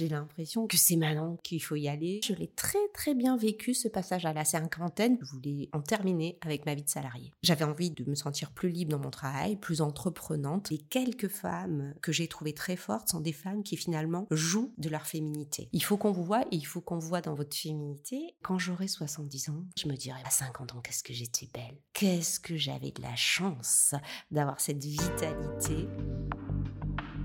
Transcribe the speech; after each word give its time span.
j'ai 0.00 0.08
l'impression 0.08 0.66
que 0.66 0.78
c'est 0.78 0.96
maintenant 0.96 1.36
qu'il 1.42 1.62
faut 1.62 1.76
y 1.76 1.86
aller. 1.86 2.20
Je 2.24 2.32
l'ai 2.32 2.48
très 2.48 2.78
très 2.94 3.14
bien 3.14 3.36
vécu 3.36 3.74
ce 3.74 3.86
passage 3.86 4.24
à 4.24 4.32
la 4.32 4.46
cinquantaine. 4.46 5.18
Je 5.20 5.26
voulais 5.26 5.68
en 5.74 5.82
terminer 5.82 6.38
avec 6.40 6.64
ma 6.64 6.74
vie 6.74 6.82
de 6.82 6.88
salariée. 6.88 7.32
J'avais 7.42 7.66
envie 7.66 7.90
de 7.90 8.08
me 8.08 8.14
sentir 8.14 8.50
plus 8.50 8.70
libre 8.70 8.92
dans 8.92 8.98
mon 8.98 9.10
travail, 9.10 9.56
plus 9.56 9.82
entreprenante. 9.82 10.70
Les 10.70 10.78
quelques 10.78 11.28
femmes 11.28 11.92
que 12.00 12.12
j'ai 12.12 12.28
trouvées 12.28 12.54
très 12.54 12.76
fortes 12.76 13.10
sont 13.10 13.20
des 13.20 13.34
femmes 13.34 13.62
qui 13.62 13.76
finalement 13.76 14.26
jouent 14.30 14.72
de 14.78 14.88
leur 14.88 15.06
féminité. 15.06 15.68
Il 15.72 15.84
faut 15.84 15.98
qu'on 15.98 16.12
vous 16.12 16.24
voit 16.24 16.46
et 16.50 16.56
il 16.56 16.66
faut 16.66 16.80
qu'on 16.80 16.98
vous 16.98 17.08
voit 17.08 17.20
dans 17.20 17.34
votre 17.34 17.54
féminité. 17.54 18.36
Quand 18.42 18.58
j'aurai 18.58 18.88
70 18.88 19.50
ans, 19.50 19.66
je 19.76 19.86
me 19.86 19.96
dirai 19.96 20.20
à 20.24 20.30
50 20.30 20.74
ans 20.74 20.80
qu'est-ce 20.80 21.02
que 21.02 21.12
j'étais 21.12 21.50
belle. 21.52 21.76
Qu'est-ce 21.92 22.40
que 22.40 22.56
j'avais 22.56 22.90
de 22.90 23.02
la 23.02 23.16
chance 23.16 23.94
d'avoir 24.30 24.60
cette 24.60 24.82
vitalité. 24.82 25.88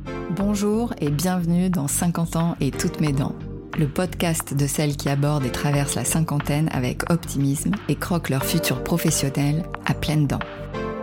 Bonjour 0.05 0.93
et 0.99 1.09
bienvenue 1.09 1.69
dans 1.69 1.87
50 1.87 2.35
ans 2.35 2.55
et 2.59 2.71
toutes 2.71 3.01
mes 3.01 3.11
dents, 3.11 3.35
le 3.77 3.87
podcast 3.87 4.54
de 4.54 4.68
celles 4.68 4.96
qui 4.96 5.09
abordent 5.09 5.46
et 5.46 5.51
traversent 5.51 5.96
la 5.96 6.05
cinquantaine 6.05 6.69
avec 6.71 7.09
optimisme 7.09 7.75
et 7.89 7.96
croquent 7.96 8.29
leur 8.29 8.46
futur 8.46 8.83
professionnel 8.83 9.63
à 9.86 9.93
pleines 9.93 10.27
dents. 10.27 10.39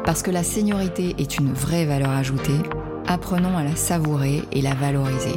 Parce 0.04 0.22
que 0.22 0.30
la 0.30 0.42
seniorité 0.42 1.14
est 1.18 1.38
une 1.38 1.52
vraie 1.52 1.86
valeur 1.86 2.10
ajoutée, 2.10 2.58
apprenons 3.06 3.56
à 3.56 3.64
la 3.64 3.76
savourer 3.76 4.42
et 4.52 4.62
la 4.62 4.74
valoriser. 4.74 5.36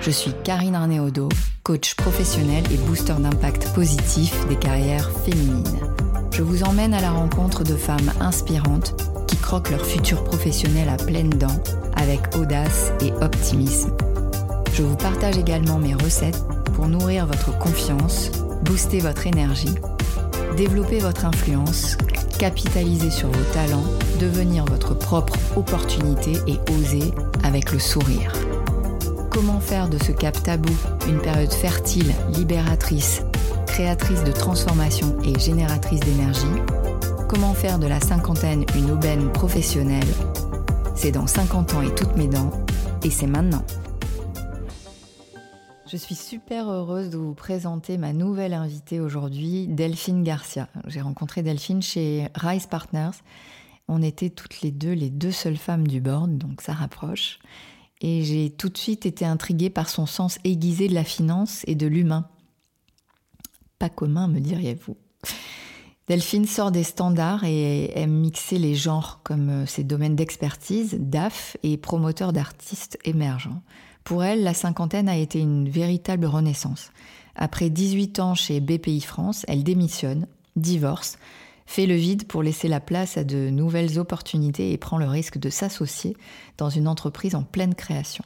Je 0.00 0.10
suis 0.10 0.32
Karine 0.44 0.74
Arnéodo, 0.74 1.28
coach 1.62 1.94
professionnel 1.94 2.64
et 2.72 2.76
booster 2.76 3.14
d'impact 3.18 3.72
positif 3.74 4.34
des 4.48 4.56
carrières 4.56 5.10
féminines. 5.10 6.09
Je 6.32 6.42
vous 6.42 6.62
emmène 6.62 6.94
à 6.94 7.00
la 7.00 7.10
rencontre 7.10 7.64
de 7.64 7.76
femmes 7.76 8.12
inspirantes 8.20 8.94
qui 9.26 9.36
croquent 9.36 9.70
leur 9.70 9.84
futur 9.84 10.24
professionnel 10.24 10.88
à 10.88 10.96
pleines 10.96 11.30
dents 11.30 11.62
avec 11.96 12.36
audace 12.36 12.92
et 13.00 13.12
optimisme. 13.22 13.92
Je 14.72 14.82
vous 14.82 14.96
partage 14.96 15.36
également 15.36 15.78
mes 15.78 15.94
recettes 15.94 16.42
pour 16.74 16.88
nourrir 16.88 17.26
votre 17.26 17.56
confiance, 17.58 18.30
booster 18.64 19.00
votre 19.00 19.26
énergie, 19.26 19.74
développer 20.56 21.00
votre 21.00 21.26
influence, 21.26 21.96
capitaliser 22.38 23.10
sur 23.10 23.28
vos 23.28 23.52
talents, 23.52 23.84
devenir 24.18 24.64
votre 24.64 24.94
propre 24.94 25.34
opportunité 25.56 26.32
et 26.46 26.58
oser 26.72 27.12
avec 27.42 27.72
le 27.72 27.78
sourire. 27.78 28.32
Comment 29.30 29.60
faire 29.60 29.88
de 29.88 29.98
ce 30.02 30.12
cap 30.12 30.40
tabou 30.42 30.72
une 31.08 31.18
période 31.18 31.52
fertile, 31.52 32.14
libératrice, 32.34 33.22
créatrice 33.70 34.24
de 34.24 34.32
transformation 34.32 35.16
et 35.22 35.38
génératrice 35.38 36.00
d'énergie 36.00 36.44
Comment 37.28 37.54
faire 37.54 37.78
de 37.78 37.86
la 37.86 38.00
cinquantaine 38.00 38.64
une 38.74 38.90
aubaine 38.90 39.30
professionnelle? 39.30 40.08
C'est 40.96 41.12
dans 41.12 41.28
50 41.28 41.74
ans 41.74 41.82
et 41.82 41.94
toutes 41.94 42.16
mes 42.16 42.26
dents, 42.26 42.50
et 43.04 43.10
c'est 43.10 43.28
maintenant. 43.28 43.64
Je 45.86 45.96
suis 45.96 46.16
super 46.16 46.68
heureuse 46.68 47.10
de 47.10 47.16
vous 47.16 47.34
présenter 47.34 47.96
ma 47.96 48.12
nouvelle 48.12 48.54
invitée 48.54 48.98
aujourd'hui, 48.98 49.68
Delphine 49.68 50.24
Garcia. 50.24 50.68
J'ai 50.88 51.00
rencontré 51.00 51.42
Delphine 51.42 51.80
chez 51.80 52.26
Rise 52.34 52.66
Partners. 52.66 53.22
On 53.86 54.02
était 54.02 54.30
toutes 54.30 54.62
les 54.62 54.72
deux 54.72 54.92
les 54.92 55.10
deux 55.10 55.32
seules 55.32 55.56
femmes 55.56 55.86
du 55.86 56.00
board, 56.00 56.38
donc 56.38 56.60
ça 56.60 56.72
rapproche. 56.72 57.38
Et 58.00 58.24
j'ai 58.24 58.50
tout 58.50 58.68
de 58.68 58.78
suite 58.78 59.06
été 59.06 59.24
intriguée 59.24 59.70
par 59.70 59.88
son 59.88 60.06
sens 60.06 60.38
aiguisé 60.42 60.88
de 60.88 60.94
la 60.94 61.04
finance 61.04 61.62
et 61.68 61.76
de 61.76 61.86
l'humain. 61.86 62.26
Pas 63.80 63.88
commun, 63.88 64.28
me 64.28 64.40
diriez-vous. 64.40 64.94
Delphine 66.06 66.44
sort 66.44 66.70
des 66.70 66.84
standards 66.84 67.44
et 67.44 67.98
aime 67.98 68.12
mixer 68.12 68.58
les 68.58 68.74
genres 68.74 69.20
comme 69.24 69.48
euh, 69.48 69.66
ses 69.66 69.84
domaines 69.84 70.16
d'expertise, 70.16 70.98
DAF 71.00 71.56
et 71.62 71.78
promoteur 71.78 72.34
d'artistes 72.34 72.98
émergents. 73.04 73.62
Pour 74.04 74.22
elle, 74.22 74.42
la 74.42 74.52
cinquantaine 74.52 75.08
a 75.08 75.16
été 75.16 75.40
une 75.40 75.70
véritable 75.70 76.26
renaissance. 76.26 76.92
Après 77.36 77.70
18 77.70 78.20
ans 78.20 78.34
chez 78.34 78.60
BPI 78.60 79.00
France, 79.00 79.46
elle 79.48 79.64
démissionne, 79.64 80.26
divorce, 80.56 81.16
fait 81.64 81.86
le 81.86 81.94
vide 81.94 82.26
pour 82.26 82.42
laisser 82.42 82.68
la 82.68 82.80
place 82.80 83.16
à 83.16 83.24
de 83.24 83.48
nouvelles 83.48 83.98
opportunités 83.98 84.72
et 84.72 84.78
prend 84.78 84.98
le 84.98 85.06
risque 85.06 85.38
de 85.38 85.48
s'associer 85.48 86.18
dans 86.58 86.68
une 86.68 86.88
entreprise 86.88 87.34
en 87.34 87.44
pleine 87.44 87.74
création. 87.74 88.24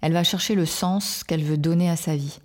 Elle 0.00 0.12
va 0.12 0.22
chercher 0.22 0.54
le 0.54 0.66
sens 0.66 1.24
qu'elle 1.24 1.42
veut 1.42 1.58
donner 1.58 1.90
à 1.90 1.96
sa 1.96 2.14
vie, 2.14 2.38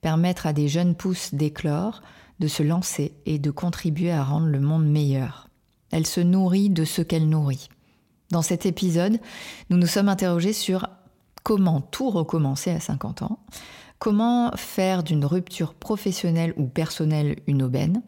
permettre 0.00 0.46
à 0.46 0.52
des 0.52 0.68
jeunes 0.68 0.94
pousses 0.94 1.34
d'éclore, 1.34 2.02
de 2.40 2.48
se 2.48 2.62
lancer 2.62 3.14
et 3.24 3.38
de 3.38 3.50
contribuer 3.50 4.12
à 4.12 4.24
rendre 4.24 4.46
le 4.46 4.60
monde 4.60 4.86
meilleur. 4.86 5.48
Elle 5.90 6.06
se 6.06 6.20
nourrit 6.20 6.70
de 6.70 6.84
ce 6.84 7.02
qu'elle 7.02 7.28
nourrit. 7.28 7.68
Dans 8.30 8.42
cet 8.42 8.66
épisode, 8.66 9.18
nous 9.70 9.76
nous 9.76 9.86
sommes 9.86 10.08
interrogés 10.08 10.52
sur 10.52 10.88
comment 11.42 11.80
tout 11.80 12.10
recommencer 12.10 12.70
à 12.70 12.80
50 12.80 13.22
ans, 13.22 13.38
comment 13.98 14.50
faire 14.56 15.02
d'une 15.02 15.24
rupture 15.24 15.74
professionnelle 15.74 16.52
ou 16.56 16.66
personnelle 16.66 17.36
une 17.46 17.62
aubaine, 17.62 18.02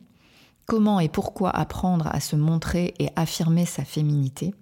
comment 0.66 1.00
et 1.00 1.08
pourquoi 1.08 1.50
apprendre 1.50 2.08
à 2.08 2.20
se 2.20 2.36
montrer 2.36 2.94
et 2.98 3.10
affirmer 3.16 3.64
sa 3.64 3.84
féminité. 3.84 4.54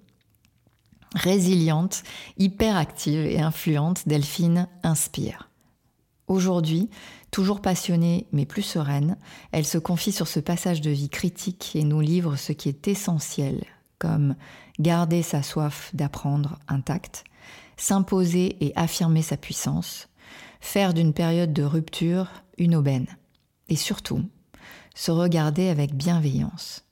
Résiliente, 1.15 2.03
hyperactive 2.37 3.25
et 3.25 3.41
influente, 3.41 4.07
Delphine 4.07 4.69
inspire. 4.83 5.49
Aujourd'hui, 6.27 6.91
Toujours 7.37 7.61
passionnée 7.61 8.27
mais 8.33 8.47
plus 8.47 8.63
sereine, 8.63 9.19
elle 9.53 9.67
se 9.67 9.77
confie 9.77 10.11
sur 10.11 10.27
ce 10.27 10.41
passage 10.41 10.81
de 10.81 10.91
vie 10.91 11.11
critique 11.11 11.73
et 11.75 11.85
nous 11.85 12.01
livre 12.01 12.37
ce 12.37 12.53
qui 12.53 12.71
est 12.71 12.89
essentiel, 12.89 13.65
comme 13.99 14.37
garder 14.81 15.23
sa 15.23 15.43
soif 15.43 15.91
d'apprendre 15.93 16.59
intacte, 16.67 17.25
s'imposer 17.77 18.57
et 18.65 18.73
affirmer 18.75 19.21
sa 19.21 19.37
puissance, 19.37 20.09
faire 20.61 20.95
d'une 20.95 21.13
période 21.13 21.53
de 21.53 21.63
rupture 21.63 22.29
une 22.57 22.75
aubaine, 22.75 23.09
et 23.69 23.77
surtout, 23.77 24.23
se 24.95 25.11
regarder 25.11 25.69
avec 25.69 25.95
bienveillance. 25.95 26.85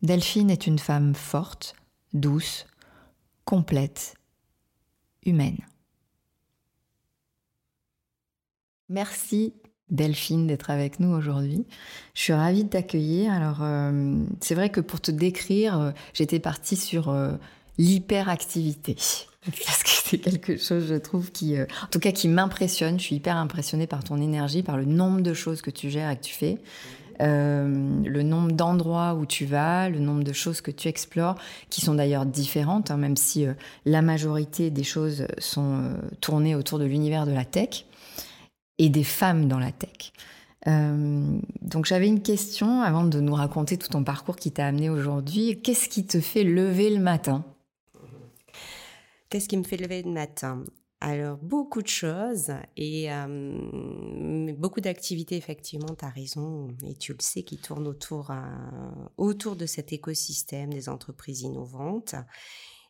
Delphine 0.00 0.50
est 0.50 0.66
une 0.66 0.78
femme 0.78 1.14
forte, 1.14 1.74
douce, 2.14 2.64
complète, 3.44 4.14
humaine. 5.26 5.58
Merci 8.94 9.54
Delphine 9.90 10.46
d'être 10.46 10.70
avec 10.70 11.00
nous 11.00 11.08
aujourd'hui. 11.08 11.66
Je 12.14 12.20
suis 12.20 12.32
ravie 12.32 12.62
de 12.62 12.68
t'accueillir. 12.68 13.32
Alors, 13.32 13.58
euh, 13.60 14.14
c'est 14.40 14.54
vrai 14.54 14.70
que 14.70 14.80
pour 14.80 15.00
te 15.00 15.10
décrire, 15.10 15.80
euh, 15.80 15.90
j'étais 16.12 16.38
partie 16.38 16.76
sur 16.76 17.08
euh, 17.08 17.32
l'hyperactivité. 17.76 18.94
Parce 19.66 19.82
que 19.82 19.88
c'est 19.88 20.18
quelque 20.18 20.56
chose, 20.56 20.86
je 20.86 20.94
trouve, 20.94 21.32
qui, 21.32 21.60
en 21.60 21.86
tout 21.90 21.98
cas, 21.98 22.12
qui 22.12 22.28
m'impressionne. 22.28 23.00
Je 23.00 23.06
suis 23.06 23.16
hyper 23.16 23.36
impressionnée 23.36 23.88
par 23.88 24.04
ton 24.04 24.22
énergie, 24.22 24.62
par 24.62 24.76
le 24.76 24.84
nombre 24.84 25.22
de 25.22 25.34
choses 25.34 25.60
que 25.60 25.70
tu 25.70 25.90
gères 25.90 26.10
et 26.10 26.16
que 26.16 26.22
tu 26.22 26.34
fais. 26.34 26.58
le 27.18 28.22
nombre 28.22 28.52
d'endroits 28.52 29.14
où 29.14 29.26
tu 29.26 29.44
vas, 29.44 29.88
le 29.88 29.98
nombre 29.98 30.22
de 30.22 30.32
choses 30.32 30.60
que 30.60 30.70
tu 30.70 30.86
explores, 30.86 31.34
qui 31.68 31.80
sont 31.80 31.94
d'ailleurs 31.94 32.26
différentes, 32.26 32.92
hein, 32.92 32.96
même 32.96 33.16
si 33.16 33.44
la 33.86 34.02
majorité 34.02 34.70
des 34.70 34.84
choses 34.84 35.26
sont 35.38 35.82
tournées 36.20 36.54
autour 36.54 36.78
de 36.78 36.84
l'univers 36.84 37.26
de 37.26 37.32
la 37.32 37.44
tech 37.44 37.86
et 38.78 38.88
des 38.88 39.04
femmes 39.04 39.48
dans 39.48 39.58
la 39.58 39.72
tech. 39.72 40.12
Euh, 40.66 41.38
donc 41.60 41.84
j'avais 41.84 42.08
une 42.08 42.22
question 42.22 42.80
avant 42.80 43.04
de 43.04 43.20
nous 43.20 43.34
raconter 43.34 43.76
tout 43.76 43.88
ton 43.88 44.02
parcours 44.02 44.36
qui 44.36 44.50
t'a 44.50 44.66
amené 44.66 44.88
aujourd'hui. 44.88 45.60
Qu'est-ce 45.62 45.88
qui 45.88 46.06
te 46.06 46.20
fait 46.20 46.44
lever 46.44 46.90
le 46.90 47.02
matin? 47.02 47.44
Qu'est-ce 49.28 49.48
qui 49.48 49.56
me 49.56 49.64
fait 49.64 49.76
lever 49.76 50.02
le 50.02 50.10
matin? 50.10 50.64
Alors, 51.00 51.36
beaucoup 51.36 51.82
de 51.82 51.88
choses 51.88 52.50
et 52.78 53.12
euh, 53.12 54.52
beaucoup 54.56 54.80
d'activités, 54.80 55.36
effectivement, 55.36 55.94
tu 55.98 56.02
as 56.02 56.08
raison, 56.08 56.68
et 56.82 56.94
tu 56.94 57.12
le 57.12 57.18
sais, 57.20 57.42
qui 57.42 57.58
tournent 57.58 57.86
autour, 57.86 58.30
euh, 58.30 58.36
autour 59.18 59.56
de 59.56 59.66
cet 59.66 59.92
écosystème 59.92 60.72
des 60.72 60.88
entreprises 60.88 61.42
innovantes. 61.42 62.14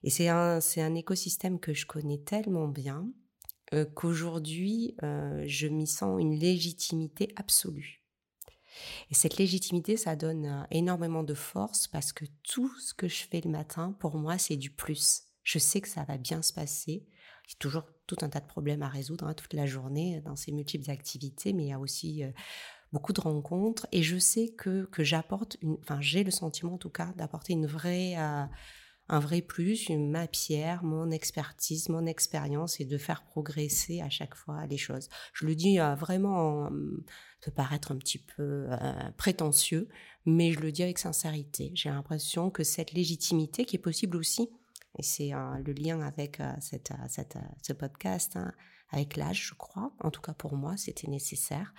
Et 0.05 0.11
c'est 0.11 0.29
un, 0.29 0.61
c'est 0.61 0.81
un 0.81 0.95
écosystème 0.95 1.59
que 1.59 1.75
je 1.75 1.87
connais 1.87 2.19
tellement 2.19 2.69
bien 2.69 3.09
euh, 3.73 3.87
qu'aujourd'hui, 3.87 4.95
euh, 5.03 5.43
je 5.47 5.67
m'y 5.67 5.87
sens 5.87 6.21
une 6.21 6.35
légitimité 6.35 7.33
absolue. 7.37 8.03
Et 9.11 9.15
cette 9.15 9.39
légitimité, 9.39 9.97
ça 9.97 10.17
donne 10.17 10.47
euh, 10.47 10.63
énormément 10.71 11.23
de 11.23 11.35
force 11.35 11.87
parce 11.87 12.13
que 12.13 12.25
tout 12.43 12.71
ce 12.81 12.93
que 12.93 13.09
je 13.09 13.25
fais 13.31 13.41
le 13.41 13.51
matin, 13.51 13.93
pour 14.01 14.17
moi, 14.17 14.37
c'est 14.37 14.57
du 14.57 14.71
plus. 14.71 15.23
Je 15.43 15.59
sais 15.59 15.81
que 15.81 15.89
ça 15.89 16.05
va 16.05 16.19
bien 16.19 16.43
se 16.43 16.53
passer. 16.53 17.07
Il 17.47 17.51
y 17.51 17.55
a 17.55 17.59
toujours 17.59 17.85
tout 18.07 18.17
un 18.21 18.29
tas 18.29 18.41
de 18.41 18.47
problèmes 18.47 18.83
à 18.83 18.89
résoudre 18.89 19.27
hein, 19.27 19.35
toute 19.35 19.55
la 19.55 19.67
journée 19.67 20.21
dans 20.21 20.37
ces 20.37 20.53
multiples 20.53 20.91
activités, 20.91 21.53
mais 21.53 21.65
il 21.65 21.69
y 21.69 21.73
a 21.73 21.79
aussi 21.79 22.23
beaucoup 22.93 23.13
de 23.13 23.21
rencontres. 23.21 23.87
Et 23.93 24.03
je 24.03 24.17
sais 24.19 24.49
que, 24.49 24.87
que 24.87 25.05
j'apporte, 25.05 25.59
enfin 25.83 26.01
j'ai 26.01 26.25
le 26.25 26.31
sentiment 26.31 26.75
en 26.75 26.79
tout 26.79 26.91
cas 26.91 27.13
d'apporter 27.17 27.53
une 27.53 27.67
vraie 27.67 28.17
un 29.09 29.19
vrai 29.19 29.43
plus, 29.43 29.91
ma 29.91 30.27
pierre, 30.27 30.83
mon 30.83 31.11
expertise, 31.11 31.89
mon 31.89 32.07
expérience 32.07 32.81
et 32.81 32.85
de 32.85 32.97
faire 32.97 33.23
progresser 33.25 34.01
à 34.01 34.09
chaque 34.09 34.35
fois 34.35 34.67
les 34.67 34.79
choses. 34.79 35.09
Je 35.35 35.47
le 35.47 35.55
dis 35.55 35.79
euh, 35.79 35.95
vraiment, 35.95 36.71
peut 37.43 37.51
paraître 37.51 37.93
un 37.93 37.97
petit 37.97 38.19
peu 38.19 38.67
euh, 38.71 39.11
prétentieux, 39.19 39.89
mais 40.25 40.53
je 40.53 40.61
le 40.61 40.73
dis 40.73 40.83
avec 40.83 40.99
sincérité. 40.99 41.71
J'ai 41.75 41.91
l'impression 41.91 42.51
que 42.51 42.65
cette 42.65 42.93
légitimité 42.93 43.67
qui 43.67 43.77
est 43.77 43.81
possible 43.81 44.17
aussi, 44.17 44.49
et 44.99 45.03
c'est 45.03 45.35
euh, 45.35 45.59
le 45.65 45.73
lien 45.73 46.01
avec 46.01 46.41
cette, 46.61 46.93
ce 47.63 47.73
podcast, 47.73 48.37
hein, 48.37 48.53
avec 48.95 49.17
l'âge, 49.17 49.49
je 49.49 49.55
crois. 49.55 49.93
En 50.01 50.11
tout 50.11 50.21
cas, 50.21 50.35
pour 50.35 50.57
moi, 50.57 50.77
c'était 50.77 51.09
nécessaire. 51.09 51.75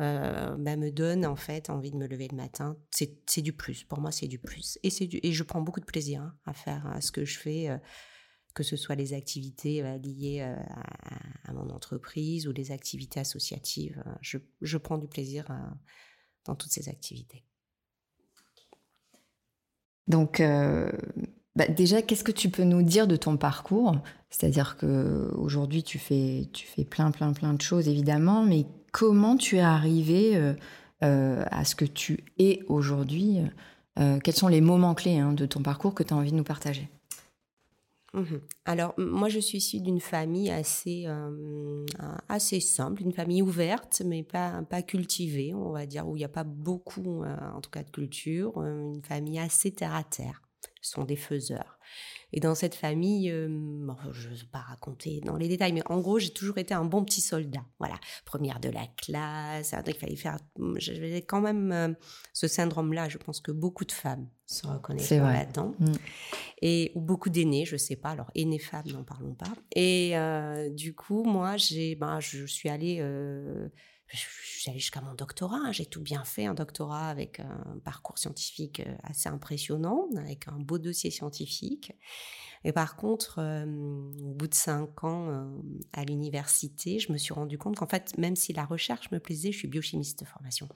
Euh, 0.00 0.56
bah, 0.58 0.76
me 0.76 0.90
donne 0.90 1.24
en 1.24 1.36
fait 1.36 1.70
envie 1.70 1.92
de 1.92 1.96
me 1.96 2.06
lever 2.06 2.28
le 2.28 2.36
matin. 2.36 2.76
C'est 2.90 3.42
du 3.42 3.52
plus. 3.52 3.84
Pour 3.84 4.00
moi, 4.00 4.10
c'est 4.10 4.26
du 4.26 4.38
plus. 4.38 4.78
Et, 4.82 4.90
du, 5.06 5.20
et 5.22 5.32
je 5.32 5.42
prends 5.44 5.60
beaucoup 5.60 5.80
de 5.80 5.86
plaisir 5.86 6.22
hein, 6.22 6.36
à 6.44 6.52
faire 6.52 6.98
ce 7.00 7.12
que 7.12 7.24
je 7.24 7.38
fais, 7.38 7.68
euh, 7.68 7.78
que 8.54 8.62
ce 8.62 8.76
soit 8.76 8.96
les 8.96 9.14
activités 9.14 9.84
euh, 9.84 9.96
liées 9.98 10.40
à, 10.40 11.52
mon 11.52 11.70
entreprise 11.70 12.48
ou 12.48 12.52
les 12.52 12.72
activités 12.72 13.20
associatives. 13.20 14.02
Je, 14.20 14.38
je 14.60 14.78
prends 14.78 14.98
du 14.98 15.06
plaisir 15.06 15.46
dans 16.44 16.56
toutes 16.56 16.72
ces 16.72 16.88
activités. 16.88 17.44
Donc, 20.08 20.42
bah, 21.56 21.66
déjà, 21.68 22.02
qu'est-ce 22.02 22.22
que 22.22 22.32
tu 22.32 22.50
peux 22.50 22.64
nous 22.64 22.82
dire 22.82 23.06
de 23.06 23.16
ton 23.16 23.38
parcours? 23.38 23.96
C'est-à-dire 24.28 24.76
que 24.76 25.30
aujourd'hui, 25.36 25.82
tu 25.82 25.98
fais, 25.98 26.48
tu 26.52 26.66
fais 26.66 26.84
plein, 26.84 27.10
plein, 27.10 27.32
plein 27.32 27.54
de 27.54 27.62
choses, 27.62 27.88
évidemment, 27.88 28.44
mais 28.44 28.66
comment 28.92 29.38
tu 29.38 29.56
es 29.56 29.60
arrivé 29.60 30.36
euh, 30.36 30.52
euh, 31.02 31.44
à 31.50 31.64
ce 31.64 31.74
que 31.74 31.86
tu 31.86 32.24
es 32.38 32.60
aujourd'hui? 32.68 33.38
Euh, 33.98 34.18
Quels 34.22 34.36
sont 34.36 34.48
les 34.48 34.60
moments 34.60 34.94
clés 34.94 35.18
hein, 35.18 35.32
de 35.32 35.46
ton 35.46 35.62
parcours 35.62 35.94
que 35.94 36.02
tu 36.02 36.12
as 36.12 36.16
envie 36.18 36.30
de 36.30 36.36
nous 36.36 36.44
partager? 36.44 36.90
Mmh 38.12 38.36
Alors, 38.66 38.92
moi, 38.98 39.30
je 39.30 39.38
suis 39.38 39.56
issue 39.56 39.80
d'une 39.80 40.00
famille 40.00 40.50
assez, 40.50 41.06
assez 42.28 42.60
simple, 42.60 43.02
une 43.02 43.12
famille 43.12 43.40
ouverte, 43.40 44.02
mais 44.04 44.22
pas, 44.22 44.62
pas 44.62 44.82
cultivée, 44.82 45.54
on 45.54 45.70
va 45.70 45.86
dire, 45.86 46.06
où 46.06 46.16
il 46.16 46.20
n'y 46.20 46.24
a 46.24 46.28
pas 46.28 46.44
beaucoup, 46.44 47.24
en 47.24 47.60
tout 47.62 47.70
cas, 47.70 47.82
de 47.82 47.90
culture, 47.90 48.62
une 48.62 49.02
famille 49.02 49.38
assez 49.38 49.70
terre-à-terre 49.70 50.45
sont 50.88 51.04
des 51.04 51.16
faiseurs. 51.16 51.78
Et 52.32 52.40
dans 52.40 52.54
cette 52.54 52.74
famille, 52.74 53.30
euh, 53.30 53.48
je 54.12 54.28
ne 54.28 54.34
vais 54.34 54.46
pas 54.50 54.58
raconter 54.58 55.20
dans 55.24 55.36
les 55.36 55.48
détails, 55.48 55.72
mais 55.72 55.82
en 55.86 56.00
gros, 56.00 56.18
j'ai 56.18 56.30
toujours 56.30 56.58
été 56.58 56.74
un 56.74 56.84
bon 56.84 57.04
petit 57.04 57.20
soldat. 57.20 57.64
Voilà, 57.78 57.94
première 58.24 58.58
de 58.58 58.68
la 58.68 58.86
classe. 58.96 59.74
Il 59.86 59.94
fallait 59.94 60.16
faire. 60.16 60.38
J'avais 60.76 61.22
quand 61.22 61.40
même 61.40 61.72
euh, 61.72 61.88
ce 62.32 62.48
syndrome-là. 62.48 63.08
Je 63.08 63.18
pense 63.18 63.40
que 63.40 63.52
beaucoup 63.52 63.84
de 63.84 63.92
femmes 63.92 64.28
se 64.44 64.66
reconnaissent 64.66 65.10
là-dedans. 65.10 65.74
Mm. 65.78 65.92
Et 66.62 66.92
ou 66.94 67.00
beaucoup 67.00 67.30
d'aînés, 67.30 67.64
je 67.64 67.76
sais 67.76 67.96
pas. 67.96 68.10
Alors 68.10 68.30
aînés 68.34 68.58
femmes, 68.58 68.86
n'en 68.92 69.04
parlons 69.04 69.34
pas. 69.34 69.52
Et 69.74 70.18
euh, 70.18 70.68
du 70.70 70.94
coup, 70.94 71.22
moi, 71.22 71.56
j'ai, 71.56 71.94
ben, 71.94 72.18
je 72.20 72.44
suis 72.44 72.68
allée 72.68 73.00
allée 74.70 74.78
jusqu'à 74.78 75.00
mon 75.00 75.14
doctorat, 75.14 75.58
hein. 75.58 75.72
j'ai 75.72 75.86
tout 75.86 76.00
bien 76.00 76.24
fait, 76.24 76.46
un 76.46 76.54
doctorat 76.54 77.08
avec 77.08 77.40
un 77.40 77.78
parcours 77.84 78.18
scientifique 78.18 78.80
euh, 78.80 78.94
assez 79.02 79.28
impressionnant, 79.28 80.08
avec 80.16 80.48
un 80.48 80.58
beau 80.58 80.78
dossier 80.78 81.10
scientifique. 81.10 81.92
Et 82.64 82.72
par 82.72 82.96
contre, 82.96 83.38
euh, 83.38 83.64
au 83.64 84.34
bout 84.34 84.48
de 84.48 84.54
cinq 84.54 85.04
ans 85.04 85.28
euh, 85.28 85.44
à 85.92 86.04
l'université, 86.04 86.98
je 86.98 87.12
me 87.12 87.18
suis 87.18 87.34
rendu 87.34 87.58
compte 87.58 87.76
qu'en 87.76 87.86
fait, 87.86 88.16
même 88.18 88.36
si 88.36 88.52
la 88.52 88.64
recherche 88.64 89.10
me 89.10 89.20
plaisait, 89.20 89.52
je 89.52 89.58
suis 89.58 89.68
biochimiste 89.68 90.20
de 90.20 90.24
formation. 90.24 90.68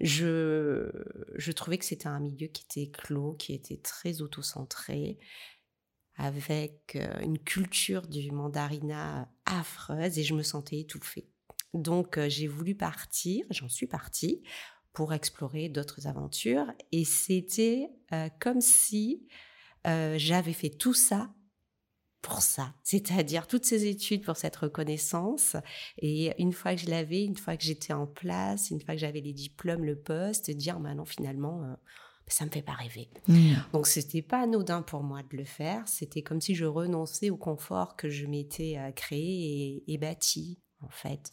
Je, 0.00 0.90
je 1.34 1.52
trouvais 1.52 1.78
que 1.78 1.84
c'était 1.84 2.06
un 2.06 2.20
milieu 2.20 2.48
qui 2.48 2.64
était 2.64 2.90
clos, 2.90 3.34
qui 3.34 3.52
était 3.52 3.78
très 3.78 4.22
autocentré, 4.22 5.18
avec 6.16 6.96
une 7.22 7.40
culture 7.40 8.06
du 8.06 8.30
mandarinat 8.30 9.28
affreuse, 9.46 10.16
et 10.16 10.22
je 10.22 10.34
me 10.34 10.44
sentais 10.44 10.78
étouffée. 10.78 11.33
Donc 11.74 12.18
euh, 12.18 12.28
j'ai 12.28 12.46
voulu 12.46 12.74
partir, 12.74 13.44
j'en 13.50 13.68
suis 13.68 13.88
partie 13.88 14.42
pour 14.92 15.12
explorer 15.12 15.68
d'autres 15.68 16.06
aventures 16.06 16.66
et 16.92 17.04
c'était 17.04 17.90
euh, 18.12 18.28
comme 18.38 18.60
si 18.60 19.26
euh, 19.88 20.14
j'avais 20.16 20.52
fait 20.52 20.70
tout 20.70 20.94
ça 20.94 21.34
pour 22.22 22.40
ça, 22.40 22.72
c'est-à-dire 22.84 23.46
toutes 23.46 23.66
ces 23.66 23.86
études 23.86 24.24
pour 24.24 24.36
cette 24.38 24.56
reconnaissance. 24.56 25.56
Et 25.98 26.32
une 26.40 26.54
fois 26.54 26.74
que 26.74 26.80
je 26.80 26.88
l'avais, 26.88 27.22
une 27.22 27.36
fois 27.36 27.56
que 27.58 27.64
j'étais 27.64 27.92
en 27.92 28.06
place, 28.06 28.70
une 28.70 28.80
fois 28.80 28.94
que 28.94 29.00
j'avais 29.00 29.20
les 29.20 29.34
diplômes, 29.34 29.84
le 29.84 29.98
poste, 29.98 30.50
dire 30.50 30.80
maintenant 30.80 31.04
finalement, 31.04 31.76
ça 32.26 32.38
ça 32.38 32.46
me 32.46 32.50
fait 32.50 32.62
pas 32.62 32.72
rêver. 32.72 33.10
Mmh. 33.28 33.56
Donc 33.74 33.86
c'était 33.86 34.22
pas 34.22 34.40
anodin 34.40 34.80
pour 34.80 35.02
moi 35.02 35.22
de 35.22 35.36
le 35.36 35.44
faire. 35.44 35.86
C'était 35.86 36.22
comme 36.22 36.40
si 36.40 36.54
je 36.54 36.64
renonçais 36.64 37.28
au 37.28 37.36
confort 37.36 37.94
que 37.94 38.08
je 38.08 38.24
m'étais 38.24 38.78
créé 38.96 39.82
et, 39.86 39.92
et 39.92 39.98
bâti 39.98 40.58
en 40.80 40.88
fait. 40.88 41.32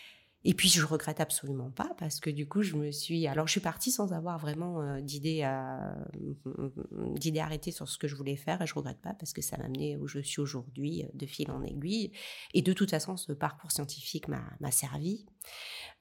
Et 0.43 0.55
puis 0.55 0.69
je 0.69 0.83
regrette 0.83 1.19
absolument 1.19 1.69
pas 1.69 1.91
parce 1.99 2.19
que 2.19 2.31
du 2.31 2.47
coup 2.47 2.63
je 2.63 2.75
me 2.75 2.91
suis 2.91 3.27
alors 3.27 3.45
je 3.45 3.51
suis 3.51 3.61
partie 3.61 3.91
sans 3.91 4.11
avoir 4.11 4.39
vraiment 4.39 4.81
euh, 4.81 4.99
d'idée 4.99 5.43
à 5.43 5.95
d'idée 7.15 7.39
arrêtée 7.39 7.69
sur 7.71 7.87
ce 7.87 7.99
que 7.99 8.07
je 8.07 8.15
voulais 8.15 8.35
faire 8.35 8.59
et 8.59 8.65
je 8.65 8.73
regrette 8.73 8.99
pas 9.01 9.13
parce 9.13 9.33
que 9.33 9.43
ça 9.43 9.57
m'a 9.57 9.65
amené 9.65 9.97
où 9.97 10.07
je 10.07 10.19
suis 10.19 10.41
aujourd'hui 10.41 11.03
euh, 11.03 11.07
de 11.13 11.27
fil 11.27 11.51
en 11.51 11.61
aiguille 11.61 12.11
et 12.55 12.63
de 12.63 12.73
toute 12.73 12.89
façon 12.89 13.17
ce 13.17 13.33
parcours 13.33 13.71
scientifique 13.71 14.27
m'a 14.27 14.71
servi 14.71 15.25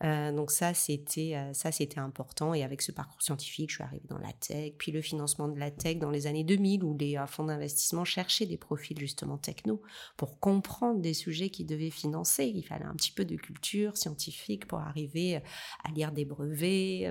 euh, 0.03 0.33
donc 0.33 0.51
ça, 0.51 0.73
c'était 0.73 1.37
ça, 1.53 1.73
c'était 1.73 1.99
important. 1.99 2.55
Et 2.55 2.63
avec 2.63 2.81
ce 2.81 2.91
parcours 2.91 3.21
scientifique, 3.21 3.69
je 3.69 3.75
suis 3.77 3.85
arrivée 3.85 4.07
dans 4.09 4.17
la 4.17 4.33
tech, 4.33 4.73
puis 4.79 4.93
le 4.93 5.03
financement 5.03 5.47
de 5.47 5.59
la 5.59 5.71
tech 5.71 5.99
dans 5.99 6.11
les 6.11 6.27
années 6.27 6.45
2000, 6.45 6.85
où 6.85 6.97
les 6.97 7.23
fonds 7.27 7.45
d'investissement 7.45 8.07
cherchaient 8.07 8.47
des 8.47 8.57
profils 8.57 8.99
justement 8.99 9.37
techno 9.37 9.83
pour 10.17 10.41
comprendre 10.41 11.01
des 11.01 11.13
sujets 11.13 11.51
qu'ils 11.51 11.67
devaient 11.67 11.91
financer. 11.91 12.51
Il 12.55 12.63
fallait 12.63 12.87
un 12.87 12.95
petit 12.95 13.13
peu 13.13 13.27
de 13.27 13.37
culture 13.37 13.99
scientifique 13.99 14.30
pour 14.69 14.79
arriver 14.79 15.37
à 15.85 15.91
lire 15.95 16.13
des 16.13 16.25
brevets 16.25 17.03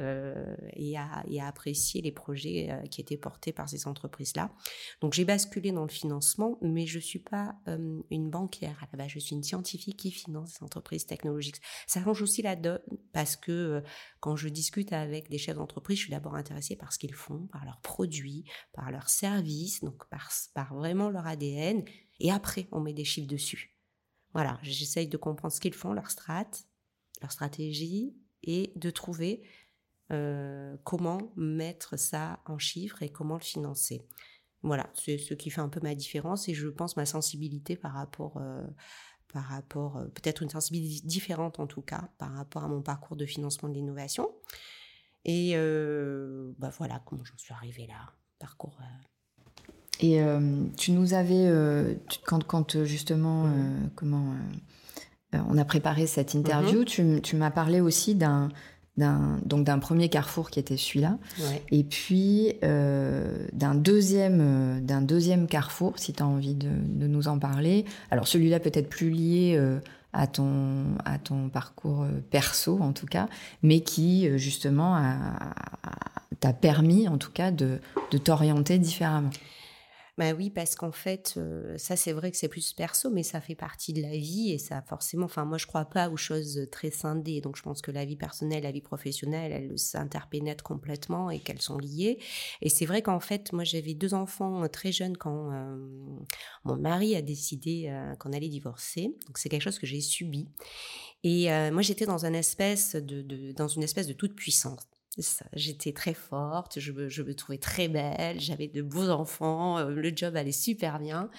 et, 0.73 0.97
à, 0.97 1.23
et, 1.27 1.41
à, 1.41 1.47
apprécier 1.47 2.01
les 2.01 2.11
projets 2.11 2.69
qui 2.91 3.01
étaient 3.01 3.17
portés 3.17 3.51
par 3.51 3.67
ces 3.67 3.87
entreprises-là. 3.87 4.51
Donc 5.01 5.13
j'ai 5.13 5.25
basculé 5.25 5.71
dans 5.71 5.83
le 5.83 5.89
financement, 5.89 6.57
mais 6.61 6.85
je 6.85 6.99
suis 6.99 7.19
pas 7.19 7.55
une 7.67 8.29
banquière 8.29 8.77
à 8.83 8.87
la 8.91 9.03
base. 9.03 9.11
Je 9.11 9.19
suis 9.19 9.35
une 9.35 9.43
scientifique 9.43 9.97
qui 9.97 10.11
finance 10.11 10.59
des 10.59 10.63
entreprises 10.63 11.05
technologiques. 11.05 11.61
Ça 11.87 12.03
change 12.03 12.21
aussi 12.21 12.41
la 12.41 12.55
donne 12.55 12.81
parce 13.13 13.35
que 13.35 13.51
euh, 13.51 13.81
quand 14.19 14.35
je 14.35 14.49
discute 14.49 14.93
avec 14.93 15.29
des 15.29 15.37
chefs 15.37 15.55
d'entreprise, 15.55 15.97
je 15.97 16.03
suis 16.03 16.11
d'abord 16.11 16.35
intéressée 16.35 16.75
par 16.75 16.93
ce 16.93 16.99
qu'ils 16.99 17.13
font, 17.13 17.47
par 17.47 17.65
leurs 17.65 17.81
produits, 17.81 18.45
par 18.73 18.91
leurs 18.91 19.09
services, 19.09 19.83
donc 19.83 20.07
par, 20.09 20.29
par 20.53 20.73
vraiment 20.75 21.09
leur 21.09 21.27
ADN. 21.27 21.83
Et 22.19 22.31
après, 22.31 22.67
on 22.71 22.79
met 22.79 22.93
des 22.93 23.05
chiffres 23.05 23.27
dessus. 23.27 23.75
Voilà, 24.33 24.59
j'essaye 24.61 25.07
de 25.07 25.17
comprendre 25.17 25.53
ce 25.53 25.59
qu'ils 25.59 25.73
font, 25.73 25.93
leur 25.93 26.11
strat, 26.11 26.49
leur 27.21 27.31
stratégie, 27.31 28.15
et 28.43 28.71
de 28.75 28.89
trouver 28.89 29.43
euh, 30.11 30.75
comment 30.83 31.31
mettre 31.35 31.97
ça 31.97 32.39
en 32.45 32.57
chiffres 32.57 33.03
et 33.03 33.09
comment 33.09 33.35
le 33.35 33.43
financer. 33.43 34.05
Voilà, 34.61 34.89
c'est 34.93 35.17
ce 35.17 35.33
qui 35.33 35.49
fait 35.49 35.61
un 35.61 35.69
peu 35.69 35.79
ma 35.81 35.95
différence 35.95 36.49
et 36.49 36.53
je 36.53 36.67
pense 36.67 36.97
ma 36.97 37.05
sensibilité 37.05 37.75
par 37.75 37.93
rapport 37.93 38.37
euh, 38.37 38.65
par 39.31 39.43
rapport, 39.43 39.97
euh, 39.97 40.05
peut-être 40.05 40.41
une 40.41 40.49
sensibilité 40.49 41.05
différente 41.05 41.59
en 41.59 41.67
tout 41.67 41.83
cas, 41.83 42.09
par 42.17 42.33
rapport 42.33 42.63
à 42.63 42.67
mon 42.67 42.81
parcours 42.81 43.15
de 43.15 43.25
financement 43.27 43.69
de 43.69 43.75
l'innovation. 43.75 44.31
Et 45.25 45.53
bah 46.57 46.71
voilà 46.77 47.03
comment 47.05 47.23
j'en 47.25 47.37
suis 47.37 47.53
arrivée 47.53 47.85
là, 47.85 48.13
parcours. 48.39 48.79
Et 49.99 50.21
tu 50.77 50.91
nous 50.93 51.13
avais, 51.13 51.99
quand, 52.25 52.43
quand, 52.45 52.83
justement, 52.85 53.43
mmh. 53.43 53.91
comment 53.95 54.33
on 55.33 55.57
a 55.57 55.65
préparé 55.65 56.07
cette 56.07 56.33
interview, 56.33 56.81
mmh. 56.81 56.85
tu, 56.85 57.21
tu 57.21 57.35
m'as 57.35 57.51
parlé 57.51 57.81
aussi 57.81 58.15
d'un 58.15 58.49
donc 59.45 59.65
d'un 59.65 59.79
premier 59.79 60.09
carrefour 60.09 60.49
qui 60.49 60.59
était 60.59 60.77
celui-là, 60.77 61.17
et 61.71 61.83
puis 61.83 62.53
euh, 62.63 63.47
d'un 63.53 63.75
deuxième 63.75 64.39
euh, 64.41 64.79
d'un 64.79 65.01
deuxième 65.01 65.47
carrefour, 65.47 65.93
si 65.97 66.13
tu 66.13 66.23
as 66.23 66.27
envie 66.27 66.55
de, 66.55 66.69
nous 67.07 67.27
en 67.27 67.39
parler. 67.39 67.85
Alors 68.11 68.27
celui-là 68.27 68.59
peut-être 68.59 68.89
plus 68.89 69.09
lié 69.09 69.55
euh, 69.57 69.79
à 70.13 70.27
ton 70.27 70.85
à 71.05 71.17
ton 71.17 71.49
parcours 71.49 72.05
perso 72.29 72.79
en 72.81 72.93
tout 72.93 73.05
cas, 73.05 73.27
mais 73.63 73.81
qui 73.81 74.37
justement 74.37 75.01
t'a 76.39 76.53
permis 76.53 77.07
en 77.07 77.17
tout 77.17 77.31
cas 77.31 77.51
de, 77.51 77.79
de 78.11 78.17
t'orienter 78.17 78.79
différemment. 78.79 79.31
Bah 80.19 80.33
oui, 80.33 80.49
parce 80.49 80.75
qu'en 80.75 80.91
fait, 80.91 81.35
euh, 81.37 81.77
ça 81.77 81.95
c'est 81.95 82.11
vrai 82.11 82.29
que 82.29 82.35
c'est 82.35 82.49
plus 82.49 82.73
perso, 82.73 83.09
mais 83.09 83.23
ça 83.23 83.39
fait 83.39 83.55
partie 83.55 83.93
de 83.93 84.01
la 84.01 84.11
vie 84.17 84.51
et 84.51 84.57
ça 84.57 84.81
forcément. 84.81 85.23
Enfin, 85.27 85.45
moi 85.45 85.57
je 85.57 85.65
crois 85.65 85.85
pas 85.85 86.09
aux 86.09 86.17
choses 86.17 86.67
très 86.73 86.91
scindées, 86.91 87.39
donc 87.39 87.55
je 87.55 87.61
pense 87.61 87.81
que 87.81 87.89
la 87.89 88.03
vie 88.03 88.17
personnelle, 88.17 88.63
la 88.63 88.73
vie 88.73 88.81
professionnelle, 88.81 89.53
elles 89.53 89.79
s'interpénètrent 89.79 90.65
complètement 90.65 91.29
et 91.29 91.39
qu'elles 91.39 91.61
sont 91.61 91.77
liées. 91.77 92.17
Et 92.61 92.67
c'est 92.67 92.85
vrai 92.85 93.01
qu'en 93.01 93.21
fait, 93.21 93.53
moi 93.53 93.63
j'avais 93.63 93.93
deux 93.93 94.13
enfants 94.13 94.65
euh, 94.65 94.67
très 94.67 94.91
jeunes 94.91 95.15
quand 95.15 95.53
euh, 95.53 95.77
mon 96.65 96.75
mari 96.75 97.15
a 97.15 97.21
décidé 97.21 97.89
qu'on 98.19 98.33
allait 98.33 98.49
divorcer. 98.49 99.15
Donc 99.25 99.37
c'est 99.37 99.47
quelque 99.47 99.63
chose 99.63 99.79
que 99.79 99.87
j'ai 99.87 100.01
subi. 100.01 100.49
Et 101.23 101.47
moi 101.71 101.81
j'étais 101.81 102.05
dans 102.05 102.25
une 102.25 102.35
espèce 102.35 102.95
de, 102.95 103.53
dans 103.53 103.69
une 103.69 103.83
espèce 103.83 104.07
de 104.07 104.13
toute 104.13 104.35
puissance. 104.35 104.85
J'étais 105.53 105.91
très 105.91 106.13
forte, 106.13 106.79
je 106.79 106.91
me, 106.91 107.09
je 107.09 107.23
me, 107.23 107.35
trouvais 107.35 107.57
très 107.57 107.87
belle, 107.87 108.39
j'avais 108.39 108.67
de 108.67 108.81
beaux 108.81 109.09
enfants, 109.09 109.77
euh, 109.77 109.89
le 109.89 110.11
job 110.15 110.35
allait 110.35 110.51
super 110.51 110.99
bien. 110.99 111.29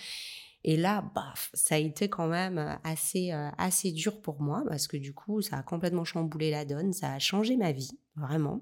Et 0.62 0.76
là, 0.76 1.02
baf, 1.14 1.50
ça 1.54 1.76
a 1.76 1.78
été 1.78 2.10
quand 2.10 2.26
même 2.26 2.78
assez, 2.84 3.30
assez 3.30 3.92
dur 3.92 4.20
pour 4.20 4.42
moi 4.42 4.62
parce 4.68 4.88
que 4.88 4.98
du 4.98 5.14
coup, 5.14 5.40
ça 5.40 5.56
a 5.56 5.62
complètement 5.62 6.04
chamboulé 6.04 6.50
la 6.50 6.66
donne, 6.66 6.92
ça 6.92 7.14
a 7.14 7.18
changé 7.18 7.56
ma 7.56 7.72
vie, 7.72 7.98
vraiment 8.14 8.60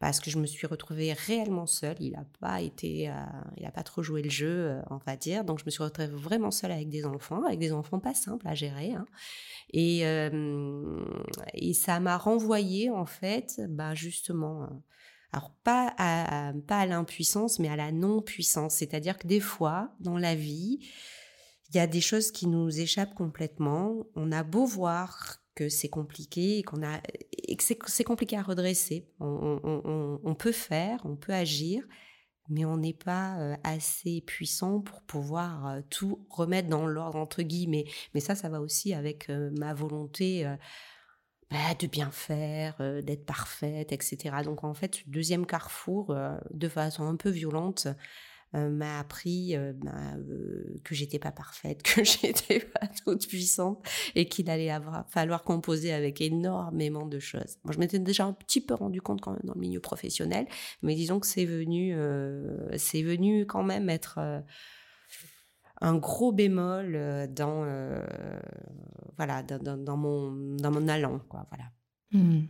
parce 0.00 0.18
que 0.18 0.30
je 0.30 0.38
me 0.38 0.46
suis 0.46 0.66
retrouvée 0.66 1.12
réellement 1.12 1.66
seule. 1.66 1.96
Il 2.00 2.12
n'a 2.12 2.24
pas 2.40 2.62
été, 2.62 3.10
euh, 3.10 3.12
il 3.58 3.66
a 3.66 3.70
pas 3.70 3.82
trop 3.82 4.02
joué 4.02 4.22
le 4.22 4.30
jeu, 4.30 4.48
euh, 4.48 4.82
on 4.88 4.96
va 4.96 5.14
dire. 5.14 5.44
Donc 5.44 5.60
je 5.60 5.64
me 5.66 5.70
suis 5.70 5.82
retrouvée 5.82 6.08
vraiment 6.08 6.50
seule 6.50 6.72
avec 6.72 6.88
des 6.88 7.04
enfants, 7.04 7.44
avec 7.44 7.58
des 7.58 7.70
enfants 7.70 8.00
pas 8.00 8.14
simples 8.14 8.48
à 8.48 8.54
gérer. 8.54 8.94
Hein. 8.94 9.06
Et, 9.74 10.06
euh, 10.06 11.04
et 11.52 11.74
ça 11.74 12.00
m'a 12.00 12.16
renvoyée 12.16 12.90
en 12.90 13.04
fait, 13.04 13.60
bah 13.68 13.94
justement. 13.94 14.68
alors 15.32 15.52
pas 15.64 15.94
à, 15.98 16.54
pas 16.66 16.78
à 16.78 16.86
l'impuissance, 16.86 17.58
mais 17.58 17.68
à 17.68 17.76
la 17.76 17.92
non-puissance. 17.92 18.76
C'est-à-dire 18.76 19.18
que 19.18 19.28
des 19.28 19.40
fois, 19.40 19.92
dans 20.00 20.16
la 20.16 20.34
vie, 20.34 20.78
il 21.68 21.76
y 21.76 21.78
a 21.78 21.86
des 21.86 22.00
choses 22.00 22.32
qui 22.32 22.46
nous 22.46 22.80
échappent 22.80 23.14
complètement. 23.14 24.06
On 24.16 24.32
a 24.32 24.42
beau 24.44 24.64
voir 24.64 25.39
que 25.54 25.68
c'est 25.68 25.88
compliqué 25.88 26.62
qu'on 26.62 26.82
a 26.82 27.00
et 27.32 27.56
que 27.56 27.64
c'est 27.64 28.04
compliqué 28.04 28.36
à 28.36 28.42
redresser. 28.42 29.08
On, 29.18 30.34
peut 30.38 30.52
faire, 30.52 31.00
on 31.04 31.16
peut 31.16 31.32
agir, 31.32 31.84
mais 32.48 32.64
on 32.64 32.76
n'est 32.76 32.94
pas 32.94 33.38
euh, 33.40 33.56
assez 33.64 34.22
puissant 34.26 34.80
pour 34.80 35.02
pouvoir 35.02 35.66
euh, 35.66 35.80
tout 35.90 36.26
remettre 36.30 36.68
dans 36.68 36.86
l'ordre 36.86 37.18
entre 37.18 37.42
guillemets. 37.42 37.84
Mais 38.14 38.20
ça, 38.20 38.34
ça 38.34 38.48
va 38.48 38.60
aussi 38.60 38.94
avec 38.94 39.28
euh, 39.30 39.50
ma 39.58 39.74
volonté 39.74 40.44
bah, 41.50 41.74
de 41.78 41.86
bien 41.88 42.10
faire, 42.10 42.76
d'être 43.02 43.26
parfaite, 43.26 43.92
etc. 43.92 44.36
Donc 44.44 44.62
en 44.62 44.74
fait, 44.74 45.02
deuxième 45.08 45.46
carrefour, 45.46 46.14
de 46.50 46.68
façon 46.68 47.04
un 47.04 47.16
peu 47.16 47.30
violente, 47.30 47.88
m'a 48.52 48.98
appris 48.98 49.56
euh, 49.56 49.72
bah, 49.74 49.92
euh, 50.16 50.80
que 50.84 50.94
j'étais 50.94 51.18
pas 51.18 51.32
parfaite, 51.32 51.82
que 51.84 52.04
j'étais 52.04 52.60
pas 52.60 52.86
toute 53.04 53.26
puissante 53.28 53.84
et 54.14 54.26
qu'il 54.26 54.50
allait 54.50 54.70
avoir, 54.70 55.08
falloir 55.08 55.42
composer 55.42 55.92
avec 55.92 56.20
énormément 56.20 57.06
de 57.06 57.18
choses. 57.18 57.58
Moi, 57.64 57.72
je 57.72 57.78
m'étais 57.78 57.98
déjà 57.98 58.24
un 58.24 58.32
petit 58.32 58.60
peu 58.60 58.74
rendu 58.74 59.00
compte 59.00 59.20
quand 59.20 59.32
même 59.32 59.42
dans 59.44 59.54
le 59.54 59.60
milieu 59.60 59.80
professionnel, 59.80 60.46
mais 60.82 60.94
disons 60.94 61.20
que 61.20 61.26
c'est 61.26 61.44
venu, 61.44 61.96
c'est 62.76 63.02
venu 63.02 63.46
quand 63.46 63.62
même 63.62 63.88
être 63.88 64.18
un 65.80 65.96
gros 65.96 66.32
bémol 66.32 67.28
dans, 67.32 67.64
voilà, 69.16 69.42
dans, 69.42 69.76
dans, 69.76 69.96
mon, 69.96 70.32
dans 70.56 70.70
mon 70.70 70.88
allant, 70.88 71.20
quoi, 71.28 71.46
voilà. 71.50 71.70
Mmh. 72.12 72.40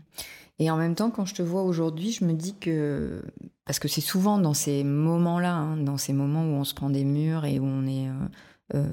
Et 0.60 0.70
en 0.70 0.76
même 0.76 0.94
temps, 0.94 1.10
quand 1.10 1.24
je 1.24 1.34
te 1.34 1.42
vois 1.42 1.62
aujourd'hui, 1.62 2.12
je 2.12 2.24
me 2.24 2.34
dis 2.34 2.54
que 2.54 3.22
parce 3.64 3.78
que 3.78 3.88
c'est 3.88 4.00
souvent 4.00 4.38
dans 4.38 4.52
ces 4.52 4.84
moments-là, 4.84 5.54
hein, 5.54 5.76
dans 5.76 5.96
ces 5.96 6.12
moments 6.12 6.42
où 6.42 6.54
on 6.54 6.64
se 6.64 6.74
prend 6.74 6.90
des 6.90 7.04
murs 7.04 7.44
et 7.44 7.60
où 7.60 7.64
on 7.64 7.86
est, 7.86 8.08
euh, 8.08 8.12
euh, 8.74 8.84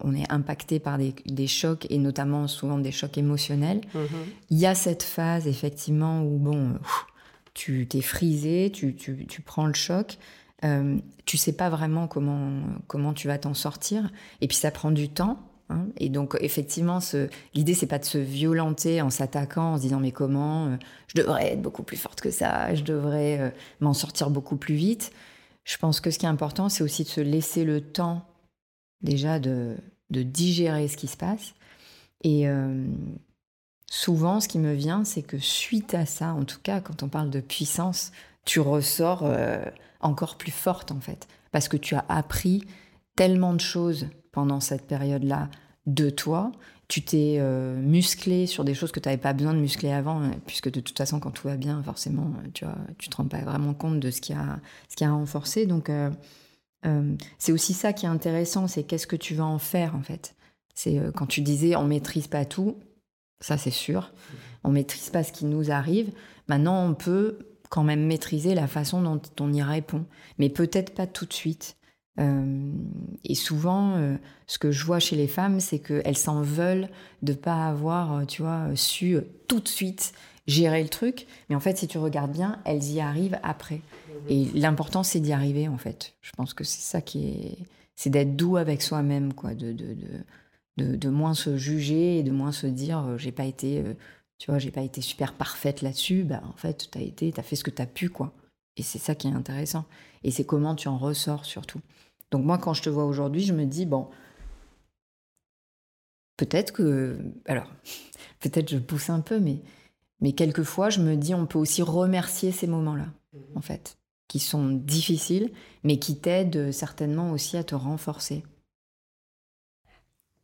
on 0.00 0.14
est 0.14 0.30
impacté 0.32 0.78
par 0.78 0.98
des, 0.98 1.46
chocs, 1.46 1.86
et 1.90 1.98
notamment 1.98 2.46
souvent 2.46 2.78
des 2.78 2.92
chocs 2.92 3.18
émotionnels, 3.18 3.80
mm-hmm. 3.94 4.28
il 4.50 4.58
y 4.58 4.66
a 4.66 4.74
cette 4.74 5.02
phase 5.02 5.46
effectivement 5.46 6.22
où, 6.22 6.38
bon, 6.38 6.78
tu 7.54 7.86
t'es 7.88 8.00
frisé, 8.00 8.70
tu, 8.72 8.94
tu, 8.94 9.26
tu, 9.26 9.42
prends 9.42 9.66
le 9.66 9.74
choc, 9.74 10.16
euh, 10.64 10.96
tu 11.26 11.36
sais 11.36 11.52
pas 11.52 11.68
vraiment 11.68 12.06
comment, 12.06 12.62
comment 12.86 13.12
tu 13.12 13.26
vas 13.26 13.38
t'en 13.38 13.54
sortir, 13.54 14.10
et 14.40 14.46
puis 14.46 14.56
ça 14.56 14.70
prend 14.70 14.90
du 14.90 15.08
temps. 15.08 15.40
Hein. 15.70 15.86
et 15.98 16.08
donc 16.08 16.36
effectivement, 16.40 17.00
ce, 17.00 17.28
l'idée 17.54 17.74
c'est 17.74 17.86
pas 17.86 17.98
de 17.98 18.04
se 18.04 18.16
violenter 18.16 19.02
en 19.02 19.10
s'attaquant, 19.10 19.74
en 19.74 19.76
se 19.76 19.82
disant 19.82 20.00
mais 20.00 20.12
comment, 20.12 20.66
euh, 20.66 20.76
je 21.08 21.20
devrais 21.20 21.52
être 21.52 21.62
beaucoup 21.62 21.82
plus 21.82 21.98
forte 21.98 22.22
que 22.22 22.30
ça, 22.30 22.74
je 22.74 22.82
devrais 22.82 23.38
euh, 23.38 23.50
m'en 23.80 23.92
sortir 23.92 24.30
beaucoup 24.30 24.56
plus 24.56 24.74
vite. 24.74 25.12
Je 25.64 25.76
pense 25.76 26.00
que 26.00 26.10
ce 26.10 26.18
qui 26.18 26.24
est 26.24 26.30
important, 26.30 26.70
c'est 26.70 26.82
aussi 26.82 27.04
de 27.04 27.08
se 27.08 27.20
laisser 27.20 27.64
le 27.64 27.82
temps 27.82 28.24
déjà 29.02 29.38
de, 29.38 29.76
de 30.08 30.22
digérer 30.22 30.88
ce 30.88 30.96
qui 30.96 31.06
se 31.06 31.18
passe. 31.18 31.54
Et 32.24 32.48
euh, 32.48 32.86
souvent, 33.90 34.40
ce 34.40 34.48
qui 34.48 34.58
me 34.58 34.72
vient, 34.72 35.04
c'est 35.04 35.22
que 35.22 35.38
suite 35.38 35.92
à 35.92 36.06
ça, 36.06 36.32
en 36.32 36.44
tout 36.44 36.60
cas 36.62 36.80
quand 36.80 37.02
on 37.02 37.08
parle 37.08 37.28
de 37.28 37.40
puissance, 37.40 38.12
tu 38.46 38.60
ressors 38.60 39.30
encore 40.00 40.38
plus 40.38 40.50
forte 40.50 40.90
en 40.90 41.00
fait, 41.00 41.28
parce 41.52 41.68
que 41.68 41.76
tu 41.76 41.94
as 41.94 42.04
appris 42.08 42.64
tellement 43.14 43.52
de 43.52 43.60
choses 43.60 44.06
pendant 44.38 44.60
cette 44.60 44.86
période-là 44.86 45.48
de 45.86 46.10
toi. 46.10 46.52
Tu 46.86 47.02
t'es 47.02 47.38
euh, 47.40 47.76
musclé 47.82 48.46
sur 48.46 48.62
des 48.64 48.72
choses 48.72 48.92
que 48.92 49.00
tu 49.00 49.08
n'avais 49.08 49.20
pas 49.20 49.32
besoin 49.32 49.52
de 49.52 49.58
muscler 49.58 49.90
avant, 49.90 50.22
hein, 50.22 50.30
puisque 50.46 50.70
de 50.70 50.78
toute 50.78 50.96
façon, 50.96 51.18
quand 51.18 51.32
tout 51.32 51.48
va 51.48 51.56
bien, 51.56 51.82
forcément, 51.82 52.30
euh, 52.36 52.48
tu 52.54 52.64
vois, 52.64 52.76
tu 52.98 53.08
te 53.08 53.16
rends 53.16 53.24
pas 53.24 53.40
vraiment 53.40 53.74
compte 53.74 53.98
de 53.98 54.12
ce 54.12 54.20
qui 54.20 54.32
a, 54.32 54.60
ce 54.88 54.94
qui 54.94 55.04
a 55.04 55.10
renforcé. 55.10 55.66
Donc, 55.66 55.90
euh, 55.90 56.10
c'est 57.38 57.50
aussi 57.50 57.74
ça 57.74 57.92
qui 57.92 58.06
est 58.06 58.08
intéressant, 58.08 58.68
c'est 58.68 58.84
qu'est-ce 58.84 59.08
que 59.08 59.16
tu 59.16 59.34
vas 59.34 59.44
en 59.44 59.58
faire, 59.58 59.96
en 59.96 60.02
fait. 60.02 60.36
C'est 60.76 61.00
quand 61.16 61.26
tu 61.26 61.40
disais, 61.40 61.74
on 61.74 61.82
maîtrise 61.82 62.28
pas 62.28 62.44
tout, 62.44 62.76
ça 63.40 63.58
c'est 63.58 63.72
sûr, 63.72 64.12
on 64.62 64.70
maîtrise 64.70 65.10
pas 65.10 65.24
ce 65.24 65.32
qui 65.32 65.46
nous 65.46 65.72
arrive. 65.72 66.12
Maintenant, 66.46 66.86
on 66.86 66.94
peut 66.94 67.40
quand 67.70 67.82
même 67.82 68.06
maîtriser 68.06 68.54
la 68.54 68.68
façon 68.68 69.02
dont 69.02 69.20
on 69.40 69.52
y 69.52 69.62
répond, 69.62 70.04
mais 70.38 70.48
peut-être 70.48 70.94
pas 70.94 71.08
tout 71.08 71.26
de 71.26 71.32
suite. 71.32 71.76
Euh, 72.18 72.72
et 73.24 73.34
souvent, 73.34 73.96
euh, 73.96 74.16
ce 74.46 74.58
que 74.58 74.70
je 74.70 74.84
vois 74.84 74.98
chez 74.98 75.16
les 75.16 75.28
femmes, 75.28 75.60
c'est 75.60 75.78
qu'elles 75.78 76.16
s'en 76.16 76.42
veulent 76.42 76.88
de 77.22 77.32
pas 77.32 77.66
avoir, 77.66 78.18
euh, 78.18 78.24
tu 78.24 78.42
vois, 78.42 78.74
su 78.74 79.18
tout 79.46 79.60
de 79.60 79.68
suite 79.68 80.12
gérer 80.46 80.82
le 80.82 80.88
truc. 80.88 81.26
Mais 81.48 81.56
en 81.56 81.60
fait, 81.60 81.78
si 81.78 81.86
tu 81.86 81.98
regardes 81.98 82.32
bien, 82.32 82.60
elles 82.64 82.90
y 82.90 83.00
arrivent 83.00 83.38
après. 83.42 83.80
Et 84.28 84.46
l'important, 84.54 85.02
c'est 85.02 85.20
d'y 85.20 85.32
arriver, 85.32 85.68
en 85.68 85.78
fait. 85.78 86.14
Je 86.20 86.32
pense 86.32 86.54
que 86.54 86.64
c'est 86.64 86.82
ça 86.82 87.00
qui 87.00 87.28
est... 87.28 87.58
C'est 87.94 88.10
d'être 88.10 88.36
doux 88.36 88.56
avec 88.56 88.82
soi-même, 88.82 89.32
quoi. 89.34 89.54
De, 89.54 89.72
de, 89.72 89.96
de, 90.76 90.96
de, 90.96 91.08
moins 91.08 91.34
se 91.34 91.56
juger 91.56 92.18
et 92.18 92.22
de 92.22 92.30
moins 92.30 92.52
se 92.52 92.66
dire, 92.66 93.18
j'ai 93.18 93.32
pas 93.32 93.44
été... 93.44 93.82
tu 94.38 94.50
vois, 94.50 94.58
j'ai 94.58 94.70
pas 94.70 94.82
été 94.82 95.00
super 95.00 95.32
parfaite 95.34 95.82
là-dessus. 95.82 96.22
Bah, 96.22 96.42
en 96.48 96.56
fait, 96.56 96.88
t'as 96.90 97.00
été, 97.00 97.32
t'as 97.32 97.42
fait 97.42 97.56
ce 97.56 97.64
que 97.64 97.70
t'as 97.70 97.86
pu, 97.86 98.08
quoi. 98.08 98.32
Et 98.76 98.82
c'est 98.82 98.98
ça 98.98 99.14
qui 99.14 99.28
est 99.28 99.32
intéressant. 99.32 99.84
Et 100.24 100.30
c'est 100.30 100.44
comment 100.44 100.74
tu 100.74 100.88
en 100.88 100.96
ressors, 100.96 101.44
surtout. 101.44 101.80
Donc 102.30 102.44
moi, 102.44 102.58
quand 102.58 102.74
je 102.74 102.82
te 102.82 102.90
vois 102.90 103.04
aujourd'hui, 103.04 103.42
je 103.42 103.52
me 103.52 103.64
dis, 103.64 103.86
bon, 103.86 104.08
peut-être 106.36 106.72
que... 106.72 107.18
Alors, 107.46 107.72
peut-être 108.40 108.70
je 108.70 108.78
pousse 108.78 109.10
un 109.10 109.20
peu, 109.20 109.38
mais, 109.38 109.60
mais 110.20 110.32
quelquefois, 110.32 110.90
je 110.90 111.00
me 111.00 111.16
dis, 111.16 111.34
on 111.34 111.46
peut 111.46 111.58
aussi 111.58 111.82
remercier 111.82 112.52
ces 112.52 112.66
moments-là, 112.66 113.06
en 113.54 113.60
fait, 113.60 113.98
qui 114.28 114.40
sont 114.40 114.70
difficiles, 114.70 115.52
mais 115.84 115.98
qui 115.98 116.18
t'aident 116.18 116.72
certainement 116.72 117.32
aussi 117.32 117.56
à 117.56 117.64
te 117.64 117.74
renforcer. 117.74 118.44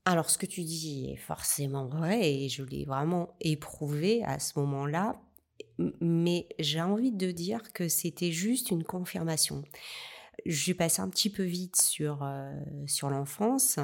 Alors, 0.07 0.29
ce 0.29 0.37
que 0.37 0.47
tu 0.47 0.63
dis 0.63 1.11
est 1.11 1.17
forcément 1.17 1.87
vrai 1.87 2.31
et 2.31 2.49
je 2.51 2.63
l'ai 2.63 2.85
vraiment 2.85 3.35
éprouvé 3.41 4.23
à 4.25 4.39
ce 4.39 4.59
moment-là, 4.59 5.19
mais 6.01 6.47
j'ai 6.59 6.83
envie 6.83 7.13
de 7.13 7.31
dire 7.31 7.73
que 7.73 7.89
c'était 7.89 8.33
juste 8.33 8.71
une 8.71 8.85
confirmation. 8.85 9.65
Je 10.47 10.57
suis 10.57 10.75
passée 10.75 11.03
un 11.03 11.09
petit 11.09 11.31
peu 11.31 11.43
vite 11.43 11.81
sur, 11.81 12.23
euh, 12.23 12.53
sur 12.87 13.11
l'enfance. 13.11 13.79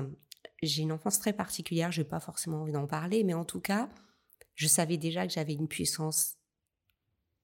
J'ai 0.63 0.83
une 0.83 0.93
enfance 0.93 1.19
très 1.19 1.33
particulière, 1.33 1.91
je 1.91 2.03
n'ai 2.03 2.09
pas 2.09 2.21
forcément 2.21 2.63
envie 2.63 2.73
d'en 2.73 2.87
parler, 2.87 3.25
mais 3.25 3.35
en 3.35 3.45
tout 3.45 3.61
cas, 3.61 3.89
je 4.55 4.69
savais 4.69 4.99
déjà 4.99 5.27
que 5.27 5.33
j'avais 5.33 5.55
une 5.55 5.69
puissance 5.69 6.37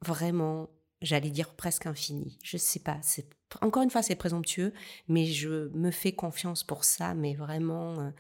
vraiment, 0.05 0.69
j'allais 1.01 1.31
dire 1.31 1.55
presque 1.55 1.87
infinie. 1.87 2.39
Je 2.43 2.57
ne 2.57 2.61
sais 2.61 2.81
pas, 2.81 2.99
c'est 3.03 3.29
encore 3.63 3.83
une 3.83 3.91
fois 3.91 4.03
c'est 4.03 4.17
présomptueux, 4.17 4.75
mais 5.09 5.25
je 5.25 5.69
me 5.75 5.91
fais 5.91 6.13
confiance 6.13 6.63
pour 6.63 6.85
ça, 6.85 7.15
mais 7.15 7.35
vraiment 7.35 8.01
euh, 8.01 8.11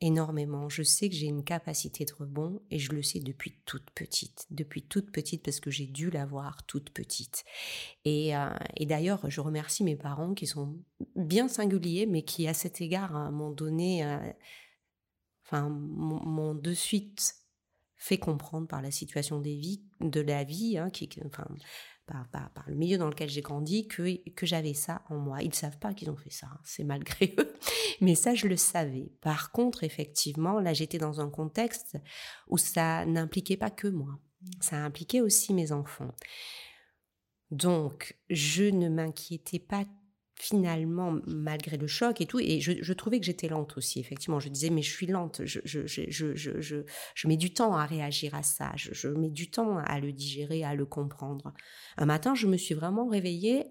énormément. 0.00 0.68
Je 0.68 0.82
sais 0.82 1.08
que 1.08 1.14
j'ai 1.14 1.26
une 1.26 1.44
capacité 1.44 2.04
de 2.04 2.12
rebond 2.12 2.60
et 2.70 2.78
je 2.78 2.92
le 2.92 3.02
sais 3.02 3.20
depuis 3.20 3.58
toute 3.64 3.90
petite. 3.90 4.46
Depuis 4.50 4.82
toute 4.82 5.10
petite 5.10 5.42
parce 5.42 5.60
que 5.60 5.70
j'ai 5.70 5.86
dû 5.86 6.10
l'avoir 6.10 6.64
toute 6.66 6.90
petite. 6.90 7.44
Et, 8.04 8.36
euh, 8.36 8.50
d'ailleurs, 8.80 9.28
je 9.30 9.40
remercie 9.40 9.84
mes 9.84 9.96
parents 9.96 10.34
qui 10.34 10.46
sont 10.46 10.78
bien 11.14 11.48
singuliers 11.48 12.06
mais 12.06 12.22
qui 12.22 12.46
à 12.46 12.54
cet 12.54 12.80
égard 12.80 13.16
hein, 13.16 13.30
m'ont 13.30 13.50
donné, 13.50 14.04
euh, 14.04 14.18
enfin, 15.46 15.68
m'ont 15.68 16.54
de 16.54 16.74
suite 16.74 17.34
fait 17.96 18.18
comprendre 18.18 18.68
par 18.68 18.82
la 18.82 18.90
situation 18.90 19.40
des 19.40 19.56
vies, 19.56 19.82
de 20.00 20.20
la 20.20 20.44
vie, 20.44 20.76
hein, 20.76 20.90
qui, 20.90 21.08
enfin, 21.24 21.46
par, 22.06 22.28
le 22.66 22.74
milieu 22.74 22.98
dans 22.98 23.08
lequel 23.08 23.28
j'ai 23.28 23.40
grandi 23.40 23.88
que, 23.88 24.28
que 24.30 24.46
j'avais 24.46 24.74
ça 24.74 25.02
en 25.10 25.16
moi. 25.16 25.42
Ils 25.42 25.48
ne 25.48 25.54
savent 25.54 25.78
pas 25.78 25.92
qu'ils 25.94 26.10
ont 26.10 26.16
fait 26.16 26.30
ça, 26.30 26.46
hein, 26.52 26.60
c'est 26.64 26.84
malgré 26.84 27.34
eux, 27.38 27.52
mais 28.00 28.14
ça 28.14 28.34
je 28.34 28.46
le 28.46 28.56
savais. 28.56 29.12
Par 29.20 29.50
contre, 29.50 29.84
effectivement, 29.84 30.60
là 30.60 30.72
j'étais 30.72 30.98
dans 30.98 31.20
un 31.20 31.30
contexte 31.30 31.96
où 32.48 32.58
ça 32.58 33.04
n'impliquait 33.06 33.56
pas 33.56 33.70
que 33.70 33.88
moi, 33.88 34.18
ça 34.60 34.76
impliquait 34.76 35.20
aussi 35.20 35.52
mes 35.52 35.72
enfants. 35.72 36.14
Donc, 37.50 38.16
je 38.28 38.64
ne 38.64 38.88
m'inquiétais 38.88 39.60
pas 39.60 39.84
finalement, 40.38 41.18
malgré 41.26 41.76
le 41.76 41.86
choc 41.86 42.20
et 42.20 42.26
tout, 42.26 42.38
et 42.38 42.60
je, 42.60 42.92
trouvais 42.92 43.18
que 43.18 43.26
j'étais 43.26 43.48
lente 43.48 43.76
aussi, 43.76 44.00
effectivement. 44.00 44.40
Je 44.40 44.48
disais, 44.48 44.70
mais 44.70 44.82
je 44.82 44.90
suis 44.90 45.06
lente, 45.06 45.40
je, 45.44 45.60
je, 45.64 45.86
je, 45.86 46.82
je 47.14 47.28
mets 47.28 47.36
du 47.36 47.52
temps 47.52 47.74
à 47.74 47.86
réagir 47.86 48.34
à 48.34 48.42
ça, 48.42 48.72
je, 48.76 49.08
mets 49.08 49.30
du 49.30 49.50
temps 49.50 49.78
à 49.78 49.98
le 49.98 50.12
digérer, 50.12 50.64
à 50.64 50.74
le 50.74 50.84
comprendre. 50.84 51.52
Un 51.96 52.06
matin, 52.06 52.34
je 52.34 52.46
me 52.46 52.56
suis 52.56 52.74
vraiment 52.74 53.08
réveillée 53.08 53.64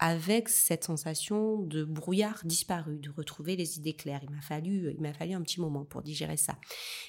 avec 0.00 0.48
cette 0.48 0.84
sensation 0.84 1.58
de 1.58 1.84
brouillard 1.84 2.40
disparu, 2.44 2.98
de 2.98 3.10
retrouver 3.10 3.54
les 3.54 3.78
idées 3.78 3.92
claires. 3.92 4.22
Il 4.22 4.30
m'a 4.30 4.40
fallu, 4.40 4.90
il 4.94 5.00
m'a 5.00 5.12
fallu 5.12 5.34
un 5.34 5.42
petit 5.42 5.60
moment 5.60 5.84
pour 5.84 6.00
digérer 6.00 6.38
ça. 6.38 6.58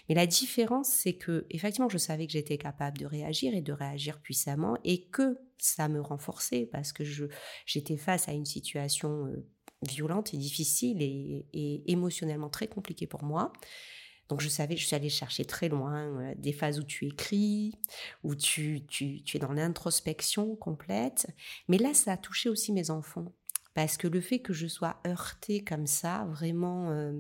Mais 0.10 0.16
la 0.16 0.28
différence, 0.28 0.90
c'est 0.90 1.14
que 1.14 1.46
effectivement, 1.50 1.88
je 1.88 1.98
savais 1.98 2.28
que 2.28 2.34
j'étais 2.34 2.58
capable 2.58 2.98
de 2.98 3.06
réagir 3.06 3.56
et 3.56 3.62
de 3.62 3.72
réagir 3.72 4.20
puissamment, 4.20 4.78
et 4.84 5.06
que 5.06 5.40
ça 5.58 5.88
me 5.88 6.02
renforçait 6.02 6.68
parce 6.70 6.92
que 6.92 7.06
je 7.06 7.26
j'étais 7.66 7.98
face 7.98 8.28
à 8.28 8.34
une 8.34 8.46
situation 8.46 9.28
euh, 9.28 9.48
violente 9.88 10.34
et 10.34 10.38
difficile 10.38 11.02
et, 11.02 11.46
et 11.54 11.90
émotionnellement 11.92 12.50
très 12.50 12.68
compliquée 12.68 13.08
pour 13.08 13.24
moi. 13.24 13.54
Donc 14.32 14.40
je 14.40 14.48
savais, 14.48 14.78
je 14.78 14.86
suis 14.86 14.96
allée 14.96 15.10
chercher 15.10 15.44
très 15.44 15.68
loin 15.68 16.06
euh, 16.06 16.34
des 16.38 16.54
phases 16.54 16.80
où 16.80 16.84
tu 16.84 17.06
écris, 17.06 17.78
où 18.24 18.34
tu, 18.34 18.82
tu, 18.88 19.22
es 19.34 19.40
dans 19.40 19.52
l'introspection 19.52 20.56
complète. 20.56 21.28
Mais 21.68 21.78
là, 21.78 21.94
ça 21.94 22.14
a 22.14 22.18
touché 22.18 22.48
aussi 22.48 22.72
mes 22.72 22.92
enfants. 22.92 23.34
Parce 23.74 23.98
que 23.98 24.08
le 24.08 24.22
fait 24.22 24.40
que 24.40 24.54
je 24.54 24.68
sois 24.68 25.02
heurtée 25.06 25.66
comme 25.66 25.86
ça, 25.86 26.24
vraiment, 26.30 26.92
euh, 26.92 27.20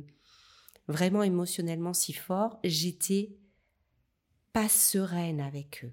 vraiment 0.88 1.22
émotionnellement 1.22 1.94
si 1.94 2.14
fort, 2.14 2.62
j'étais 2.64 3.36
pas 4.54 4.70
sereine 4.70 5.42
avec 5.42 5.84
eux. 5.84 5.92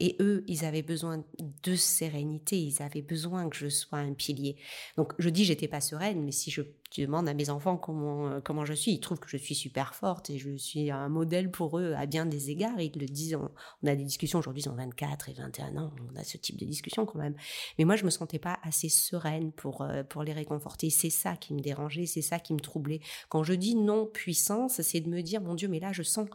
Et 0.00 0.16
eux, 0.20 0.44
ils 0.46 0.64
avaient 0.64 0.82
besoin 0.82 1.24
de 1.62 1.74
sérénité, 1.74 2.60
ils 2.60 2.82
avaient 2.82 3.02
besoin 3.02 3.48
que 3.48 3.56
je 3.56 3.68
sois 3.68 3.98
un 3.98 4.12
pilier. 4.12 4.56
Donc 4.96 5.12
je 5.18 5.28
dis 5.28 5.44
j'étais 5.44 5.66
pas 5.66 5.80
sereine, 5.80 6.24
mais 6.24 6.30
si 6.30 6.50
je 6.50 6.62
demande 6.96 7.28
à 7.28 7.34
mes 7.34 7.50
enfants 7.50 7.76
comment 7.76 8.28
euh, 8.28 8.40
comment 8.40 8.64
je 8.64 8.74
suis, 8.74 8.92
ils 8.92 9.00
trouvent 9.00 9.18
que 9.18 9.28
je 9.28 9.36
suis 9.36 9.54
super 9.54 9.94
forte 9.94 10.30
et 10.30 10.38
je 10.38 10.56
suis 10.56 10.90
un 10.90 11.08
modèle 11.08 11.50
pour 11.50 11.78
eux 11.78 11.94
à 11.96 12.06
bien 12.06 12.26
des 12.26 12.50
égards. 12.50 12.80
Ils 12.80 12.98
le 12.98 13.06
disent. 13.06 13.34
On, 13.34 13.86
a 13.86 13.96
des 13.96 14.04
discussions 14.04 14.38
aujourd'hui, 14.38 14.62
ils 14.62 14.68
ont 14.68 14.74
24 14.74 15.30
et 15.30 15.32
21 15.32 15.76
ans, 15.76 15.92
on 16.12 16.16
a 16.16 16.24
ce 16.24 16.36
type 16.36 16.58
de 16.58 16.64
discussion 16.64 17.04
quand 17.04 17.18
même. 17.18 17.34
Mais 17.78 17.84
moi, 17.84 17.96
je 17.96 18.04
me 18.04 18.10
sentais 18.10 18.38
pas 18.38 18.58
assez 18.62 18.88
sereine 18.88 19.52
pour 19.52 19.82
euh, 19.82 20.04
pour 20.04 20.22
les 20.22 20.32
réconforter. 20.32 20.90
C'est 20.90 21.10
ça 21.10 21.36
qui 21.36 21.54
me 21.54 21.60
dérangeait, 21.60 22.06
c'est 22.06 22.22
ça 22.22 22.38
qui 22.38 22.54
me 22.54 22.60
troublait. 22.60 23.00
Quand 23.28 23.42
je 23.42 23.54
dis 23.54 23.74
non 23.74 24.06
puissance, 24.06 24.80
c'est 24.80 25.00
de 25.00 25.08
me 25.08 25.22
dire 25.22 25.40
mon 25.40 25.54
Dieu, 25.54 25.68
mais 25.68 25.80
là 25.80 25.92
je 25.92 26.02
sens 26.02 26.28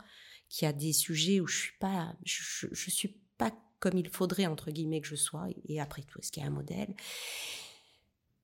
qu'il 0.54 0.66
y 0.66 0.70
a 0.70 0.74
des 0.74 0.94
sujets 0.94 1.40
où 1.40 1.48
je 1.48 1.58
suis 1.58 1.78
pas, 1.80 2.16
je, 2.24 2.68
suis 2.76 3.18
pas 3.44 3.56
comme 3.80 3.98
il 3.98 4.08
faudrait, 4.08 4.46
entre 4.46 4.72
guillemets, 4.72 5.02
que 5.02 5.08
je 5.08 5.16
sois. 5.16 5.48
Et 5.68 5.82
après 5.82 6.04
tout, 6.04 6.20
est-ce 6.20 6.32
qu'il 6.32 6.42
y 6.42 6.46
a 6.46 6.50
un 6.50 6.54
modèle? 6.54 6.96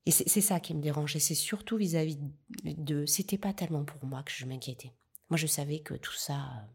Et 0.06 0.12
c'est 0.12 0.42
ça 0.42 0.60
qui 0.60 0.74
me 0.74 0.82
dérangeait. 0.82 1.20
C'est 1.20 1.36
surtout 1.36 1.78
vis-à-vis 1.78 2.18
de. 2.64 3.06
C'était 3.06 3.38
pas 3.38 3.54
tellement 3.54 3.86
pour 3.86 4.04
moi 4.06 4.24
que 4.24 4.32
je 4.32 4.46
m'inquiétais. 4.46 4.92
Moi, 5.30 5.38
je 5.38 5.46
savais 5.48 5.80
que 5.80 5.94
tout 5.94 6.14
ça, 6.14 6.68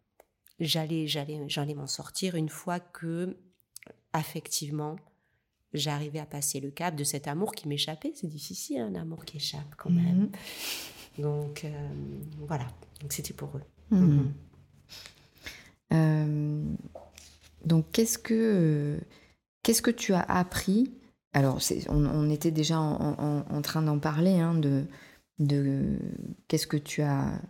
j'allais, 0.61 1.07
j'allais, 1.07 1.41
j'allais 1.49 1.75
m'en 1.75 1.89
sortir 1.89 2.37
une 2.37 2.49
fois 2.49 2.79
que, 2.79 3.37
affectivement, 4.13 4.97
j'arrivais 5.73 6.21
à 6.21 6.27
passer 6.27 6.61
le 6.61 6.71
cap 6.71 6.95
de 6.95 7.03
cet 7.05 7.27
amour 7.27 7.55
qui 7.55 7.67
m'échappait. 7.67 8.13
C'est 8.15 8.29
difficile, 8.29 8.81
un 8.81 8.95
amour 8.95 9.25
qui 9.25 9.39
échappe 9.39 9.75
quand 9.77 9.91
même. 9.91 10.31
Mhm. 11.19 11.25
Donc, 11.25 11.65
euh, 11.65 11.89
voilà. 12.47 12.69
Donc, 13.01 13.13
c'était 13.13 13.35
pour 13.35 13.57
eux. 13.57 13.65
Mhm. 13.91 14.01
Mhm. 14.01 14.35
Euh, 15.93 16.75
donc, 17.67 17.87
qu'est-ce 17.93 18.19
que, 18.19 18.99
qu'est-ce 19.63 19.83
que 19.83 19.91
tu 19.91 20.13
as 20.13 20.21
appris? 20.21 20.93
Alors, 21.33 21.59
on, 21.89 22.31
était 22.31 22.53
déjà 22.53 22.79
en, 22.79 23.63
train 23.63 23.83
d'en 23.83 23.99
parler, 23.99 24.39
hein, 24.39 24.55
de, 24.55 25.99
qu'est-ce 26.47 26.67
que 26.69 26.77
tu 26.77 27.03
as, 27.03 27.41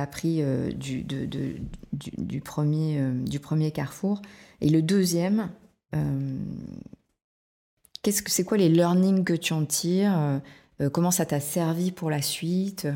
appris 0.00 0.42
euh, 0.42 0.70
du, 0.72 2.40
premier, 2.40 3.00
euh, 3.00 3.12
du 3.24 3.38
premier 3.38 3.70
carrefour. 3.70 4.22
Et 4.62 4.70
le 4.70 4.80
deuxième, 4.80 5.50
euh, 5.94 6.38
qu'est-ce 8.02 8.22
que, 8.22 8.30
c'est 8.30 8.44
quoi 8.44 8.56
les 8.56 8.70
learnings 8.70 9.24
que 9.24 9.34
tu 9.34 9.52
en 9.52 9.66
tires? 9.66 10.40
Comment 10.92 11.10
ça 11.10 11.26
t'a 11.26 11.40
servi 11.40 11.92
pour 11.92 12.10
la 12.10 12.22
suite? 12.22 12.88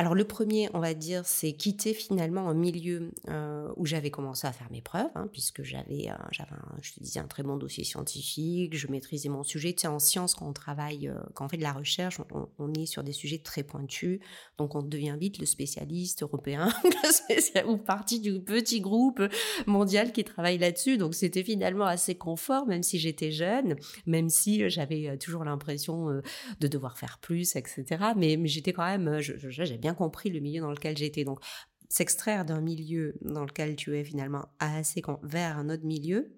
Alors 0.00 0.14
le 0.14 0.24
premier, 0.24 0.70
on 0.72 0.80
va 0.80 0.94
dire, 0.94 1.26
c'est 1.26 1.52
quitter 1.52 1.92
finalement 1.92 2.48
un 2.48 2.54
milieu 2.54 3.10
euh, 3.28 3.68
où 3.76 3.84
j'avais 3.84 4.10
commencé 4.10 4.46
à 4.46 4.52
faire 4.52 4.68
mes 4.70 4.80
preuves, 4.80 5.10
hein, 5.14 5.28
puisque 5.30 5.62
j'avais, 5.62 6.08
euh, 6.08 6.14
j'avais, 6.30 6.52
je 6.80 6.94
te 6.94 7.00
disais, 7.00 7.20
un 7.20 7.26
très 7.26 7.42
bon 7.42 7.58
dossier 7.58 7.84
scientifique, 7.84 8.74
je 8.74 8.88
maîtrisais 8.88 9.28
mon 9.28 9.42
sujet. 9.42 9.74
Tu 9.74 9.82
sais, 9.82 9.88
en 9.88 9.98
sciences, 9.98 10.34
quand 10.34 10.48
on 10.48 10.54
travaille, 10.54 11.08
euh, 11.08 11.18
quand 11.34 11.44
on 11.44 11.48
fait 11.50 11.58
de 11.58 11.62
la 11.62 11.74
recherche, 11.74 12.18
on, 12.58 12.72
est 12.72 12.86
sur 12.86 13.04
des 13.04 13.12
sujets 13.12 13.40
très 13.40 13.62
pointus, 13.62 14.20
donc 14.56 14.74
on 14.74 14.80
devient 14.80 15.16
vite 15.20 15.38
le 15.38 15.44
spécialiste 15.44 16.22
européen, 16.22 16.70
ou 17.68 17.76
partie 17.76 18.20
du 18.20 18.40
petit 18.40 18.80
groupe 18.80 19.20
mondial 19.66 20.12
qui 20.12 20.24
travaille 20.24 20.56
là-dessus. 20.56 20.96
Donc 20.96 21.14
c'était 21.14 21.42
finalement 21.44 21.84
assez 21.84 22.14
confort, 22.14 22.66
même 22.66 22.82
si 22.82 22.98
j'étais 22.98 23.32
jeune, 23.32 23.76
même 24.06 24.30
si 24.30 24.70
j'avais 24.70 25.18
toujours 25.18 25.44
l'impression 25.44 26.22
de 26.60 26.68
devoir 26.68 26.96
faire 26.96 27.18
plus, 27.18 27.54
etc. 27.54 27.84
Mais, 28.16 28.38
j'étais 28.46 28.72
quand 28.72 28.86
même, 28.86 29.20
j'avais 29.20 29.76
bien 29.76 29.89
compris 29.94 30.30
le 30.30 30.40
milieu 30.40 30.60
dans 30.60 30.70
lequel 30.70 30.96
j'étais. 30.96 31.24
Donc, 31.24 31.40
s'extraire 31.88 32.44
d'un 32.44 32.60
milieu 32.60 33.14
dans 33.22 33.44
lequel 33.44 33.76
tu 33.76 33.96
es 33.96 34.04
finalement 34.04 34.46
assez 34.58 35.02
vers 35.22 35.58
un 35.58 35.68
autre 35.70 35.84
milieu, 35.84 36.32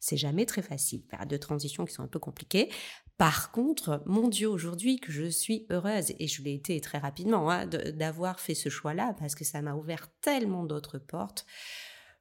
c'est 0.00 0.16
jamais 0.16 0.46
très 0.46 0.62
facile. 0.62 1.02
Périodes 1.06 1.28
de 1.28 1.36
transition 1.36 1.84
qui 1.84 1.94
sont 1.94 2.02
un 2.02 2.08
peu 2.08 2.18
compliquées. 2.18 2.70
Par 3.18 3.52
contre, 3.52 4.02
mon 4.04 4.26
Dieu, 4.26 4.48
aujourd'hui 4.48 4.98
que 4.98 5.12
je 5.12 5.28
suis 5.28 5.66
heureuse, 5.70 6.12
et 6.18 6.26
je 6.26 6.42
l'ai 6.42 6.54
été 6.54 6.80
très 6.80 6.98
rapidement, 6.98 7.48
hein, 7.50 7.66
d'avoir 7.66 8.40
fait 8.40 8.54
ce 8.54 8.68
choix-là, 8.68 9.14
parce 9.18 9.36
que 9.36 9.44
ça 9.44 9.62
m'a 9.62 9.74
ouvert 9.74 10.08
tellement 10.20 10.64
d'autres 10.64 10.98
portes. 10.98 11.46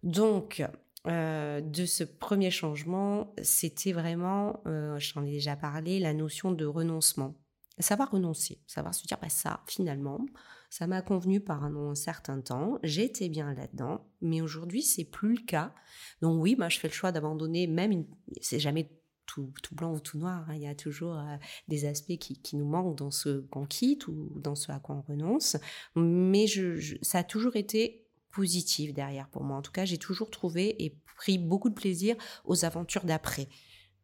Donc, 0.04 0.64
euh, 1.08 1.62
de 1.62 1.88
ce 1.88 2.04
premier 2.04 2.52
changement, 2.52 3.34
c'était 3.42 3.94
vraiment, 3.94 4.62
euh, 4.68 5.00
j'en 5.00 5.24
ai 5.24 5.32
déjà 5.32 5.56
parlé, 5.56 6.00
la 6.00 6.14
notion 6.14 6.52
de 6.52 6.66
renoncement 6.66 7.41
savoir 7.82 8.12
renoncer, 8.12 8.60
savoir 8.68 8.94
se 8.94 9.06
dire 9.06 9.18
bah 9.22 9.30
ça 9.30 9.62
finalement 9.68 10.26
ça 10.70 10.88
m'a 10.88 11.02
convenu 11.02 11.42
par 11.42 11.66
un, 11.66 11.96
certain 11.96 12.40
temps, 12.40 12.80
j'étais 12.82 13.28
bien 13.28 13.54
là-dedans, 13.54 14.08
mais 14.22 14.40
aujourd'hui 14.40 14.82
c'est 14.82 15.04
plus 15.04 15.36
le 15.36 15.46
cas. 15.46 15.76
Donc 16.22 16.42
oui, 16.42 16.56
moi 16.58 16.70
je 16.70 16.80
fais 16.80 16.88
le 16.88 16.94
choix 16.94 17.12
d'abandonner 17.12 17.68
même 17.68 18.06
c'est 18.40 18.60
jamais 18.60 18.90
tout, 19.26 19.52
blanc 19.72 19.94
ou 19.94 20.00
tout 20.00 20.18
noir, 20.18 20.46
hein. 20.50 20.56
il 20.56 20.62
y 20.62 20.68
a 20.68 20.76
toujours 20.76 21.16
euh, 21.16 21.36
des 21.68 21.86
aspects 21.86 22.18
qui, 22.18 22.56
nous 22.56 22.66
manquent 22.66 22.98
dans 22.98 23.12
ce 23.12 23.42
qu'on 23.48 23.66
quitte 23.66 24.08
ou 24.08 24.32
dans 24.36 24.56
ce 24.56 24.72
à 24.72 24.80
quoi 24.80 24.96
on 24.96 25.02
renonce, 25.02 25.58
mais 25.96 26.46
ça 27.02 27.20
a 27.20 27.24
toujours 27.24 27.56
été 27.56 28.08
positif 28.32 28.94
derrière 28.94 29.30
pour 29.30 29.44
moi. 29.44 29.58
En 29.58 29.62
tout 29.62 29.72
cas, 29.72 29.86
j'ai 29.86 29.98
toujours 29.98 30.30
trouvé 30.30 30.84
et 30.84 30.98
pris 31.18 31.38
beaucoup 31.38 31.70
de 31.70 31.76
plaisir 31.76 32.16
aux 32.46 32.66
aventures 32.66 33.06
d'après. 33.06 33.48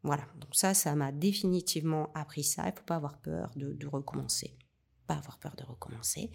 Voilà, 0.04 0.24
donc 0.40 0.54
ça, 0.54 0.74
ça 0.74 0.96
m'a 0.96 1.12
définitivement 1.12 2.12
appris 2.14 2.44
ça. 2.44 2.64
Il 2.64 2.72
ne 2.72 2.78
faut 2.78 2.84
pas 2.86 2.96
avoir 2.96 3.18
peur 3.20 3.52
de, 3.56 3.88
recommencer. 3.88 4.58
Pas 5.08 5.16
avoir 5.16 5.40
peur 5.40 5.56
de 5.56 5.64
recommencer. 5.64 6.32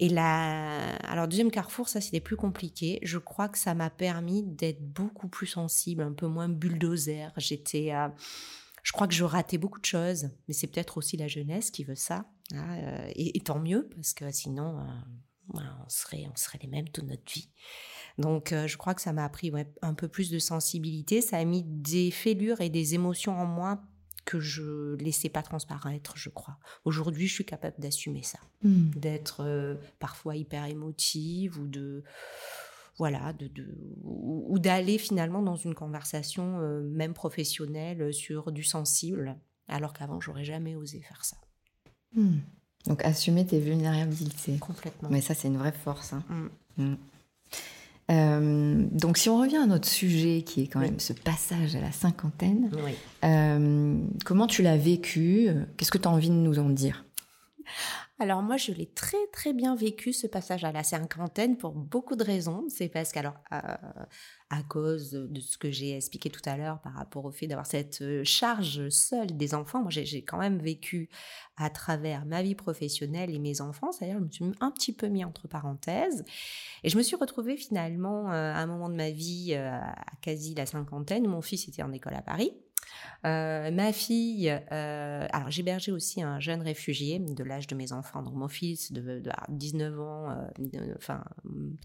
Et 0.00 0.08
là, 0.08 0.96
alors 1.04 1.28
deuxième 1.28 1.52
carrefour, 1.52 1.88
ça 1.88 2.00
c'était 2.00 2.20
plus 2.20 2.36
compliqué. 2.36 2.98
Je 3.02 3.18
crois 3.18 3.48
que 3.48 3.58
ça 3.58 3.74
m'a 3.74 3.90
permis 3.90 4.42
d'être 4.42 4.82
beaucoup 4.82 5.28
plus 5.28 5.46
sensible, 5.46 6.02
un 6.02 6.12
peu 6.12 6.26
moins 6.26 6.48
bulldozer. 6.48 7.32
J'étais, 7.36 7.92
je 8.82 8.92
crois 8.92 9.06
que 9.06 9.14
je 9.14 9.24
ratais 9.24 9.58
beaucoup 9.58 9.80
de 9.80 9.84
choses, 9.84 10.30
mais 10.48 10.54
c'est 10.54 10.66
peut-être 10.66 10.98
aussi 10.98 11.16
la 11.16 11.28
jeunesse 11.28 11.70
qui 11.70 11.84
veut 11.84 11.94
ça. 11.94 12.26
Hein, 12.52 12.78
euh, 12.78 13.12
et, 13.14 13.40
tant 13.40 13.58
mieux 13.58 13.88
parce 13.94 14.12
que 14.12 14.30
sinon, 14.30 14.78
euh, 14.78 14.84
on 15.54 15.88
serait, 15.88 16.26
on 16.30 16.36
serait 16.36 16.58
les 16.62 16.68
mêmes 16.68 16.88
toute 16.88 17.04
notre 17.04 17.32
vie. 17.32 17.50
Donc, 18.18 18.52
euh, 18.52 18.66
je 18.66 18.76
crois 18.76 18.94
que 18.94 19.00
ça 19.00 19.12
m'a 19.12 19.24
appris 19.24 19.52
un 19.82 19.94
peu 19.94 20.08
plus 20.08 20.30
de 20.30 20.38
sensibilité. 20.38 21.20
Ça 21.20 21.38
a 21.38 21.44
mis 21.44 21.62
des 21.64 22.10
fêlures 22.10 22.60
et 22.60 22.70
des 22.70 22.94
émotions 22.94 23.36
en 23.36 23.46
moi 23.46 23.82
que 24.24 24.40
je 24.40 24.94
laissais 24.96 25.28
pas 25.28 25.42
transparaître, 25.42 26.16
je 26.16 26.30
crois. 26.30 26.56
Aujourd'hui, 26.84 27.26
je 27.26 27.34
suis 27.34 27.44
capable 27.44 27.76
d'assumer 27.78 28.22
ça, 28.22 28.38
hmm. 28.62 28.90
d'être 28.90 29.42
euh, 29.44 29.74
parfois 29.98 30.36
hyper 30.36 30.64
émotive 30.64 31.58
ou 31.58 31.66
de 31.66 32.04
voilà, 32.96 33.32
de, 33.32 33.50
ou, 34.04 34.56
d'aller 34.60 34.98
finalement 34.98 35.42
dans 35.42 35.56
une 35.56 35.74
conversation 35.74 36.60
euh, 36.60 36.80
même 36.80 37.12
professionnelle 37.12 38.14
sur 38.14 38.52
du 38.52 38.62
sensible, 38.62 39.36
alors 39.66 39.92
qu'avant 39.92 40.20
j'aurais 40.20 40.44
jamais 40.44 40.76
osé 40.76 41.00
faire 41.00 41.24
ça. 41.24 41.36
Hmm. 42.14 42.38
Donc 42.86 43.04
assumer 43.04 43.44
tes 43.44 43.58
vulnérabilités. 43.58 44.58
Complètement. 44.58 45.08
Mais 45.10 45.20
ça 45.20 45.34
c'est 45.34 45.48
une 45.48 45.58
vraie 45.58 45.72
force. 45.72 46.12
Hein. 46.12 46.22
Hmm. 46.76 46.94
Euh, 48.10 48.84
donc 48.90 49.16
si 49.16 49.30
on 49.30 49.38
revient 49.38 49.56
à 49.56 49.66
notre 49.66 49.88
sujet 49.88 50.42
qui 50.42 50.62
est 50.62 50.66
quand 50.66 50.80
même 50.80 51.00
ce 51.00 51.12
passage 51.14 51.74
à 51.74 51.80
la 51.80 51.92
cinquantaine, 51.92 52.70
euh, 53.24 53.98
comment 54.24 54.46
tu 54.46 54.62
l'as 54.62 54.76
vécu? 54.76 55.48
Qu'est-ce 55.76 55.90
que 55.90 55.98
tu 55.98 56.08
as 56.08 56.10
envie 56.10 56.28
de 56.28 56.34
nous 56.34 56.58
en 56.58 56.68
dire? 56.68 57.04
Alors 58.20 58.42
moi, 58.42 58.56
je 58.56 58.70
l'ai 58.70 58.86
très 58.86 59.26
très 59.32 59.52
bien 59.52 59.74
vécu 59.74 60.12
ce 60.12 60.28
passage 60.28 60.62
à 60.62 60.70
la 60.70 60.84
cinquantaine 60.84 61.56
pour 61.56 61.72
beaucoup 61.72 62.14
de 62.14 62.22
raisons. 62.22 62.64
C'est 62.68 62.88
parce 62.88 63.10
qu'alors 63.10 63.34
euh, 63.52 63.58
à 64.50 64.62
cause 64.62 65.10
de 65.10 65.40
ce 65.40 65.58
que 65.58 65.72
j'ai 65.72 65.96
expliqué 65.96 66.30
tout 66.30 66.40
à 66.44 66.56
l'heure 66.56 66.80
par 66.80 66.94
rapport 66.94 67.24
au 67.24 67.32
fait 67.32 67.48
d'avoir 67.48 67.66
cette 67.66 68.02
euh, 68.02 68.22
charge 68.22 68.88
seule 68.88 69.36
des 69.36 69.52
enfants, 69.52 69.80
moi 69.80 69.90
j'ai 69.90 70.22
quand 70.22 70.38
même 70.38 70.58
vécu 70.58 71.08
à 71.56 71.70
travers 71.70 72.24
ma 72.24 72.40
vie 72.44 72.54
professionnelle 72.54 73.34
et 73.34 73.40
mes 73.40 73.60
enfants, 73.60 73.90
c'est-à-dire 73.90 74.18
je 74.18 74.24
me 74.24 74.30
suis 74.30 74.44
un 74.60 74.70
petit 74.70 74.92
peu 74.92 75.08
mis 75.08 75.24
entre 75.24 75.48
parenthèses. 75.48 76.24
Et 76.84 76.90
je 76.90 76.96
me 76.96 77.02
suis 77.02 77.16
retrouvée 77.16 77.56
finalement 77.56 78.30
euh, 78.30 78.52
à 78.52 78.58
un 78.58 78.66
moment 78.66 78.88
de 78.88 78.94
ma 78.94 79.10
vie 79.10 79.54
à 79.54 79.92
quasi 80.22 80.54
la 80.54 80.66
cinquantaine 80.66 81.26
où 81.26 81.30
mon 81.30 81.42
fils 81.42 81.66
était 81.66 81.82
en 81.82 81.92
école 81.92 82.14
à 82.14 82.22
Paris 82.22 82.52
ma 83.22 83.92
fille, 83.92 84.50
alors 84.70 85.50
j'hébergeais 85.50 85.92
aussi 85.92 86.22
un 86.22 86.40
jeune 86.40 86.62
réfugié 86.62 87.18
de 87.18 87.44
l'âge 87.44 87.66
de 87.66 87.74
mes 87.74 87.92
enfants, 87.92 88.22
donc 88.22 88.34
mon 88.34 88.48
fils 88.48 88.92
de, 88.92 89.22
19 89.48 90.00
ans, 90.00 90.46
enfin 90.96 91.24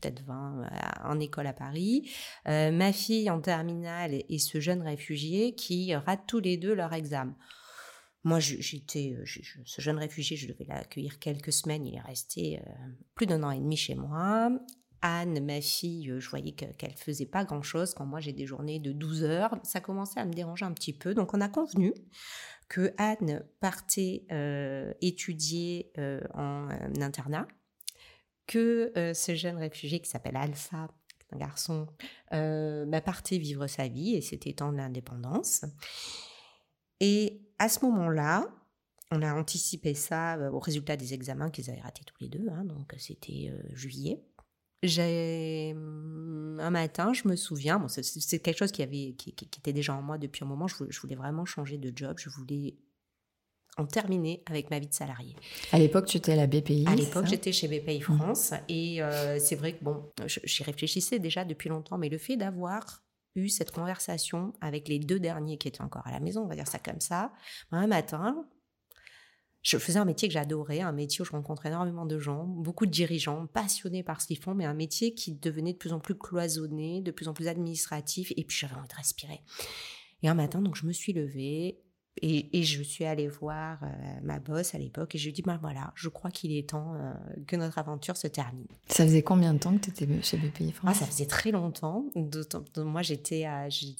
peut-être 0.01 0.23
20, 0.25 0.69
en 1.03 1.19
école 1.19 1.47
à 1.47 1.53
Paris, 1.53 2.09
ma 2.45 2.91
fille 2.91 3.29
en 3.29 3.41
terminale 3.41 4.23
et 4.27 4.39
ce 4.39 4.59
jeune 4.59 4.81
réfugié 4.81 5.55
qui 5.55 5.95
ratent 5.95 6.27
tous 6.27 6.39
les 6.39 6.57
deux 6.57 6.73
leur 6.73 6.93
examen. 6.93 7.35
Moi, 8.25 8.39
j'étais, 8.39 9.15
ce 9.25 9.81
jeune 9.81 9.97
réfugié, 9.97 10.35
je 10.35 10.47
devais 10.47 10.65
l'accueillir 10.65 11.19
quelques 11.19 11.53
semaines. 11.53 11.85
Il 11.85 11.95
est 11.95 12.01
resté 12.01 12.59
plus 13.15 13.25
d'un 13.25 13.43
an 13.43 13.51
et 13.51 13.59
demi 13.59 13.77
chez 13.77 13.95
moi. 13.95 14.51
Anne, 15.01 15.45
ma 15.45 15.61
fille, 15.61 16.13
je 16.17 16.29
voyais 16.29 16.51
qu'elle 16.51 16.95
faisait 16.95 17.25
pas 17.25 17.45
grand-chose. 17.45 17.93
Quand 17.93 18.05
moi 18.05 18.19
j'ai 18.19 18.33
des 18.33 18.45
journées 18.45 18.79
de 18.79 18.91
12 18.91 19.23
heures, 19.23 19.57
ça 19.63 19.79
commençait 19.81 20.19
à 20.19 20.25
me 20.25 20.33
déranger 20.33 20.65
un 20.65 20.73
petit 20.73 20.93
peu. 20.93 21.13
Donc 21.13 21.33
on 21.33 21.41
a 21.41 21.49
convenu 21.49 21.93
que 22.67 22.93
Anne 22.97 23.43
partait 23.59 24.25
étudier 25.01 25.91
en 26.33 26.69
internat, 26.99 27.47
que 28.45 28.91
ce 29.15 29.35
jeune 29.35 29.57
réfugié 29.57 30.01
qui 30.01 30.09
s'appelle 30.09 30.35
Alpha, 30.35 30.87
un 31.31 31.37
garçon, 31.37 31.87
bah, 32.31 33.01
partait 33.01 33.37
vivre 33.37 33.67
sa 33.67 33.87
vie 33.87 34.15
et 34.15 34.21
c'était 34.21 34.53
temps 34.53 34.71
de 34.71 34.77
l'indépendance. 34.77 35.65
Et 36.99 37.41
à 37.57 37.69
ce 37.69 37.85
moment-là, 37.85 38.47
on 39.11 39.21
a 39.21 39.33
anticipé 39.33 39.93
ça 39.93 40.37
au 40.51 40.59
résultat 40.59 40.97
des 40.97 41.13
examens 41.13 41.49
qu'ils 41.49 41.69
avaient 41.71 41.81
ratés 41.81 42.03
tous 42.05 42.17
les 42.19 42.29
deux, 42.29 42.47
hein, 42.49 42.65
donc 42.65 42.93
c'était 42.97 43.51
juillet. 43.73 44.21
J'ai 44.83 45.73
mmh, 45.73 46.59
un 46.61 46.69
matin, 46.69 47.13
je 47.13 47.27
me 47.27 47.35
souviens, 47.35 47.79
bon, 47.79 47.87
c'est 47.87 48.39
quelque 48.39 48.57
chose 48.57 48.71
qui, 48.71 48.81
avait, 48.81 49.13
qui, 49.17 49.29
était 49.31 49.73
déjà 49.73 49.93
en 49.93 50.01
moi 50.01 50.17
depuis 50.17 50.43
un 50.43 50.47
moment. 50.47 50.67
Je 50.67 50.99
voulais, 50.99 51.15
vraiment 51.15 51.45
changer 51.45 51.77
de 51.77 51.91
job. 51.95 52.17
Je 52.17 52.29
voulais 52.29 52.75
en 53.77 53.85
terminer 53.85 54.43
avec 54.45 54.69
ma 54.69 54.79
vie 54.79 54.87
de 54.87 54.93
salarié. 54.93 55.35
À 55.71 55.79
l'époque, 55.79 56.05
tu 56.05 56.17
étais 56.17 56.33
à 56.33 56.35
la 56.35 56.47
BPI 56.47 56.85
À 56.87 56.95
l'époque, 56.95 57.27
j'étais 57.27 57.51
chez 57.51 57.67
BPI 57.67 57.99
mmh. 57.99 58.01
France. 58.01 58.53
Et 58.67 59.01
c'est 59.39 59.55
vrai 59.55 59.73
que, 59.73 59.83
bon, 59.83 60.11
j'y 60.25 60.63
réfléchissais 60.63 61.19
déjà 61.19 61.45
depuis 61.45 61.69
longtemps, 61.69 61.97
mais 61.97 62.09
le 62.09 62.17
fait 62.17 62.37
d'avoir 62.37 63.03
eu 63.35 63.49
cette 63.49 63.71
conversation 63.71 64.53
avec 64.61 64.87
les 64.87 64.99
deux 64.99 65.19
derniers 65.19 65.57
qui 65.57 65.67
étaient 65.67 65.81
encore 65.81 66.05
à 66.07 66.11
la 66.11 66.19
maison, 66.19 66.43
on 66.43 66.47
va 66.47 66.55
dire 66.55 66.67
ça 66.67 66.79
comme 66.79 66.99
ça, 66.99 67.31
un 67.71 67.87
matin, 67.87 68.45
je 69.61 69.77
faisais 69.77 69.99
un 69.99 70.05
métier 70.05 70.27
que 70.27 70.33
j'adorais, 70.33 70.81
un 70.81 70.91
métier 70.91 71.21
où 71.21 71.25
je 71.25 71.31
rencontrais 71.31 71.69
énormément 71.69 72.05
de 72.05 72.17
gens, 72.17 72.45
beaucoup 72.45 72.85
de 72.85 72.91
dirigeants 72.91 73.47
passionnés 73.47 74.03
par 74.03 74.21
ce 74.21 74.27
qu'ils 74.27 74.39
font, 74.39 74.55
mais 74.55 74.65
un 74.65 74.73
métier 74.73 75.13
qui 75.13 75.33
devenait 75.33 75.73
de 75.73 75.77
plus 75.77 75.93
en 75.93 75.99
plus 75.99 76.15
cloisonné, 76.15 77.01
de 77.01 77.11
plus 77.11 77.27
en 77.27 77.33
plus 77.33 77.47
administratif, 77.47 78.31
et 78.37 78.43
puis 78.43 78.57
j'avais 78.57 78.75
envie 78.75 78.87
de 78.87 78.95
respirer. 78.95 79.41
Et 80.23 80.29
un 80.29 80.33
matin, 80.33 80.61
donc 80.61 80.75
je 80.75 80.85
me 80.85 80.93
suis 80.93 81.13
levée, 81.13 81.79
et, 82.21 82.63
je 82.63 82.83
suis 82.83 83.05
allée 83.05 83.27
voir 83.27 83.81
euh, 83.83 83.87
ma 84.23 84.39
boss 84.39 84.75
à 84.75 84.77
l'époque 84.77 85.15
et 85.15 85.17
je 85.17 85.23
lui 85.23 85.29
ai 85.29 85.33
dit, 85.33 85.41
bah 85.41 85.57
voilà, 85.61 85.91
je 85.95 86.09
crois 86.09 86.31
qu'il 86.31 86.51
est 86.51 86.69
temps 86.69 86.95
euh, 86.95 87.13
que 87.47 87.55
notre 87.55 87.77
aventure 87.77 88.17
se 88.17 88.27
termine. 88.27 88.67
Ça 88.87 89.05
faisait 89.05 89.21
combien 89.21 89.53
de 89.53 89.59
temps 89.59 89.77
que 89.77 89.85
tu 89.85 89.89
étais 89.89 90.21
chez 90.21 90.37
BPI 90.37 90.71
France 90.73 90.89
ah, 90.91 90.99
Ça 90.99 91.05
faisait 91.05 91.27
très 91.27 91.51
longtemps. 91.51 92.05
Moi, 92.77 93.01
j'étais 93.01 93.45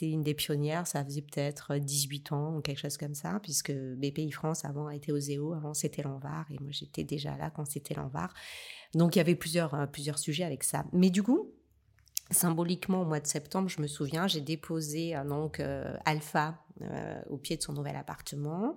une 0.02 0.24
des 0.24 0.34
pionnières, 0.34 0.86
ça 0.86 1.06
faisait 1.06 1.22
peut-être 1.22 1.78
18 1.78 2.32
ans 2.34 2.58
ou 2.58 2.62
quelque 2.62 2.80
chose 2.80 2.98
comme 2.98 3.16
ça, 3.16 3.40
puisque 3.42 3.72
BPI 3.72 4.32
France 4.32 4.66
avant 4.66 4.90
été 4.90 5.12
au 5.12 5.20
Zéo, 5.20 5.54
avant 5.54 5.74
c'était 5.74 6.02
l'Envar 6.02 6.46
et 6.52 6.58
moi 6.60 6.72
j'étais 6.72 7.04
déjà 7.04 7.38
là 7.38 7.50
quand 7.50 7.66
c'était 7.66 7.94
l'Envar. 7.94 8.34
Donc 8.94 9.16
il 9.16 9.20
y 9.20 9.22
avait 9.22 9.36
plusieurs, 9.36 9.74
euh, 9.74 9.86
plusieurs 9.86 10.20
sujets 10.20 10.44
avec 10.44 10.64
ça. 10.64 10.86
Mais 10.94 11.10
du 11.10 11.24
coup, 11.24 11.52
symboliquement, 12.32 13.02
au 13.02 13.06
mois 13.06 13.20
de 13.20 13.28
septembre, 13.28 13.70
je 13.70 13.82
me 13.82 13.88
souviens, 13.88 14.28
j'ai 14.28 14.42
déposé 14.42 15.16
donc 15.28 15.62
Alpha 16.06 16.60
euh, 16.82 17.22
au 17.28 17.38
pied 17.38 17.58
de 17.58 17.62
son 17.62 17.74
nouvel 17.74 17.98
appartement, 17.98 18.74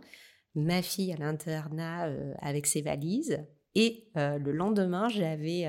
ma 0.57 0.83
fille 0.83 1.13
à 1.13 1.17
l'internat 1.17 2.09
euh, 2.09 2.35
avec 2.41 2.67
ses 2.67 2.83
valises. 2.83 3.39
Et 3.75 4.05
euh, 4.17 4.39
le 4.39 4.53
lendemain, 4.53 5.09
j'avais 5.09 5.69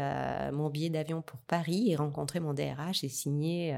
mon 0.52 0.70
billet 0.70 0.90
d'avion 0.90 1.22
pour 1.22 1.40
Paris 1.40 1.92
et 1.92 1.96
rencontré 1.96 2.40
mon 2.40 2.54
DRH 2.54 3.04
et 3.04 3.10
signé 3.10 3.78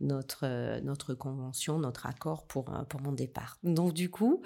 notre, 0.00 0.80
notre 0.82 1.14
convention, 1.14 1.78
notre 1.78 2.06
accord 2.06 2.46
pour, 2.46 2.66
pour 2.88 3.00
mon 3.00 3.12
départ. 3.12 3.58
Donc 3.64 3.94
du 3.94 4.10
coup, 4.10 4.42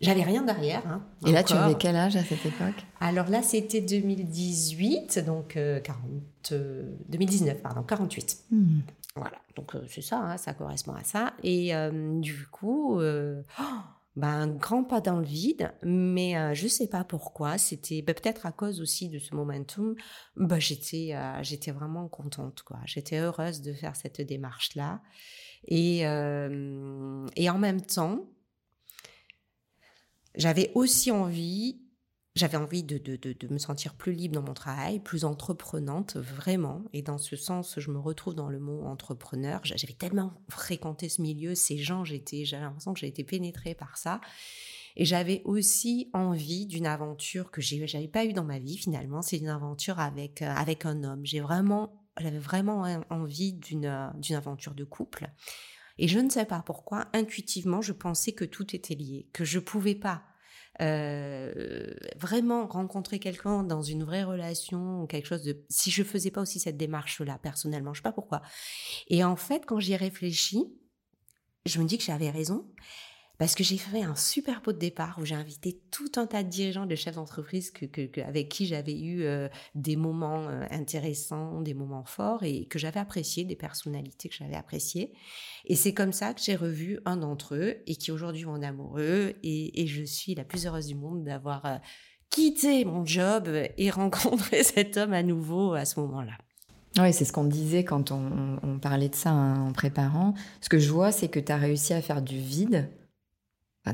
j'avais 0.00 0.22
rien 0.22 0.42
derrière. 0.42 0.86
Hein, 0.86 1.02
et 1.24 1.32
là, 1.32 1.44
tu 1.44 1.52
avais 1.52 1.74
quel 1.74 1.96
âge 1.96 2.16
à 2.16 2.24
cette 2.24 2.44
époque? 2.44 2.84
Alors 3.00 3.28
là, 3.28 3.42
c'était 3.42 3.80
2018, 3.80 5.24
donc 5.24 5.58
40, 5.84 6.54
2019, 7.08 7.62
pardon, 7.62 7.82
48. 7.82 8.46
Voilà, 9.14 9.38
donc 9.54 9.72
c'est 9.88 10.02
ça, 10.02 10.18
hein, 10.18 10.36
ça 10.36 10.52
correspond 10.52 10.92
à 10.92 11.04
ça. 11.04 11.32
Et 11.42 11.72
du 11.92 12.46
coup, 12.48 13.00
bah, 14.16 14.28
un 14.28 14.48
grand 14.48 14.82
pas 14.82 15.00
dans 15.00 15.18
le 15.18 15.24
vide, 15.26 15.72
mais 15.82 16.54
je 16.54 16.66
sais 16.66 16.88
pas 16.88 17.04
pourquoi. 17.04 17.58
C'était 17.58 18.02
bah, 18.02 18.14
peut-être 18.14 18.46
à 18.46 18.52
cause 18.52 18.80
aussi 18.80 19.08
de 19.08 19.18
ce 19.18 19.34
momentum. 19.34 19.94
Bah, 20.36 20.58
j'étais, 20.58 21.14
j'étais 21.42 21.70
vraiment 21.70 22.08
contente, 22.08 22.62
quoi. 22.62 22.78
J'étais 22.86 23.18
heureuse 23.18 23.62
de 23.62 23.72
faire 23.72 23.94
cette 23.94 24.20
démarche-là. 24.20 25.02
Et, 25.68 26.00
et 26.00 27.50
en 27.50 27.58
même 27.58 27.80
temps, 27.82 28.28
j'avais 30.34 30.70
aussi 30.74 31.10
envie 31.10 31.85
j'avais 32.36 32.58
envie 32.58 32.82
de, 32.82 32.98
de, 32.98 33.16
de, 33.16 33.52
me 33.52 33.56
sentir 33.56 33.94
plus 33.94 34.12
libre 34.12 34.34
dans 34.34 34.42
mon 34.42 34.52
travail, 34.52 35.00
plus 35.00 35.24
entreprenante, 35.24 36.16
vraiment. 36.16 36.84
Et 36.92 37.00
dans 37.00 37.16
ce 37.16 37.34
sens, 37.34 37.80
je 37.80 37.90
me 37.90 37.98
retrouve 37.98 38.34
dans 38.34 38.50
le 38.50 38.60
mot 38.60 38.84
entrepreneur. 38.84 39.60
J'avais 39.64 39.94
tellement 39.94 40.34
fréquenté 40.50 41.08
ce 41.08 41.22
milieu, 41.22 41.54
ces 41.54 41.78
gens, 41.78 42.04
j'étais, 42.04 42.44
j'avais 42.44 42.64
l'impression 42.64 42.92
que 42.92 43.00
j'ai 43.00 43.06
été 43.06 43.24
pénétrée 43.24 43.74
par 43.74 43.96
ça. 43.96 44.20
Et 44.96 45.06
j'avais 45.06 45.40
aussi 45.46 46.10
envie 46.12 46.66
d'une 46.66 46.86
aventure 46.86 47.50
que 47.50 47.62
j'avais 47.62 48.08
pas 48.08 48.26
eu 48.26 48.34
dans 48.34 48.44
ma 48.44 48.58
vie 48.58 48.76
finalement. 48.76 49.22
C'est 49.22 49.38
une 49.38 49.48
aventure 49.48 49.98
avec, 49.98 50.42
euh, 50.42 50.50
avec 50.54 50.84
un 50.84 51.04
homme. 51.04 51.24
J'ai 51.24 51.40
vraiment, 51.40 52.06
j'avais 52.18 52.38
vraiment 52.38 52.84
envie 53.08 53.54
d'une, 53.54 54.12
d'une 54.16 54.36
aventure 54.36 54.74
de 54.74 54.84
couple. 54.84 55.30
Et 55.96 56.06
je 56.06 56.18
ne 56.18 56.28
sais 56.28 56.44
pas 56.44 56.60
pourquoi, 56.60 57.06
intuitivement, 57.14 57.80
je 57.80 57.92
pensais 57.92 58.32
que 58.32 58.44
tout 58.44 58.76
était 58.76 58.94
lié, 58.94 59.26
que 59.32 59.44
je 59.44 59.58
pouvais 59.58 59.94
pas 59.94 60.22
euh, 60.80 61.94
vraiment 62.16 62.66
rencontrer 62.66 63.18
quelqu'un 63.18 63.62
dans 63.62 63.82
une 63.82 64.04
vraie 64.04 64.24
relation 64.24 65.06
quelque 65.06 65.26
chose 65.26 65.42
de 65.42 65.64
si 65.70 65.90
je 65.90 66.02
faisais 66.02 66.30
pas 66.30 66.42
aussi 66.42 66.60
cette 66.60 66.76
démarche 66.76 67.20
là 67.20 67.38
personnellement 67.42 67.94
je 67.94 68.00
sais 68.00 68.02
pas 68.02 68.12
pourquoi. 68.12 68.42
Et 69.08 69.24
en 69.24 69.36
fait 69.36 69.64
quand 69.66 69.80
j'y 69.80 69.96
réfléchis 69.96 70.66
je 71.64 71.80
me 71.80 71.84
dis 71.86 71.98
que 71.98 72.04
j'avais 72.04 72.30
raison 72.30 72.70
parce 73.38 73.54
que 73.54 73.62
j'ai 73.62 73.76
fait 73.76 74.02
un 74.02 74.16
super 74.16 74.62
pot 74.62 74.72
de 74.72 74.78
départ 74.78 75.18
où 75.20 75.24
j'ai 75.24 75.34
invité 75.34 75.80
tout 75.90 76.12
un 76.16 76.26
tas 76.26 76.42
de 76.42 76.48
dirigeants, 76.48 76.86
de 76.86 76.94
chefs 76.94 77.16
d'entreprise 77.16 77.72
avec 78.24 78.48
qui 78.48 78.66
j'avais 78.66 78.98
eu 78.98 79.24
euh, 79.24 79.48
des 79.74 79.96
moments 79.96 80.48
euh, 80.48 80.64
intéressants, 80.70 81.60
des 81.60 81.74
moments 81.74 82.04
forts 82.04 82.44
et 82.44 82.66
que 82.66 82.78
j'avais 82.78 83.00
apprécié, 83.00 83.44
des 83.44 83.56
personnalités 83.56 84.28
que 84.28 84.34
j'avais 84.34 84.54
appréciées. 84.56 85.12
Et 85.66 85.76
c'est 85.76 85.92
comme 85.92 86.12
ça 86.12 86.32
que 86.32 86.40
j'ai 86.40 86.56
revu 86.56 86.98
un 87.04 87.18
d'entre 87.18 87.54
eux 87.54 87.76
et 87.86 87.96
qui 87.96 88.10
aujourd'hui 88.10 88.44
mon 88.44 88.62
amoureux 88.62 89.34
et, 89.42 89.86
je 89.86 90.02
suis 90.02 90.34
la 90.34 90.44
plus 90.44 90.66
heureuse 90.66 90.86
du 90.86 90.94
monde 90.94 91.22
d'avoir 91.22 91.64
euh, 91.66 91.76
quitté 92.30 92.84
mon 92.84 93.04
job 93.04 93.48
et 93.76 93.90
rencontré 93.90 94.62
cet 94.62 94.96
homme 94.96 95.12
à 95.12 95.22
nouveau 95.22 95.74
à 95.74 95.84
ce 95.84 96.00
moment-là. 96.00 96.32
Oui, 96.98 97.12
c'est 97.12 97.26
ce 97.26 97.32
qu'on 97.32 97.44
disait 97.44 97.84
quand 97.84 98.10
on, 98.10 98.78
parlait 98.80 99.10
de 99.10 99.14
ça 99.14 99.30
hein, 99.30 99.68
en 99.68 99.72
préparant. 99.72 100.32
Ce 100.62 100.70
que 100.70 100.78
je 100.78 100.90
vois, 100.90 101.12
c'est 101.12 101.28
que 101.28 101.40
tu 101.40 101.52
as 101.52 101.56
réussi 101.56 101.92
à 101.92 102.00
faire 102.00 102.22
du 102.22 102.38
vide 102.38 102.88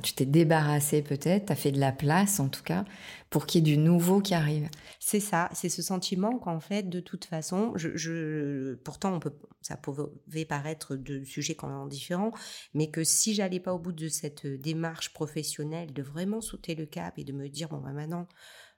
tu 0.01 0.15
t'es 0.15 0.27
débarrassé 0.27 1.03
peut-être, 1.03 1.47
tu 1.47 1.53
as 1.53 1.57
fait 1.57 1.73
de 1.73 1.81
la 1.81 1.93
place 1.93 2.41
en 2.41 2.49
tout 2.49 2.63
cas, 2.63 2.85
pour 3.31 3.47
qu'il 3.47 3.67
y 3.67 3.71
ait 3.71 3.75
du 3.75 3.81
nouveau 3.81 4.21
qui 4.21 4.35
arrive. 4.35 4.69
C'est 5.01 5.21
ça, 5.21 5.49
c'est 5.53 5.69
ce 5.69 5.83
sentiment 5.83 6.39
qu'en 6.39 6.61
fait, 6.61 6.89
de 6.89 7.01
toute 7.01 7.25
façon, 7.25 7.73
je, 7.77 8.75
pourtant 8.85 9.15
on 9.15 9.21
peut, 9.21 9.33
ça 9.61 9.77
pouvait 9.77 10.45
paraître 10.47 10.97
de 10.97 11.25
sujets 11.25 11.55
quand 11.55 11.87
différents, 11.87 12.33
mais 12.75 12.91
que 12.91 13.05
si 13.05 13.35
j'allais 13.35 13.61
pas 13.61 13.75
au 13.75 13.79
bout 13.79 13.93
de 13.93 14.09
cette 14.09 14.47
démarche 14.47 15.13
professionnelle, 15.13 15.93
de 15.93 16.03
vraiment 16.03 16.41
sauter 16.41 16.75
le 16.75 16.87
cap 16.87 17.19
et 17.19 17.25
de 17.25 17.33
me 17.33 17.49
dire, 17.49 17.69
bon, 17.69 17.79
bah, 17.79 17.93
maintenant, 17.93 18.27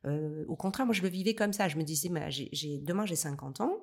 euh, 0.06 0.44
au 0.48 0.56
contraire, 0.56 0.86
moi 0.86 0.94
je 0.94 1.02
le 1.02 1.08
vivais 1.08 1.34
comme 1.34 1.52
ça, 1.52 1.68
je 1.68 1.76
me 1.76 1.82
disais, 1.82 2.08
bah, 2.08 2.28
demain 2.82 3.06
j'ai 3.06 3.16
50 3.16 3.60
ans, 3.60 3.80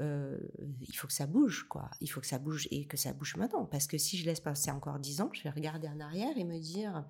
euh, 0.00 0.38
il 0.80 0.94
faut 0.94 1.06
que 1.06 1.12
ça 1.12 1.26
bouge, 1.26 1.66
quoi. 1.68 1.90
Il 2.00 2.08
faut 2.08 2.20
que 2.20 2.26
ça 2.26 2.38
bouge 2.38 2.68
et 2.70 2.86
que 2.86 2.96
ça 2.96 3.12
bouge 3.12 3.36
maintenant. 3.36 3.64
Parce 3.66 3.86
que 3.86 3.98
si 3.98 4.16
je 4.16 4.24
laisse 4.24 4.40
passer 4.40 4.70
encore 4.70 4.98
dix 4.98 5.20
ans, 5.20 5.30
je 5.32 5.42
vais 5.42 5.50
regarder 5.50 5.88
en 5.88 6.00
arrière 6.00 6.36
et 6.36 6.44
me 6.44 6.58
dire, 6.58 7.04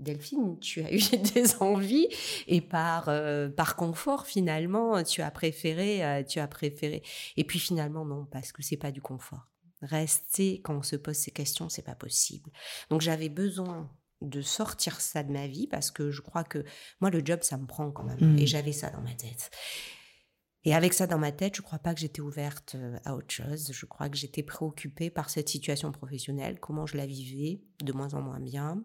Delphine, 0.00 0.58
tu 0.58 0.82
as 0.82 0.92
eu 0.94 1.00
des 1.34 1.56
envies 1.56 2.08
et 2.46 2.60
par 2.60 3.08
euh, 3.08 3.48
par 3.48 3.76
confort 3.76 4.26
finalement, 4.26 5.02
tu 5.02 5.22
as 5.22 5.30
préféré, 5.30 6.04
euh, 6.04 6.22
tu 6.24 6.40
as 6.40 6.48
préféré. 6.48 7.02
Et 7.36 7.44
puis 7.44 7.58
finalement 7.58 8.04
non, 8.04 8.26
parce 8.26 8.52
que 8.52 8.62
c'est 8.62 8.76
pas 8.76 8.90
du 8.90 9.02
confort. 9.02 9.46
Rester 9.82 10.60
quand 10.62 10.76
on 10.76 10.82
se 10.82 10.96
pose 10.96 11.16
ces 11.16 11.30
questions, 11.30 11.68
c'est 11.68 11.82
pas 11.82 11.94
possible. 11.94 12.50
Donc 12.90 13.00
j'avais 13.00 13.28
besoin 13.28 13.90
de 14.20 14.42
sortir 14.42 15.00
ça 15.00 15.22
de 15.22 15.32
ma 15.32 15.46
vie 15.46 15.66
parce 15.66 15.90
que 15.90 16.10
je 16.10 16.20
crois 16.20 16.44
que 16.44 16.64
moi 17.00 17.08
le 17.08 17.24
job 17.24 17.40
ça 17.42 17.56
me 17.56 17.66
prend 17.66 17.90
quand 17.90 18.04
même 18.04 18.34
mmh. 18.34 18.38
et 18.38 18.46
j'avais 18.46 18.72
ça 18.72 18.90
dans 18.90 19.00
ma 19.00 19.14
tête. 19.14 19.50
Et 20.64 20.74
avec 20.74 20.92
ça 20.92 21.06
dans 21.06 21.18
ma 21.18 21.32
tête, 21.32 21.56
je 21.56 21.62
ne 21.62 21.64
crois 21.64 21.78
pas 21.78 21.94
que 21.94 22.00
j'étais 22.00 22.20
ouverte 22.20 22.76
à 23.04 23.16
autre 23.16 23.32
chose. 23.32 23.70
Je 23.72 23.86
crois 23.86 24.08
que 24.08 24.16
j'étais 24.16 24.42
préoccupée 24.42 25.08
par 25.10 25.30
cette 25.30 25.48
situation 25.48 25.90
professionnelle, 25.90 26.60
comment 26.60 26.86
je 26.86 26.96
la 26.96 27.06
vivais, 27.06 27.60
de 27.82 27.92
moins 27.92 28.12
en 28.14 28.20
moins 28.20 28.40
bien. 28.40 28.82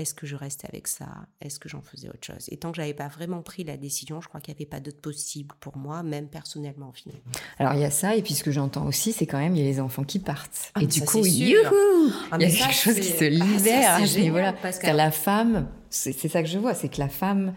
Est-ce 0.00 0.14
que 0.14 0.26
je 0.26 0.34
restais 0.34 0.66
avec 0.66 0.88
ça? 0.88 1.26
Est-ce 1.42 1.58
que 1.58 1.68
j'en 1.68 1.82
faisais 1.82 2.08
autre 2.08 2.26
chose? 2.26 2.46
Et 2.48 2.56
tant 2.56 2.70
que 2.70 2.76
j'avais 2.76 2.94
pas 2.94 3.08
vraiment 3.08 3.42
pris 3.42 3.64
la 3.64 3.76
décision, 3.76 4.22
je 4.22 4.28
crois 4.28 4.40
qu'il 4.40 4.54
n'y 4.54 4.58
avait 4.58 4.68
pas 4.68 4.80
d'autre 4.80 5.00
possible 5.02 5.54
pour 5.60 5.76
moi, 5.76 6.02
même 6.02 6.28
personnellement 6.28 6.90
finalement. 6.92 7.20
Alors 7.58 7.74
il 7.74 7.80
y 7.80 7.84
a 7.84 7.90
ça, 7.90 8.16
et 8.16 8.22
puis 8.22 8.32
ce 8.32 8.42
que 8.42 8.50
j'entends 8.50 8.86
aussi, 8.86 9.12
c'est 9.12 9.26
quand 9.26 9.36
même 9.36 9.54
il 9.54 9.58
y 9.58 9.62
a 9.62 9.68
les 9.68 9.78
enfants 9.78 10.04
qui 10.04 10.18
partent. 10.18 10.72
Ah, 10.74 10.82
et 10.82 10.86
du 10.86 11.02
coup, 11.02 11.18
ah, 11.18 11.26
Il 11.26 11.50
y 11.50 12.46
a 12.46 12.48
quelque 12.48 12.72
chose 12.72 12.94
qui 12.94 13.02
se 13.02 13.24
ah, 13.24 13.28
libère 13.28 13.94
à 13.96 14.06
ce 14.06 14.18
niveau-là. 14.20 14.54
Parce 14.54 14.78
que 14.78 14.86
la 14.86 15.10
femme, 15.10 15.68
c'est 15.90 16.12
ça 16.12 16.42
que 16.42 16.48
je 16.48 16.58
vois, 16.58 16.72
c'est 16.72 16.88
que 16.88 16.98
la 16.98 17.10
femme, 17.10 17.52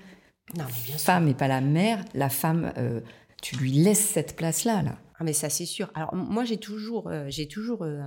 non, 0.58 0.66
mais 0.68 0.84
bien 0.86 0.98
femme 0.98 1.30
et 1.30 1.34
pas 1.34 1.48
la 1.48 1.62
mère, 1.62 2.04
la 2.14 2.28
femme, 2.28 2.74
euh, 2.78 3.00
tu 3.44 3.58
lui 3.58 3.72
laisses 3.72 4.00
cette 4.00 4.38
place-là. 4.38 4.82
Là. 4.82 4.98
Ah 5.20 5.24
mais 5.26 5.34
ça 5.34 5.50
c'est 5.50 5.66
sûr. 5.66 5.92
Alors 5.94 6.16
moi 6.16 6.46
j'ai 6.46 6.58
toujours, 6.58 7.10
euh, 7.10 7.26
j'ai 7.28 7.48
toujours 7.48 7.84
euh, 7.84 8.02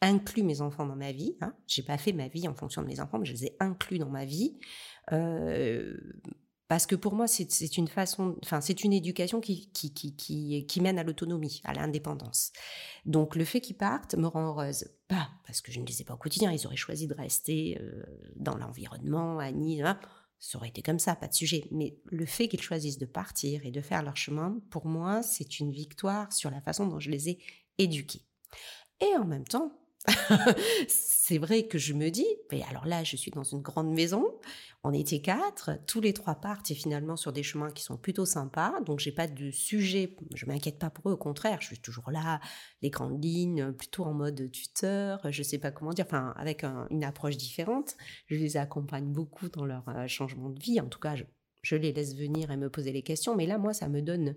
inclus 0.00 0.44
mes 0.44 0.60
enfants 0.60 0.86
dans 0.86 0.96
ma 0.96 1.10
vie. 1.10 1.36
Hein. 1.40 1.52
J'ai 1.66 1.82
pas 1.82 1.98
fait 1.98 2.12
ma 2.12 2.28
vie 2.28 2.46
en 2.46 2.54
fonction 2.54 2.80
de 2.80 2.86
mes 2.86 3.00
enfants, 3.00 3.18
mais 3.18 3.26
je 3.26 3.32
les 3.32 3.46
ai 3.46 3.56
inclus 3.58 3.98
dans 3.98 4.08
ma 4.08 4.24
vie. 4.24 4.56
Euh, 5.12 5.96
parce 6.68 6.86
que 6.86 6.94
pour 6.96 7.14
moi, 7.14 7.26
c'est 7.28 7.76
une 7.76 7.86
façon, 7.86 8.36
enfin, 8.42 8.60
c'est 8.60 8.82
une 8.82 8.92
éducation 8.92 9.40
qui, 9.40 9.70
qui, 9.70 9.92
qui, 9.94 10.16
qui, 10.16 10.66
qui 10.66 10.80
mène 10.80 10.98
à 10.98 11.04
l'autonomie, 11.04 11.60
à 11.64 11.74
l'indépendance. 11.74 12.50
Donc, 13.04 13.36
le 13.36 13.44
fait 13.44 13.60
qu'ils 13.60 13.76
partent 13.76 14.16
me 14.16 14.26
rend 14.26 14.48
heureuse. 14.48 14.88
Pas 15.06 15.28
parce 15.46 15.60
que 15.60 15.70
je 15.70 15.78
ne 15.78 15.86
les 15.86 16.02
ai 16.02 16.04
pas 16.04 16.14
au 16.14 16.18
quotidien, 16.18 16.50
ils 16.50 16.66
auraient 16.66 16.74
choisi 16.74 17.06
de 17.06 17.14
rester 17.14 17.80
dans 18.34 18.56
l'environnement, 18.56 19.38
à 19.38 19.52
Nice, 19.52 19.82
hein. 19.84 20.00
Ça 20.38 20.58
aurait 20.58 20.68
été 20.68 20.82
comme 20.82 20.98
ça, 20.98 21.16
pas 21.16 21.28
de 21.28 21.34
sujet. 21.34 21.66
Mais 21.70 21.98
le 22.04 22.26
fait 22.26 22.48
qu'ils 22.48 22.62
choisissent 22.62 22.98
de 22.98 23.06
partir 23.06 23.64
et 23.64 23.70
de 23.70 23.80
faire 23.80 24.02
leur 24.02 24.16
chemin, 24.16 24.60
pour 24.70 24.86
moi, 24.86 25.22
c'est 25.22 25.60
une 25.60 25.72
victoire 25.72 26.32
sur 26.32 26.50
la 26.50 26.60
façon 26.60 26.86
dont 26.86 27.00
je 27.00 27.10
les 27.10 27.30
ai 27.30 27.38
éduqués. 27.78 28.22
Et 29.00 29.16
en 29.16 29.24
même 29.24 29.44
temps, 29.46 29.72
c'est 30.88 31.38
vrai 31.38 31.66
que 31.66 31.78
je 31.78 31.92
me 31.92 32.10
dis, 32.10 32.26
mais 32.52 32.62
alors 32.70 32.86
là, 32.86 33.02
je 33.02 33.16
suis 33.16 33.30
dans 33.30 33.42
une 33.42 33.60
grande 33.60 33.92
maison, 33.92 34.24
on 34.84 34.92
était 34.92 35.20
quatre, 35.20 35.72
tous 35.86 36.00
les 36.00 36.12
trois 36.12 36.36
partent 36.36 36.70
et 36.70 36.74
finalement 36.74 37.16
sur 37.16 37.32
des 37.32 37.42
chemins 37.42 37.70
qui 37.70 37.82
sont 37.82 37.96
plutôt 37.96 38.24
sympas, 38.24 38.80
donc 38.82 39.00
j'ai 39.00 39.10
pas 39.10 39.26
de 39.26 39.50
sujet, 39.50 40.16
je 40.34 40.46
m'inquiète 40.46 40.78
pas 40.78 40.90
pour 40.90 41.10
eux, 41.10 41.14
au 41.14 41.16
contraire, 41.16 41.60
je 41.60 41.66
suis 41.66 41.78
toujours 41.80 42.10
là, 42.12 42.40
les 42.82 42.90
grandes 42.90 43.22
lignes, 43.22 43.72
plutôt 43.72 44.04
en 44.04 44.14
mode 44.14 44.50
tuteur, 44.52 45.20
je 45.30 45.42
sais 45.42 45.58
pas 45.58 45.72
comment 45.72 45.92
dire, 45.92 46.06
enfin 46.06 46.32
avec 46.36 46.64
une 46.90 47.02
approche 47.02 47.36
différente, 47.36 47.96
je 48.28 48.36
les 48.36 48.56
accompagne 48.56 49.12
beaucoup 49.12 49.48
dans 49.48 49.64
leur 49.64 49.88
euh, 49.88 50.06
changement 50.06 50.50
de 50.50 50.62
vie, 50.62 50.80
en 50.80 50.88
tout 50.88 51.00
cas, 51.00 51.16
je 51.62 51.76
les 51.76 51.92
laisse 51.92 52.14
venir 52.14 52.52
et 52.52 52.56
me 52.56 52.70
poser 52.70 52.92
les 52.92 53.02
questions, 53.02 53.34
mais 53.34 53.46
là, 53.46 53.58
moi, 53.58 53.72
ça 53.72 53.88
me 53.88 54.00
donne 54.00 54.36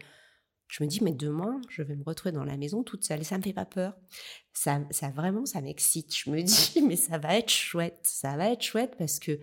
je 0.69 0.83
me 0.83 0.87
dis, 0.87 1.03
mais 1.03 1.13
demain, 1.13 1.59
je 1.67 1.81
vais 1.81 1.95
me 1.95 2.03
retrouver 2.03 2.31
dans 2.31 2.45
la 2.45 2.55
maison 2.55 2.83
toute 2.83 3.03
seule. 3.03 3.21
Et 3.21 3.23
ça 3.23 3.37
me 3.39 3.43
fait 3.43 3.53
pas 3.53 3.65
peur. 3.65 3.97
Ça, 4.53 4.81
ça 4.91 5.09
vraiment, 5.09 5.45
ça 5.47 5.61
m'excite. 5.61 6.15
Je 6.15 6.29
me 6.29 6.41
dis, 6.43 6.81
mais 6.83 6.95
ça 6.95 7.17
va 7.17 7.37
être 7.37 7.49
chouette. 7.49 7.99
Ça 8.03 8.37
va 8.37 8.51
être 8.51 8.61
chouette 8.61 8.93
parce 8.99 9.17
que, 9.17 9.39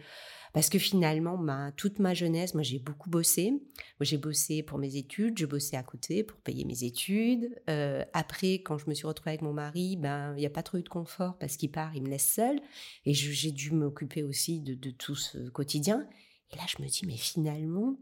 parce 0.52 0.70
que 0.70 0.78
finalement, 0.78 1.36
ma, 1.36 1.72
toute 1.72 1.98
ma 1.98 2.14
jeunesse, 2.14 2.54
moi, 2.54 2.62
j'ai 2.62 2.78
beaucoup 2.78 3.10
bossé. 3.10 3.50
Moi, 3.50 4.02
j'ai 4.02 4.18
bossé 4.18 4.62
pour 4.62 4.78
mes 4.78 4.94
études. 4.94 5.36
Je 5.36 5.46
bossais 5.46 5.76
à 5.76 5.82
côté 5.82 6.22
pour 6.22 6.38
payer 6.38 6.64
mes 6.64 6.84
études. 6.84 7.50
Euh, 7.68 8.04
après, 8.12 8.60
quand 8.60 8.78
je 8.78 8.88
me 8.88 8.94
suis 8.94 9.08
retrouvée 9.08 9.32
avec 9.32 9.42
mon 9.42 9.52
mari, 9.52 9.96
ben, 9.96 10.32
il 10.36 10.40
n'y 10.40 10.46
a 10.46 10.50
pas 10.50 10.62
trop 10.62 10.78
eu 10.78 10.82
de 10.82 10.88
confort 10.88 11.36
parce 11.38 11.56
qu'il 11.56 11.72
part, 11.72 11.92
il 11.96 12.04
me 12.04 12.08
laisse 12.08 12.32
seule. 12.32 12.60
Et 13.04 13.14
j'ai 13.14 13.50
dû 13.50 13.72
m'occuper 13.72 14.22
aussi 14.22 14.60
de 14.60 14.90
tout 14.92 15.16
ce 15.16 15.48
quotidien. 15.48 16.06
Et 16.52 16.56
là, 16.56 16.62
je 16.68 16.80
me 16.80 16.88
dis, 16.88 17.04
mais 17.04 17.16
finalement, 17.16 17.98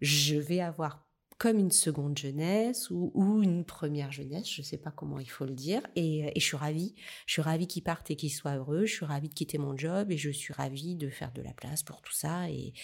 je 0.00 0.36
vais 0.36 0.60
avoir 0.60 1.04
comme 1.42 1.58
une 1.58 1.72
seconde 1.72 2.16
jeunesse 2.16 2.88
ou, 2.90 3.42
une 3.42 3.64
première 3.64 4.12
jeunesse, 4.12 4.48
je 4.48 4.60
ne 4.60 4.64
sais 4.64 4.76
pas 4.76 4.92
comment 4.92 5.18
il 5.18 5.28
faut 5.28 5.44
le 5.44 5.54
dire. 5.54 5.82
Et, 5.96 6.32
je 6.36 6.40
suis 6.40 6.56
ravie. 6.56 6.94
Je 7.26 7.32
suis 7.32 7.42
ravie 7.42 7.66
qu'il 7.66 7.82
parte 7.82 8.12
et 8.12 8.16
qu'il 8.16 8.30
soit 8.30 8.54
heureux. 8.54 8.86
Je 8.86 8.92
suis 8.92 9.04
ravie 9.04 9.28
de 9.28 9.34
quitter 9.34 9.58
mon 9.58 9.76
job 9.76 10.12
et 10.12 10.16
je 10.16 10.30
suis 10.30 10.54
ravie 10.54 10.94
de 10.94 11.10
faire 11.10 11.32
de 11.32 11.42
la 11.42 11.52
place 11.52 11.82
pour 11.82 12.00
tout 12.00 12.12
ça. 12.12 12.48
Et, 12.48 12.74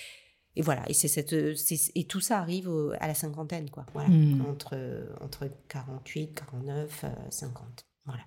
voilà. 0.57 0.83
Et, 0.91 0.93
c'est 0.93 1.07
cette, 1.07 1.33
et 1.33 2.05
tout 2.09 2.19
ça 2.19 2.41
arrive 2.41 2.69
à 2.99 3.07
la 3.07 3.15
cinquantaine, 3.15 3.71
quoi. 3.71 3.87
Voilà. 3.93 4.09
Hmm. 4.09 4.45
Entre, 4.49 5.07
entre 5.21 5.49
48, 5.69 6.35
49, 6.35 7.05
50. 7.31 7.87
Voilà. 8.07 8.25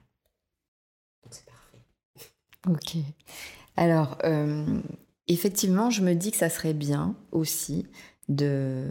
Donc 1.23 1.33
c'est 1.33 1.45
parfait. 1.45 1.81
Ok. 2.69 3.03
Alors, 3.75 4.17
euh, 4.23 4.81
effectivement, 5.27 5.89
je 5.89 6.01
me 6.01 6.13
dis 6.13 6.31
que 6.31 6.37
ça 6.37 6.49
serait 6.49 6.73
bien 6.73 7.17
aussi 7.33 7.85
de, 8.35 8.85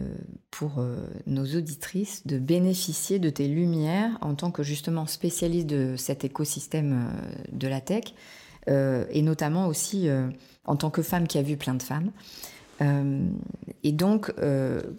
pour 0.51 0.77
euh, 0.77 0.95
nos 1.25 1.45
auditrices 1.45 2.25
de 2.27 2.37
bénéficier 2.37 3.19
de 3.19 3.29
tes 3.29 3.47
lumières 3.47 4.11
en 4.21 4.35
tant 4.35 4.51
que 4.51 4.63
justement 4.63 5.07
spécialiste 5.07 5.67
de 5.67 5.95
cet 5.97 6.23
écosystème 6.23 6.93
euh, 6.93 7.41
de 7.51 7.67
la 7.67 7.81
tech 7.81 8.13
euh, 8.69 9.05
et 9.09 9.23
notamment 9.23 9.67
aussi 9.67 10.07
en 10.65 10.75
tant 10.75 10.91
que 10.91 11.01
femme 11.01 11.27
qui 11.27 11.39
a 11.39 11.41
vu 11.41 11.57
plein 11.57 11.73
de 11.73 11.81
femmes. 11.81 12.11
et 13.83 13.91
donc, 13.91 14.33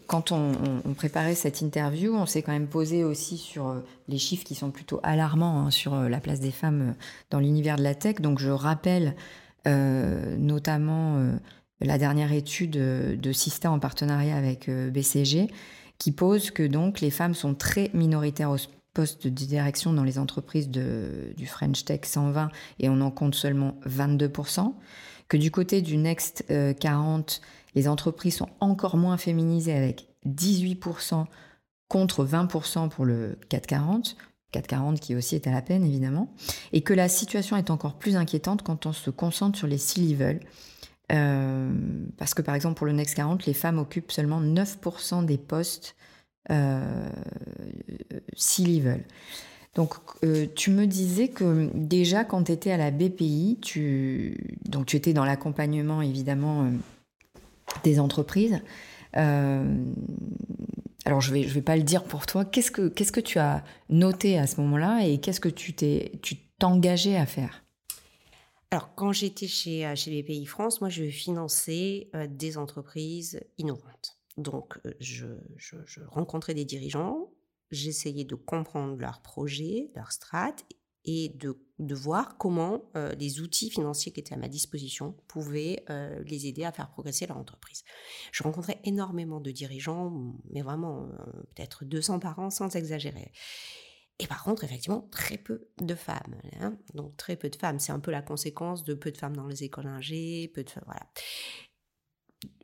quand 0.06 0.32
on, 0.32 0.94
préparait 0.94 1.34
cette 1.34 1.60
interview, 1.60 2.14
on 2.14 2.26
s'est 2.26 2.42
quand 2.42 2.52
même 2.52 2.68
posé 2.68 3.04
aussi 3.04 3.38
sur 3.38 3.80
les 4.08 4.18
chiffres 4.18 4.44
qui 4.44 4.54
sont 4.54 4.70
plutôt 4.70 5.00
alarmants 5.02 5.60
hein, 5.60 5.70
sur 5.70 5.94
la 5.94 6.20
place 6.20 6.40
des 6.40 6.50
femmes 6.50 6.94
dans 7.30 7.40
l'univers 7.40 7.76
de 7.76 7.82
la 7.82 7.94
tech. 7.94 8.20
Donc, 8.20 8.38
je 8.38 8.50
rappelle 8.50 9.14
notamment 9.64 11.32
la 11.82 11.98
dernière 11.98 12.32
étude 12.32 12.70
de 12.70 13.32
Sista 13.32 13.70
en 13.70 13.78
partenariat 13.78 14.36
avec 14.36 14.68
euh, 14.68 14.90
BCG, 14.90 15.48
qui 15.98 16.12
pose 16.12 16.50
que 16.50 16.62
donc 16.62 17.00
les 17.00 17.10
femmes 17.10 17.34
sont 17.34 17.54
très 17.54 17.90
minoritaires 17.94 18.50
au 18.50 18.56
poste 18.94 19.26
de 19.26 19.30
direction 19.30 19.92
dans 19.92 20.04
les 20.04 20.18
entreprises 20.18 20.68
du 20.68 21.46
French 21.46 21.84
Tech 21.84 22.00
120 22.04 22.50
et 22.78 22.88
on 22.88 23.00
en 23.00 23.10
compte 23.10 23.34
seulement 23.34 23.78
22%, 23.86 24.74
que 25.28 25.36
du 25.36 25.50
côté 25.50 25.80
du 25.80 25.96
Next 25.96 26.44
40, 26.78 27.40
euh, 27.40 27.46
les 27.74 27.88
entreprises 27.88 28.36
sont 28.36 28.48
encore 28.60 28.96
moins 28.96 29.16
féminisées 29.16 29.72
avec 29.72 30.08
18% 30.26 31.24
contre 31.88 32.24
20% 32.24 32.90
pour 32.90 33.04
le 33.04 33.38
440, 33.48 34.16
440 34.50 35.00
qui 35.00 35.14
aussi 35.14 35.36
est 35.36 35.46
à 35.46 35.52
la 35.52 35.62
peine 35.62 35.84
évidemment, 35.84 36.34
et 36.72 36.82
que 36.82 36.92
la 36.92 37.08
situation 37.08 37.56
est 37.56 37.70
encore 37.70 37.94
plus 37.94 38.16
inquiétante 38.16 38.62
quand 38.62 38.86
on 38.86 38.92
se 38.92 39.08
concentre 39.10 39.58
sur 39.58 39.66
les 39.66 39.78
C-level, 39.78 40.40
euh, 41.12 41.71
parce 42.22 42.34
que 42.34 42.42
par 42.42 42.54
exemple 42.54 42.76
pour 42.76 42.86
le 42.86 42.92
Next 42.92 43.16
40, 43.16 43.46
les 43.46 43.52
femmes 43.52 43.80
occupent 43.80 44.12
seulement 44.12 44.40
9% 44.40 45.24
des 45.24 45.38
postes 45.38 45.96
euh, 46.52 47.08
C-level. 48.36 49.02
Donc 49.74 49.94
euh, 50.22 50.46
tu 50.54 50.70
me 50.70 50.86
disais 50.86 51.26
que 51.26 51.68
déjà 51.74 52.22
quand 52.22 52.44
tu 52.44 52.52
étais 52.52 52.70
à 52.70 52.76
la 52.76 52.92
BPI, 52.92 53.58
tu, 53.60 54.56
donc, 54.68 54.86
tu 54.86 54.94
étais 54.94 55.12
dans 55.12 55.24
l'accompagnement 55.24 56.00
évidemment 56.00 56.70
des 57.82 57.98
entreprises. 57.98 58.62
alors 59.14 59.64
je 61.20 61.32
vais, 61.34 61.42
je 61.42 61.54
vais 61.54 61.60
pas 61.60 61.76
le 61.76 61.82
dire 61.82 62.04
pour 62.04 62.26
toi. 62.26 62.44
Qu'est-ce 62.44 62.70
que, 62.70 62.86
qu'est-ce 62.86 63.10
que 63.10 63.18
tu 63.18 63.40
as 63.40 63.64
noté 63.88 64.38
à 64.38 64.46
ce 64.46 64.60
moment-là 64.60 65.04
et 65.04 65.18
qu'est-ce 65.18 65.40
que 65.40 65.48
tu 65.48 65.72
t'es, 65.72 66.12
tu 66.22 66.36
t'engageais 66.60 67.16
à 67.16 67.26
faire? 67.26 67.64
Alors, 68.72 68.94
quand 68.94 69.12
j'étais 69.12 69.48
chez, 69.48 69.86
euh, 69.86 69.94
chez 69.94 70.22
BPI 70.22 70.46
France, 70.46 70.80
moi, 70.80 70.88
je 70.88 71.04
finançais 71.04 72.08
euh, 72.14 72.26
des 72.26 72.56
entreprises 72.56 73.38
innovantes. 73.58 74.18
Donc, 74.38 74.78
euh, 74.86 74.94
je, 74.98 75.26
rencontrais 76.06 76.54
des 76.54 76.64
dirigeants, 76.64 77.30
j'essayais 77.70 78.24
de 78.24 78.34
comprendre 78.34 78.96
leurs 78.96 79.20
projets, 79.20 79.90
leurs 79.94 80.12
strates 80.12 80.64
et 81.04 81.34
de, 81.34 81.54
voir 81.94 82.38
comment 82.38 82.90
les 83.18 83.40
outils 83.40 83.68
financiers 83.68 84.12
qui 84.12 84.20
étaient 84.20 84.34
à 84.34 84.38
ma 84.38 84.48
disposition 84.48 85.16
pouvaient 85.26 85.84
les 86.24 86.46
aider 86.46 86.62
à 86.62 86.70
faire 86.70 86.88
progresser 86.90 87.26
leur 87.26 87.36
entreprise. 87.36 87.82
Je 88.30 88.44
rencontrais 88.44 88.80
énormément 88.84 89.40
de 89.40 89.50
dirigeants, 89.50 90.32
mais 90.48 90.62
vraiment 90.62 91.08
peut-être 91.56 91.84
200 91.84 92.20
par 92.20 92.38
an 92.38 92.50
sans 92.50 92.76
exagérer. 92.76 93.32
Et 94.22 94.26
par 94.28 94.44
contre, 94.44 94.62
effectivement, 94.62 95.08
très 95.10 95.36
peu 95.36 95.66
de 95.80 95.94
femmes. 95.96 96.36
Hein. 96.60 96.76
Donc 96.94 97.16
très 97.16 97.34
peu 97.34 97.50
de 97.50 97.56
femmes. 97.56 97.80
C'est 97.80 97.90
un 97.90 97.98
peu 97.98 98.12
la 98.12 98.22
conséquence 98.22 98.84
de 98.84 98.94
peu 98.94 99.10
de 99.10 99.16
femmes 99.16 99.36
dans 99.36 99.48
les 99.48 99.64
écoles 99.64 99.88
ingé, 99.88 100.50
peu 100.54 100.62
de 100.62 100.70
voilà. 100.86 101.10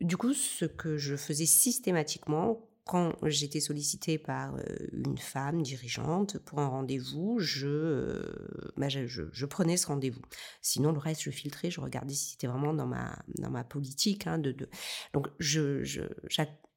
Du 0.00 0.16
coup, 0.16 0.34
ce 0.34 0.64
que 0.64 0.96
je 0.96 1.16
faisais 1.16 1.46
systématiquement 1.46 2.64
quand 2.84 3.12
j'étais 3.24 3.60
sollicitée 3.60 4.18
par 4.18 4.54
euh, 4.54 4.62
une 4.92 5.18
femme 5.18 5.62
dirigeante 5.62 6.38
pour 6.38 6.60
un 6.60 6.68
rendez-vous, 6.68 7.38
euh, 7.62 8.22
bah, 8.76 8.88
je, 8.88 9.06
je, 9.06 9.46
prenais 9.46 9.76
ce 9.76 9.88
rendez-vous. 9.88 10.22
Sinon, 10.62 10.92
le 10.92 10.98
reste, 10.98 11.22
je 11.22 11.30
filtrais, 11.30 11.70
je 11.70 11.80
regardais 11.80 12.14
si 12.14 12.30
c'était 12.30 12.46
vraiment 12.46 12.72
dans 12.72 12.86
ma, 12.86 13.18
dans 13.36 13.50
ma 13.50 13.62
politique. 13.62 14.26
Hein, 14.26 14.40
Donc, 15.12 15.28
je, 15.38 15.82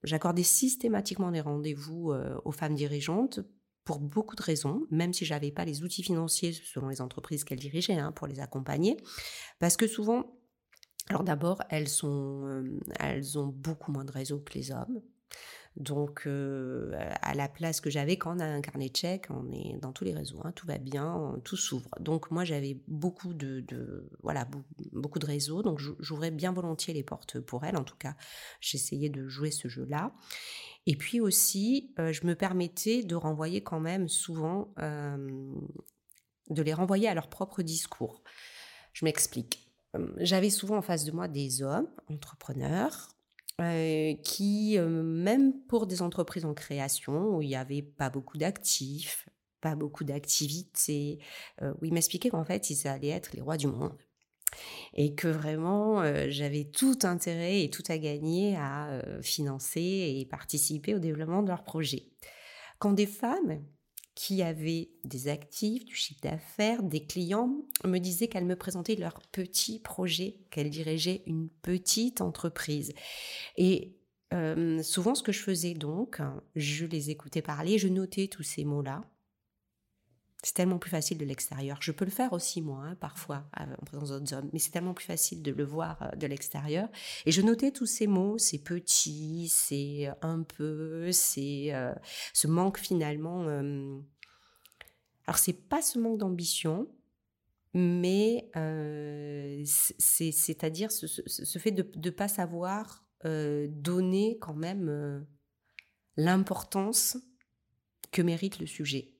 j'accordais 0.03 0.43
systématiquement 0.43 1.31
des 1.31 1.41
rendez-vous 1.41 2.11
euh, 2.11 2.37
aux 2.43 2.51
femmes 2.51 2.75
dirigeantes 2.75 3.39
pour 3.83 3.99
beaucoup 3.99 4.35
de 4.35 4.43
raisons, 4.43 4.85
même 4.91 5.13
si 5.13 5.25
j'avais 5.25 5.51
pas 5.51 5.65
les 5.65 5.83
outils 5.83 6.03
financiers 6.03 6.53
selon 6.53 6.89
les 6.89 7.01
entreprises 7.01 7.43
qu'elles 7.43 7.59
dirigeaient 7.59 7.97
hein, 7.97 8.11
pour 8.11 8.27
les 8.27 8.39
accompagner, 8.39 8.97
parce 9.59 9.77
que 9.77 9.87
souvent, 9.87 10.37
alors 11.09 11.23
d'abord, 11.23 11.61
elles 11.69 11.87
euh, 12.03 12.79
elles 12.99 13.37
ont 13.37 13.47
beaucoup 13.47 13.91
moins 13.91 14.05
de 14.05 14.11
réseaux 14.11 14.39
que 14.39 14.53
les 14.53 14.71
hommes. 14.71 15.01
Donc, 15.77 16.23
euh, 16.27 16.91
à 17.21 17.33
la 17.33 17.47
place 17.47 17.79
que 17.79 17.89
j'avais 17.89 18.17
quand 18.17 18.35
on 18.35 18.39
a 18.39 18.45
un 18.45 18.59
carnet 18.59 18.89
de 18.89 18.95
chèques, 18.95 19.27
on 19.29 19.49
est 19.53 19.77
dans 19.81 19.93
tous 19.93 20.03
les 20.03 20.13
réseaux, 20.13 20.41
hein, 20.43 20.51
tout 20.51 20.67
va 20.67 20.77
bien, 20.77 21.39
tout 21.45 21.55
s'ouvre. 21.55 21.89
Donc, 22.01 22.29
moi, 22.29 22.43
j'avais 22.43 22.81
beaucoup 22.87 23.33
de, 23.33 23.65
voilà, 24.21 24.47
beaucoup 24.91 25.19
de 25.19 25.25
réseaux, 25.25 25.63
donc 25.63 25.79
j'ouvrais 25.99 26.31
bien 26.31 26.51
volontiers 26.51 26.93
les 26.93 27.03
portes 27.03 27.39
pour 27.39 27.63
elle. 27.63 27.77
En 27.77 27.85
tout 27.85 27.95
cas, 27.95 28.15
j'essayais 28.59 29.09
de 29.09 29.27
jouer 29.29 29.51
ce 29.51 29.69
jeu-là. 29.69 30.13
Et 30.87 30.95
puis 30.95 31.19
aussi, 31.19 31.93
euh, 31.99 32.11
je 32.11 32.25
me 32.25 32.35
permettais 32.35 33.03
de 33.03 33.15
renvoyer 33.15 33.61
quand 33.61 33.79
même 33.79 34.07
souvent, 34.07 34.73
de 36.49 36.61
les 36.61 36.73
renvoyer 36.73 37.07
à 37.07 37.13
leur 37.13 37.29
propre 37.29 37.61
discours. 37.61 38.23
Je 38.93 39.05
m'explique. 39.05 39.69
J'avais 40.17 40.49
souvent 40.49 40.77
en 40.77 40.81
face 40.81 41.05
de 41.05 41.11
moi 41.11 41.27
des 41.27 41.61
hommes, 41.61 41.89
entrepreneurs, 42.07 43.09
qui, 44.23 44.79
même 44.79 45.53
pour 45.67 45.85
des 45.85 46.01
entreprises 46.01 46.45
en 46.45 46.53
création, 46.53 47.35
où 47.35 47.41
il 47.41 47.49
n'y 47.49 47.55
avait 47.55 47.83
pas 47.83 48.09
beaucoup 48.09 48.37
d'actifs, 48.37 49.27
pas 49.61 49.75
beaucoup 49.75 50.03
d'activités, 50.03 51.19
euh, 51.61 51.73
où 51.79 51.85
ils 51.85 51.93
m'expliquaient 51.93 52.29
qu'en 52.29 52.43
fait, 52.43 52.69
ils 52.69 52.87
allaient 52.87 53.09
être 53.09 53.33
les 53.33 53.41
rois 53.41 53.57
du 53.57 53.67
monde. 53.67 53.95
Et 54.93 55.15
que 55.15 55.27
vraiment, 55.27 56.03
j'avais 56.29 56.65
tout 56.65 56.99
intérêt 57.03 57.63
et 57.63 57.69
tout 57.69 57.83
à 57.87 57.97
gagner 57.97 58.55
à 58.57 59.01
financer 59.21 59.81
et 59.81 60.27
participer 60.29 60.93
au 60.93 60.99
développement 60.99 61.43
de 61.43 61.47
leurs 61.47 61.63
projets. 61.63 62.07
Quand 62.79 62.93
des 62.93 63.05
femmes 63.05 63.63
qui 64.15 64.43
avaient 64.43 64.91
des 65.03 65.29
actifs, 65.29 65.85
du 65.85 65.95
chiffre 65.95 66.19
d'affaires, 66.21 66.83
des 66.83 67.05
clients, 67.05 67.55
me 67.85 67.97
disaient 67.97 68.27
qu'elles 68.27 68.45
me 68.45 68.55
présentaient 68.55 68.95
leur 68.95 69.21
petit 69.31 69.79
projet, 69.79 70.41
qu'elles 70.51 70.69
dirigeaient 70.69 71.23
une 71.25 71.49
petite 71.49 72.21
entreprise. 72.21 72.93
Et 73.57 73.97
euh, 74.33 74.83
souvent, 74.83 75.15
ce 75.15 75.23
que 75.23 75.31
je 75.31 75.41
faisais 75.41 75.73
donc, 75.73 76.21
je 76.55 76.85
les 76.85 77.09
écoutais 77.09 77.41
parler, 77.41 77.77
je 77.77 77.87
notais 77.87 78.27
tous 78.27 78.43
ces 78.43 78.63
mots-là, 78.63 79.01
c'est 80.43 80.55
tellement 80.55 80.79
plus 80.79 80.89
facile 80.89 81.17
de 81.19 81.25
l'extérieur. 81.25 81.77
Je 81.81 81.91
peux 81.91 82.05
le 82.05 82.11
faire 82.11 82.33
aussi 82.33 82.61
moi, 82.61 82.83
hein, 82.83 82.95
parfois, 82.95 83.45
en 83.57 83.85
présence 83.85 84.09
d'autres 84.09 84.33
hommes, 84.33 84.49
mais 84.51 84.59
c'est 84.59 84.71
tellement 84.71 84.95
plus 84.95 85.05
facile 85.05 85.43
de 85.43 85.51
le 85.51 85.63
voir 85.63 86.01
euh, 86.01 86.15
de 86.15 86.25
l'extérieur. 86.25 86.89
Et 87.25 87.31
je 87.31 87.41
notais 87.41 87.71
tous 87.71 87.85
ces 87.85 88.07
mots, 88.07 88.37
c'est 88.39 88.57
petit, 88.57 89.49
c'est 89.49 90.09
un 90.21 90.41
peu, 90.41 91.11
c'est 91.11 91.73
euh, 91.73 91.93
ce 92.33 92.47
manque 92.47 92.79
finalement. 92.79 93.43
Euh... 93.47 93.99
Alors 95.27 95.37
c'est 95.37 95.53
pas 95.53 95.83
ce 95.83 95.99
manque 95.99 96.17
d'ambition, 96.17 96.87
mais 97.75 98.49
euh, 98.55 99.61
c'est-à-dire 99.63 100.91
ce, 100.91 101.05
ce, 101.07 101.59
fait 101.59 101.71
de 101.71 101.89
ne 101.95 102.09
pas 102.09 102.27
savoir 102.27 103.05
donner 103.23 104.39
quand 104.41 104.55
même 104.55 105.23
l'importance 106.17 107.17
que 108.11 108.23
mérite 108.23 108.57
le 108.57 108.65
sujet 108.65 109.13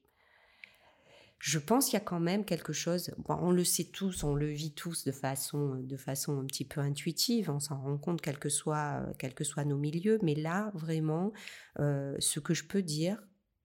je 1.42 1.58
pense 1.58 1.86
qu'il 1.86 1.94
y 1.94 1.98
a 1.98 2.06
quand 2.06 2.20
même 2.20 2.46
quelque 2.46 2.72
chose, 2.72 3.12
on 3.28 3.52
le 3.52 3.64
sait 3.64 3.86
tous, 3.86 4.24
on 4.24 4.36
le 4.36 4.46
vit 4.46 4.74
tous 4.74 5.06
de 5.06 5.12
façon, 5.12 5.76
de 5.76 5.98
façon 5.98 6.40
un 6.40 6.46
petit 6.46 6.66
peu 6.66 6.82
intuitive, 6.82 7.50
on 7.50 7.60
s'en 7.60 7.82
rend 7.82 7.98
compte 7.98 8.22
quels 8.22 8.38
que 8.38 8.50
soient, 8.50 9.04
quels 9.18 9.34
que 9.34 9.44
soient 9.44 9.66
nos 9.66 9.78
milieux, 9.78 10.20
mais 10.22 10.36
là, 10.36 10.72
vraiment, 10.76 11.34
euh, 11.80 12.16
ce 12.20 12.40
que 12.40 12.54
je 12.54 12.64
peux 12.66 12.84
dire, 12.84 13.24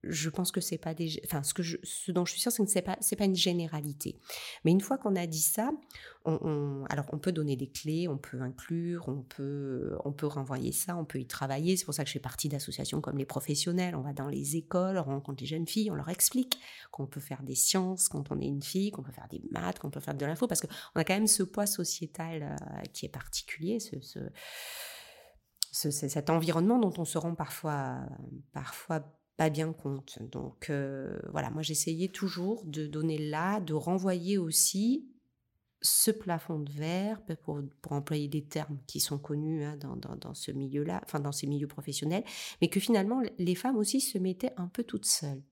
je 0.09 0.31
pense 0.31 0.53
que 0.53 0.61
c'est 0.61 0.79
pas 0.79 0.95
des, 0.95 1.21
enfin, 1.25 1.43
ce 1.43 1.55
que 1.55 1.63
ce 1.63 2.13
dont 2.13 2.25
je 2.25 2.33
suis 2.33 2.41
sûre, 2.41 2.53
c'est 2.53 2.65
que 2.65 2.71
c'est 2.71 2.83
pas, 2.83 2.97
c'est 3.01 3.17
pas 3.17 3.25
une 3.25 3.37
généralité. 3.37 4.19
Mais 4.65 4.71
une 4.71 4.81
fois 4.81 4.99
qu'on 4.99 5.17
a 5.17 5.27
dit 5.27 5.41
ça, 5.41 5.71
on, 6.25 6.85
alors 6.91 7.07
on 7.13 7.19
peut 7.19 7.33
donner 7.33 7.57
des 7.57 7.71
clés, 7.71 8.09
on 8.09 8.19
peut 8.19 8.41
inclure, 8.41 9.09
on 9.09 9.23
peut, 9.23 9.97
on 10.05 10.13
peut 10.13 10.27
renvoyer 10.27 10.73
ça, 10.73 10.97
on 10.97 11.05
peut 11.05 11.21
y 11.21 11.27
travailler. 11.27 11.77
C'est 11.77 11.85
pour 11.85 11.95
ça 11.95 12.03
que 12.03 12.09
je 12.09 12.15
fais 12.15 12.21
partie 12.21 12.49
d'associations 12.49 13.01
comme 13.01 13.19
les 13.19 13.27
professionnels. 13.27 13.95
On 13.95 14.03
va 14.03 14.13
dans 14.13 14.29
les 14.29 14.57
écoles, 14.57 14.99
on 14.99 15.05
rencontre 15.05 15.43
les 15.43 15.47
jeunes 15.47 15.69
filles, 15.69 15.91
on 15.91 15.95
leur 15.95 16.09
explique 16.09 16.59
qu'on 16.91 17.07
peut 17.07 17.21
faire 17.21 17.43
des 17.43 17.55
sciences 17.55 18.09
quand 18.09 18.33
on 18.33 18.41
est 18.41 18.47
une 18.47 18.63
fille, 18.63 18.91
qu'on 18.91 19.03
peut 19.03 19.13
faire 19.13 19.29
des 19.31 19.43
maths, 19.51 19.79
qu'on 19.79 19.91
peut 19.91 20.01
faire 20.01 20.15
de 20.15 20.27
l'info, 20.27 20.47
parce 20.47 20.61
qu'on 20.61 20.69
a 21.01 21.05
quand 21.05 21.15
même 21.15 21.27
ce 21.27 21.43
poids 21.43 21.67
sociétal 21.67 22.43
euh, 22.43 22.83
qui 22.93 23.07
est 23.07 23.11
particulier, 23.11 23.81
ce, 23.81 24.01
ce 24.01 24.19
cet 25.77 26.31
environnement 26.31 26.79
dont 26.79 26.93
on 26.97 27.05
se 27.05 27.19
rend 27.19 27.35
parfois, 27.35 27.99
parfois 28.53 29.13
pas 29.37 29.51
bien 29.51 29.73
compte. 29.73 30.19
Donc 30.21 30.71
euh, 30.71 31.19
voilà, 31.31 31.51
moi 31.51 31.63
j'essayais 31.63 32.09
toujours 32.09 32.65
de 32.65 32.87
donner 32.87 33.19
là, 33.19 33.61
de 33.61 33.75
renvoyer 33.75 34.39
aussi 34.39 35.09
ce 35.83 36.11
plafond 36.11 36.59
de 36.59 36.73
verre, 36.73 37.23
pour, 37.43 37.61
pour 37.83 37.93
employer 37.93 38.29
des 38.29 38.45
termes 38.45 38.79
qui 38.87 38.99
sont 38.99 39.19
connus 39.19 39.63
hein, 39.65 39.77
dans, 39.77 39.97
dans, 39.97 40.35
ce 40.35 40.51
milieu-là, 40.51 41.01
enfin 41.05 41.21
dans 41.21 41.33
ces 41.33 41.47
milieux 41.47 41.69
professionnels, 41.69 42.25
mais 42.61 42.69
que 42.69 42.81
finalement 42.81 43.23
les 43.39 43.55
femmes 43.55 43.77
aussi 43.77 44.01
se 44.01 44.19
mettaient 44.19 44.53
un 44.57 44.69
peu 44.69 44.83
toutes 44.85 45.05
seules. 45.05 45.43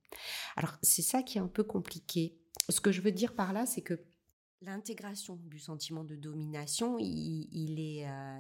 Alors 0.57 0.77
c'est 0.83 1.03
ça 1.03 1.23
qui 1.23 1.38
est 1.38 1.42
un 1.42 1.49
peu 1.49 1.62
compliqué. 1.62 2.37
Ce 2.70 2.81
que 2.81 2.90
je 2.90 3.03
veux 3.03 3.12
dire 3.12 3.35
par 3.35 3.53
là, 3.53 3.66
c'est 3.66 3.83
que 3.83 4.01
l'intégration 4.62 5.38
du 5.44 5.59
sentiment 5.59 6.05
de 6.05 6.16
domination, 6.16 6.97
il, 6.99 7.79
est, 7.79 8.09
euh, 8.09 8.38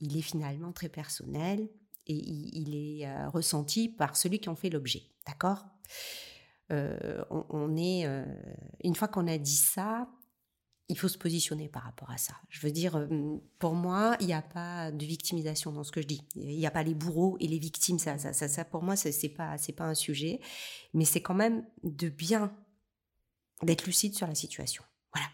il 0.00 0.16
est 0.16 0.22
finalement 0.22 0.72
très 0.72 0.88
personnel 0.88 1.68
et 2.06 2.14
il, 2.14 2.74
est 2.74 3.06
euh, 3.06 3.28
ressenti 3.28 3.88
par 3.88 4.16
celui 4.16 4.40
qui 4.40 4.48
en 4.48 4.56
fait 4.56 4.70
l'objet. 4.70 5.02
D'accord? 5.26 5.66
Euh, 6.72 7.22
on, 7.30 7.76
est 7.76 8.06
euh, 8.06 8.24
une 8.84 8.94
fois 8.94 9.08
qu'on 9.08 9.26
a 9.26 9.38
dit 9.38 9.56
ça, 9.56 10.08
il 10.88 10.98
faut 10.98 11.08
se 11.08 11.18
positionner 11.18 11.68
par 11.68 11.82
rapport 11.82 12.10
à 12.10 12.16
ça. 12.16 12.34
Je 12.48 12.60
veux 12.60 12.72
dire, 12.72 13.08
pour 13.58 13.74
moi, 13.74 14.16
il 14.20 14.26
n'y 14.26 14.32
a 14.32 14.42
pas 14.42 14.90
de 14.90 15.04
victimisation 15.04 15.72
dans 15.72 15.84
ce 15.84 15.92
que 15.92 16.00
je 16.00 16.06
dis. 16.06 16.22
Il 16.34 16.56
n'y 16.56 16.66
a 16.66 16.70
pas 16.70 16.82
les 16.82 16.94
bourreaux 16.94 17.36
et 17.38 17.46
les 17.46 17.58
victimes. 17.58 17.98
Ça, 17.98 18.18
ça, 18.18 18.32
ça, 18.32 18.64
pour 18.64 18.82
moi, 18.82 18.96
c'est 18.96 19.28
pas, 19.28 19.56
c'est 19.56 19.72
pas 19.72 19.84
un 19.84 19.94
sujet. 19.94 20.40
Mais 20.94 21.04
c'est 21.04 21.22
quand 21.22 21.34
même 21.34 21.64
de 21.84 22.08
bien 22.08 22.52
d'être 23.62 23.86
lucide 23.86 24.16
sur 24.16 24.26
la 24.26 24.34
situation. 24.34 24.82
Voilà, 25.14 25.28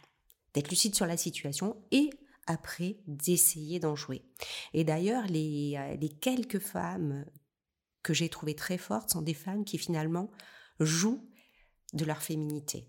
d'être 0.53 0.69
lucide 0.69 0.95
sur 0.95 1.07
la 1.07 1.17
situation 1.17 1.77
et 1.91 2.11
après 2.47 2.99
d'essayer 3.07 3.79
d'en 3.81 3.97
jouer. 3.97 4.23
Et 4.73 4.85
d'ailleurs, 4.85 5.27
les, 5.27 5.75
euh, 5.77 5.97
les 5.97 6.09
quelques 6.09 6.59
femmes 6.59 7.25
que 8.03 8.15
j'ai 8.15 8.29
trouvées 8.29 8.55
très 8.55 8.79
fortes 8.79 9.11
sont 9.11 9.23
des 9.23 9.35
femmes 9.35 9.65
qui 9.65 9.79
finalement 9.79 10.31
jouent 10.81 11.29
de 11.93 12.05
leur 12.05 12.23
féminité, 12.23 12.89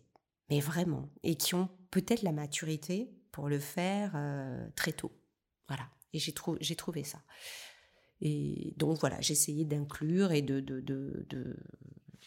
mais 0.49 0.59
vraiment, 0.59 1.09
et 1.23 1.35
qui 1.35 1.55
ont 1.55 1.69
peut-être 1.91 2.21
la 2.21 2.31
maturité 2.31 3.11
pour 3.31 3.49
le 3.49 3.59
faire 3.59 4.13
euh, 4.15 4.67
très 4.75 4.91
tôt. 4.91 5.11
Voilà, 5.67 5.89
et 6.13 6.19
j'ai, 6.19 6.33
j'ai 6.61 6.75
trouvé 6.75 7.03
ça. 7.03 7.21
Et 8.21 8.73
donc 8.77 8.99
voilà, 8.99 9.21
j'ai 9.21 9.33
essayé 9.33 9.65
d'inclure 9.65 10.31
et 10.31 10.41
de, 10.41 10.59
de, 10.59 10.81
de, 10.81 11.55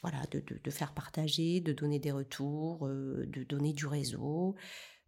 voilà, 0.03 0.23
de, 0.31 0.41
de, 0.41 0.71
faire 0.71 0.95
partager, 0.95 1.61
de 1.61 1.73
donner 1.73 1.99
des 1.99 2.13
retours, 2.13 2.87
euh, 2.87 3.27
de 3.27 3.43
donner 3.45 3.73
du 3.73 3.87
réseau, 3.87 4.55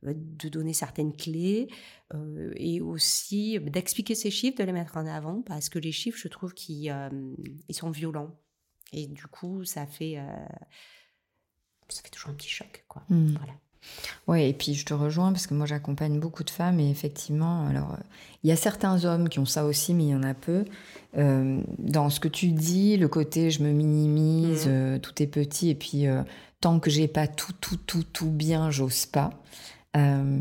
de 0.03 0.49
donner 0.49 0.73
certaines 0.73 1.15
clés 1.15 1.69
euh, 2.15 2.53
et 2.57 2.81
aussi 2.81 3.59
d'expliquer 3.61 4.15
ces 4.15 4.31
chiffres, 4.31 4.59
de 4.59 4.65
les 4.65 4.73
mettre 4.73 4.97
en 4.97 5.07
avant 5.07 5.43
parce 5.43 5.69
que 5.69 5.79
les 5.79 5.93
chiffres, 5.93 6.19
je 6.21 6.29
trouve 6.29 6.55
qu'ils 6.55 6.91
euh, 6.91 7.09
ils 7.69 7.75
sont 7.75 7.91
violents 7.91 8.35
et 8.93 9.07
du 9.07 9.27
coup, 9.27 9.65
ça 9.65 9.87
fait 9.87 10.19
ça 11.88 12.03
fait 12.03 12.11
toujours 12.11 12.31
un 12.31 12.35
petit 12.35 12.49
choc, 12.49 12.85
quoi. 12.88 13.03
Mmh. 13.09 13.35
Voilà. 13.38 13.53
Oui, 14.29 14.45
et 14.45 14.53
puis 14.53 14.75
je 14.75 14.85
te 14.85 14.95
rejoins 14.95 15.33
parce 15.33 15.47
que 15.47 15.55
moi 15.55 15.67
j'accompagne 15.67 16.21
beaucoup 16.21 16.45
de 16.45 16.51
femmes 16.51 16.79
et 16.79 16.88
effectivement, 16.88 17.67
alors 17.67 17.97
il 18.45 18.49
y 18.49 18.53
a 18.53 18.57
certains 18.57 19.05
hommes 19.05 19.29
qui 19.29 19.41
ont 19.41 19.47
ça 19.47 19.65
aussi, 19.65 19.93
mais 19.93 20.05
il 20.05 20.11
y 20.11 20.15
en 20.15 20.23
a 20.23 20.35
peu. 20.35 20.65
dans 21.15 22.11
ce 22.11 22.21
que 22.21 22.29
tu 22.29 22.49
dis, 22.49 22.97
le 22.97 23.09
côté 23.09 23.51
je 23.51 23.62
me 23.62 23.73
minimise, 23.73 24.69
mmh. 24.69 25.01
tout 25.01 25.23
est 25.23 25.27
petit 25.27 25.71
et 25.71 25.75
puis 25.75 26.07
tant 26.62 26.81
que 26.81 26.88
j'ai 26.88 27.09
pas 27.09 27.27
tout, 27.27 27.53
tout, 27.61 27.77
tout, 27.77 28.05
tout 28.05 28.31
bien, 28.31 28.71
j'ose 28.71 29.05
pas. 29.05 29.31
Euh, 29.97 30.39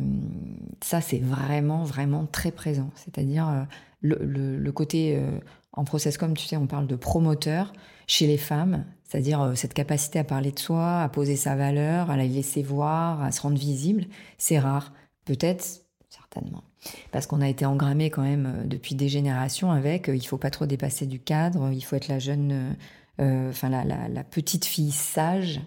ça, 0.81 1.01
c'est 1.01 1.19
vraiment, 1.19 1.83
vraiment 1.83 2.25
très 2.25 2.51
présent. 2.51 2.89
C'est-à-dire 2.95 3.47
euh, 3.49 3.63
le, 4.01 4.71
côté, 4.71 5.17
euh, 5.17 5.39
en 5.73 5.83
process 5.83 6.17
comme 6.17 6.35
tu 6.35 6.45
sais, 6.45 6.57
on 6.57 6.67
parle 6.67 6.87
de 6.87 6.95
promoteur 6.95 7.73
chez 8.07 8.27
les 8.27 8.37
femmes, 8.37 8.85
c'est-à-dire 9.03 9.53
cette 9.55 9.73
capacité 9.73 10.19
à 10.19 10.23
parler 10.23 10.51
de 10.51 10.59
soi, 10.59 11.01
à 11.01 11.09
poser 11.09 11.35
sa 11.35 11.55
valeur, 11.55 12.09
à 12.09 12.17
la 12.17 12.25
laisser 12.25 12.63
voir, 12.63 13.21
à 13.21 13.31
se 13.31 13.41
rendre 13.41 13.57
visible, 13.57 14.05
c'est 14.37 14.59
rare. 14.59 14.93
Peut-être, 15.25 15.63
certainement. 16.09 16.63
Parce 17.11 17.27
qu'on 17.27 17.41
a 17.41 17.47
été 17.47 17.65
engrammé 17.65 18.09
quand 18.09 18.23
même 18.23 18.63
depuis 18.65 18.95
des 18.95 19.07
générations 19.07 19.71
avec 19.71 20.09
il 20.11 20.25
faut 20.25 20.37
pas 20.37 20.49
trop 20.49 20.65
dépasser 20.65 21.05
du 21.05 21.19
cadre, 21.19 21.71
il 21.71 21.81
faut 21.81 21.95
être 21.95 22.07
la 22.07 22.19
jeune, 22.19 22.75
enfin 23.19 23.69
la 23.69 24.23
petite 24.23 24.65
fille 24.65 24.91
sage. 24.91 25.61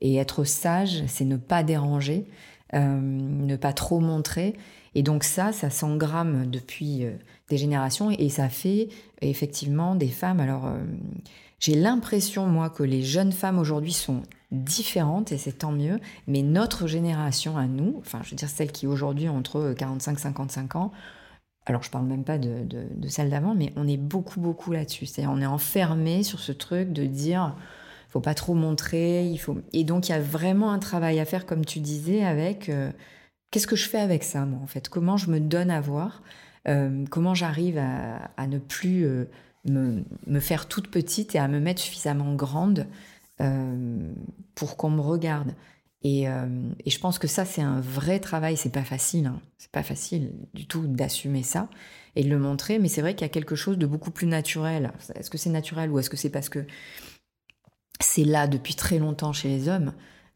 Et 0.00 0.16
être 0.16 0.44
sage, 0.44 1.02
c'est 1.08 1.24
ne 1.24 1.36
pas 1.36 1.64
déranger. 1.64 2.26
Euh, 2.74 3.00
ne 3.00 3.56
pas 3.56 3.72
trop 3.72 3.98
montrer. 3.98 4.54
Et 4.94 5.02
donc 5.02 5.24
ça, 5.24 5.52
ça 5.52 5.70
s'engramme 5.70 6.50
depuis 6.50 7.04
euh, 7.04 7.12
des 7.48 7.56
générations 7.56 8.10
et 8.10 8.28
ça 8.28 8.50
fait 8.50 8.88
effectivement 9.22 9.94
des 9.94 10.08
femmes. 10.08 10.38
Alors 10.38 10.66
euh, 10.66 10.84
j'ai 11.60 11.74
l'impression, 11.74 12.46
moi, 12.46 12.68
que 12.68 12.82
les 12.82 13.02
jeunes 13.02 13.32
femmes 13.32 13.58
aujourd'hui 13.58 13.94
sont 13.94 14.22
différentes 14.52 15.32
et 15.32 15.38
c'est 15.38 15.58
tant 15.58 15.72
mieux, 15.72 15.98
mais 16.26 16.42
notre 16.42 16.86
génération 16.86 17.56
à 17.56 17.66
nous, 17.66 17.96
enfin 18.00 18.20
je 18.22 18.30
veux 18.30 18.36
dire 18.36 18.50
celle 18.50 18.70
qui 18.70 18.86
aujourd'hui 18.86 19.30
entre 19.30 19.74
45 19.76 20.18
55 20.18 20.76
ans, 20.76 20.92
alors 21.64 21.82
je 21.82 21.90
parle 21.90 22.06
même 22.06 22.24
pas 22.24 22.38
de, 22.38 22.64
de, 22.64 23.08
celle 23.08 23.30
d'avant, 23.30 23.54
mais 23.54 23.72
on 23.76 23.88
est 23.88 23.98
beaucoup, 23.98 24.40
beaucoup 24.40 24.72
là-dessus. 24.72 25.06
C'est-à-dire 25.06 25.32
on 25.34 25.40
est 25.40 25.46
enfermé 25.46 26.22
sur 26.22 26.40
ce 26.40 26.52
truc 26.52 26.92
de 26.92 27.04
dire, 27.04 27.54
pas 28.20 28.34
trop 28.34 28.54
montrer, 28.54 29.26
il 29.26 29.38
faut... 29.38 29.58
Et 29.72 29.84
donc 29.84 30.08
il 30.08 30.12
y 30.12 30.14
a 30.14 30.20
vraiment 30.20 30.72
un 30.72 30.78
travail 30.78 31.20
à 31.20 31.24
faire, 31.24 31.46
comme 31.46 31.64
tu 31.64 31.80
disais, 31.80 32.24
avec 32.24 32.68
euh, 32.68 32.90
qu'est-ce 33.50 33.66
que 33.66 33.76
je 33.76 33.88
fais 33.88 33.98
avec 33.98 34.24
ça, 34.24 34.44
moi, 34.46 34.60
en 34.62 34.66
fait? 34.66 34.88
Comment 34.88 35.16
je 35.16 35.30
me 35.30 35.40
donne 35.40 35.70
à 35.70 35.80
voir? 35.80 36.22
Euh, 36.68 37.04
Comment 37.10 37.34
j'arrive 37.34 37.78
à, 37.78 38.46
ne 38.46 38.58
plus 38.58 39.04
euh, 39.06 39.24
me, 39.66 40.40
faire 40.40 40.68
toute 40.68 40.88
petite 40.88 41.34
et 41.34 41.38
à 41.38 41.48
me 41.48 41.60
mettre 41.60 41.80
suffisamment 41.80 42.34
grande 42.34 42.86
pour 44.56 44.76
qu'on 44.76 44.90
me 44.90 45.00
regarde? 45.00 45.54
Euh, 46.04 46.70
et, 46.84 46.90
je 46.90 46.98
pense 46.98 47.18
que 47.18 47.26
ça, 47.26 47.44
c'est 47.44 47.62
un 47.62 47.80
vrai 47.80 48.20
travail. 48.20 48.56
C'est 48.56 48.72
pas 48.72 48.84
facile. 48.84 49.26
Hein. 49.26 49.40
C'est 49.58 49.70
pas 49.70 49.82
facile 49.82 50.32
du 50.54 50.66
tout 50.66 50.86
d'assumer 50.86 51.42
ça 51.42 51.68
et 52.16 52.24
de 52.24 52.28
le 52.28 52.38
montrer. 52.38 52.78
Mais 52.78 52.88
c'est 52.88 53.00
vrai 53.00 53.14
qu'il 53.14 53.22
y 53.22 53.30
a 53.30 53.32
quelque 53.32 53.56
chose 53.56 53.78
de 53.78 53.86
beaucoup 53.86 54.10
plus 54.10 54.26
naturel. 54.26 54.92
Est-ce 55.14 55.30
que 55.30 55.38
c'est 55.38 55.50
naturel 55.50 55.90
ou 55.90 55.98
est-ce 55.98 56.10
que 56.10 56.16
c'est 56.16 56.30
parce 56.30 56.48
que 56.48 56.64
c'est 58.00 58.24
là 58.24 58.46
depuis 58.46 58.74
très 58.74 58.98
longtemps 58.98 59.32
chez 59.32 59.48
les 59.48 59.68
hommes 59.68 59.92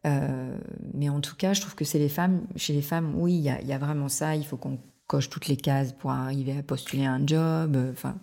euh, 0.06 0.56
Mais 0.94 1.08
en 1.08 1.20
tout 1.20 1.36
cas, 1.36 1.52
je 1.52 1.60
trouve 1.60 1.74
que 1.74 1.84
c'est 1.84 1.98
les 1.98 2.08
femmes. 2.08 2.46
Chez 2.56 2.72
les 2.72 2.82
femmes, 2.82 3.14
oui, 3.16 3.34
il 3.34 3.42
y 3.42 3.72
a, 3.72 3.78
vraiment 3.78 4.08
ça. 4.08 4.34
Il 4.36 4.44
faut 4.44 4.56
qu'on 4.56 4.78
coche 5.06 5.30
toutes 5.30 5.48
les 5.48 5.56
cases 5.56 5.92
pour 5.92 6.10
arriver 6.10 6.56
à 6.56 6.62
postuler 6.62 7.04
un 7.04 7.24
job. 7.26 7.76
Euh, 7.76 7.92
enfin. 7.92 8.18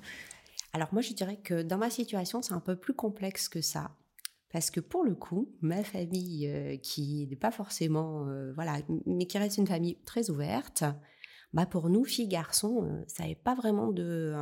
Alors 0.73 0.89
moi, 0.91 1.01
je 1.01 1.13
dirais 1.13 1.37
que 1.37 1.61
dans 1.61 1.77
ma 1.77 1.89
situation, 1.89 2.41
c'est 2.41 2.53
un 2.53 2.59
peu 2.59 2.75
plus 2.75 2.93
complexe 2.93 3.49
que 3.49 3.61
ça. 3.61 3.91
Parce 4.51 4.71
que 4.71 4.79
pour 4.79 5.03
le 5.03 5.13
coup, 5.13 5.49
ma 5.61 5.83
famille, 5.83 6.47
euh, 6.47 6.77
qui 6.77 7.27
n'est 7.29 7.35
pas 7.35 7.51
forcément, 7.51 8.25
voilà, 8.55 8.77
mais 9.05 9.25
qui 9.25 9.37
reste 9.37 9.57
une 9.57 9.67
famille 9.67 9.97
très 10.05 10.29
ouverte, 10.29 10.83
bah 11.53 11.65
pour 11.65 11.89
nous, 11.89 12.05
filles, 12.05 12.27
garçons, 12.27 12.83
euh, 12.83 13.03
ça 13.07 13.23
n'avait 13.23 13.35
pas 13.35 13.55
vraiment 13.55 13.91
de, 13.91 14.33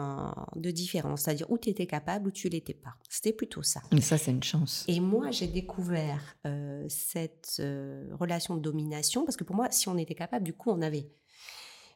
de 0.55 0.71
différence. 0.71 1.21
C'est-à-dire 1.21 1.49
où 1.49 1.57
tu 1.57 1.69
étais 1.69 1.87
capable 1.87 2.27
ou 2.27 2.31
tu 2.31 2.49
l'étais 2.49 2.73
pas. 2.73 2.95
C'était 3.09 3.33
plutôt 3.33 3.63
ça. 3.63 3.81
Mais 3.91 4.01
ça, 4.01 4.17
c'est 4.17 4.31
une 4.31 4.43
chance. 4.43 4.83
Et 4.87 4.99
moi, 4.99 5.31
j'ai 5.31 5.47
découvert 5.47 6.37
cette 6.89 7.61
relation 8.11 8.55
de 8.55 8.61
domination, 8.61 9.23
parce 9.25 9.37
que 9.37 9.43
pour 9.43 9.55
moi, 9.55 9.67
si 9.71 9.87
on 9.87 9.97
était 9.97 10.15
capable, 10.15 10.45
du 10.45 10.53
coup, 10.53 10.69
on 10.69 10.81
avait. 10.81 11.09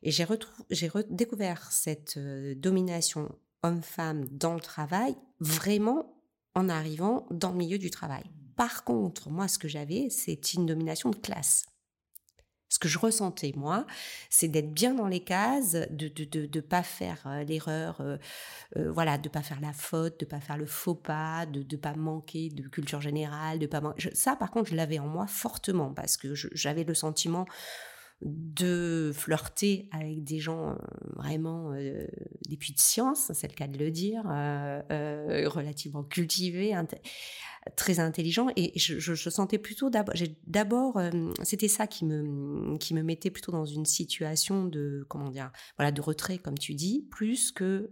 Et 0.03 0.11
j'ai 0.11 0.23
redécouvert 0.23 1.71
cette 1.71 2.17
domination 2.57 3.35
homme-femme 3.63 4.25
dans 4.31 4.53
le 4.53 4.59
travail 4.59 5.15
vraiment 5.39 6.15
en 6.55 6.69
arrivant 6.69 7.27
dans 7.31 7.51
le 7.51 7.57
milieu 7.57 7.77
du 7.77 7.91
travail. 7.91 8.23
Par 8.55 8.83
contre, 8.83 9.29
moi, 9.29 9.47
ce 9.47 9.57
que 9.57 9.67
j'avais, 9.67 10.09
c'est 10.09 10.53
une 10.53 10.65
domination 10.65 11.09
de 11.09 11.15
classe. 11.15 11.65
Ce 12.71 12.79
que 12.79 12.87
je 12.87 12.97
ressentais, 12.97 13.51
moi, 13.57 13.85
c'est 14.29 14.47
d'être 14.47 14.71
bien 14.71 14.93
dans 14.93 15.07
les 15.07 15.19
cases, 15.19 15.73
de 15.73 16.05
ne 16.05 16.25
de, 16.25 16.45
de, 16.45 16.59
pas 16.61 16.83
faire 16.83 17.21
euh, 17.25 17.43
l'erreur, 17.43 17.99
euh, 17.99 18.15
euh, 18.77 18.89
voilà, 18.89 19.17
de 19.17 19.27
pas 19.27 19.41
faire 19.41 19.59
la 19.59 19.73
faute, 19.73 20.21
de 20.21 20.25
pas 20.25 20.39
faire 20.39 20.57
le 20.57 20.65
faux 20.65 20.95
pas, 20.95 21.45
de 21.45 21.65
ne 21.69 21.77
pas 21.77 21.93
manquer 21.95 22.47
de 22.47 22.65
culture 22.69 23.01
générale, 23.01 23.59
de 23.59 23.67
pas 23.67 23.81
Ça, 24.13 24.37
par 24.37 24.51
contre, 24.51 24.69
je 24.69 24.75
l'avais 24.75 24.99
en 24.99 25.07
moi 25.07 25.27
fortement 25.27 25.93
parce 25.93 26.15
que 26.15 26.33
j'avais 26.33 26.85
le 26.85 26.93
sentiment 26.93 27.45
de 28.21 29.11
flirter 29.15 29.87
avec 29.91 30.23
des 30.23 30.39
gens 30.39 30.69
euh, 30.69 30.75
vraiment 31.15 31.71
euh, 31.73 32.05
des 32.47 32.57
puits 32.57 32.73
de 32.73 32.79
science, 32.79 33.31
c'est 33.33 33.47
le 33.47 33.55
cas 33.55 33.67
de 33.67 33.77
le 33.77 33.89
dire, 33.89 34.23
euh, 34.27 35.47
relativement 35.49 36.03
cultivés, 36.03 36.73
très 37.75 37.99
intelligents. 37.99 38.47
Et 38.55 38.77
je, 38.77 39.29
sentais 39.29 39.57
plutôt 39.57 39.89
d'abord, 39.89 40.15
d'abord, 40.47 41.01
c'était 41.43 41.67
ça 41.67 41.87
qui 41.87 42.05
me 42.05 42.77
qui 42.77 42.93
me 42.93 43.03
mettait 43.03 43.29
plutôt 43.29 43.51
dans 43.51 43.65
une 43.65 43.85
situation 43.85 44.65
de 44.65 45.05
comment 45.09 45.29
dire, 45.29 45.51
voilà, 45.77 45.91
de 45.91 46.01
retrait 46.01 46.37
comme 46.37 46.57
tu 46.57 46.73
dis, 46.73 47.07
plus 47.11 47.51
que 47.51 47.89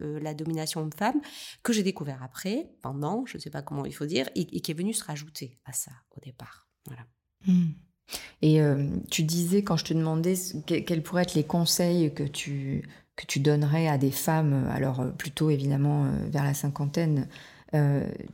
la 0.00 0.34
domination 0.34 0.86
de 0.86 0.94
femme 0.94 1.20
que 1.62 1.72
j'ai 1.72 1.82
découvert 1.82 2.22
après, 2.22 2.70
pendant, 2.82 3.24
je 3.26 3.36
ne 3.36 3.42
sais 3.42 3.50
pas 3.50 3.62
comment 3.62 3.84
il 3.84 3.94
faut 3.94 4.06
dire, 4.06 4.28
et, 4.34 4.46
qui 4.46 4.70
est 4.70 4.74
venu 4.74 4.92
se 4.92 5.04
rajouter 5.04 5.58
à 5.64 5.72
ça 5.72 5.92
au 6.16 6.20
départ. 6.20 6.68
Voilà. 6.86 7.06
Mmh. 7.46 7.72
Et 8.42 8.60
euh, 8.60 8.88
tu 9.10 9.22
disais, 9.22 9.62
quand 9.62 9.76
je 9.76 9.84
te 9.84 9.94
demandais 9.94 10.34
quels 10.66 11.02
pourraient 11.02 11.22
être 11.22 11.34
les 11.34 11.44
conseils 11.44 12.12
que 12.12 12.24
tu, 12.24 12.88
que 13.16 13.26
tu 13.26 13.40
donnerais 13.40 13.88
à 13.88 13.98
des 13.98 14.10
femmes, 14.10 14.68
alors 14.70 15.00
euh, 15.00 15.10
plutôt 15.10 15.50
évidemment 15.50 16.04
euh, 16.04 16.08
vers 16.28 16.44
la 16.44 16.54
cinquantaine, 16.54 17.28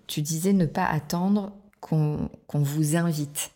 tu 0.07 0.23
disais 0.23 0.53
ne 0.53 0.67
pas 0.67 0.87
attendre 0.87 1.53
qu'on 1.81 2.29
vous 2.53 2.97
invite, 2.97 3.53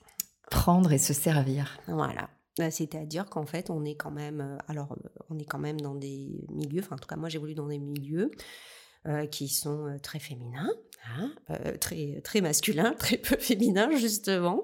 prendre 0.51 0.93
et 0.93 0.99
se 0.99 1.12
servir. 1.12 1.78
Voilà. 1.89 2.30
Bah, 2.59 2.70
c'est-à-dire 2.70 3.26
qu'en 3.26 3.47
fait, 3.47 3.70
on 3.70 3.85
est 3.85 3.95
quand 3.95 4.11
même, 4.11 4.59
alors, 4.68 4.97
on 5.30 5.39
est 5.39 5.45
quand 5.45 5.59
même 5.59 5.80
dans 5.80 5.95
des 5.95 6.45
milieux, 6.51 6.83
enfin, 6.83 6.97
en 6.97 6.99
tout 6.99 7.09
cas, 7.09 7.16
moi, 7.16 7.28
j'évolue 7.28 7.55
dans 7.55 7.68
des 7.68 7.78
milieux 7.78 8.30
qui 9.30 9.49
sont 9.49 9.99
très 10.03 10.18
féminins, 10.18 10.70
Hein, 11.05 11.32
euh, 11.50 11.76
très, 11.78 12.20
très 12.22 12.40
masculin, 12.40 12.94
très 12.98 13.16
peu 13.16 13.36
féminin 13.36 13.90
justement. 13.96 14.62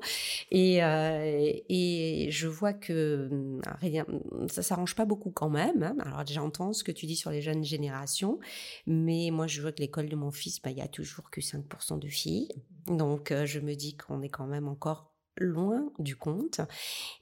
Et, 0.51 0.85
euh, 0.85 1.53
et 1.69 2.29
je 2.31 2.47
vois 2.47 2.73
que 2.73 3.29
hum, 3.31 3.61
rien, 3.81 4.07
ça 4.49 4.63
s'arrange 4.63 4.95
pas 4.95 5.05
beaucoup 5.05 5.31
quand 5.31 5.51
même. 5.51 5.83
Hein. 5.83 5.97
Alors 6.01 6.25
j'entends 6.27 6.73
ce 6.73 6.85
que 6.85 6.93
tu 6.93 7.07
dis 7.07 7.17
sur 7.17 7.31
les 7.31 7.43
jeunes 7.43 7.65
générations, 7.65 8.39
mais 8.87 9.31
moi 9.33 9.47
je 9.47 9.61
vois 9.61 9.73
que 9.73 9.81
l'école 9.81 10.09
de 10.09 10.17
mon 10.17 10.31
fils, 10.31 10.63
bah, 10.63 10.71
il 10.71 10.79
y 10.79 10.83
a 10.83 10.89
toujours 10.89 11.29
que 11.31 11.41
5% 11.41 11.99
de 11.99 12.09
filles. 12.09 12.49
Donc 12.87 13.33
euh, 13.33 13.45
je 13.45 13.59
me 13.59 13.75
dis 13.75 13.97
qu'on 13.97 14.23
est 14.23 14.29
quand 14.29 14.47
même 14.47 14.69
encore 14.69 15.13
loin 15.41 15.91
du 15.99 16.17
compte 16.17 16.61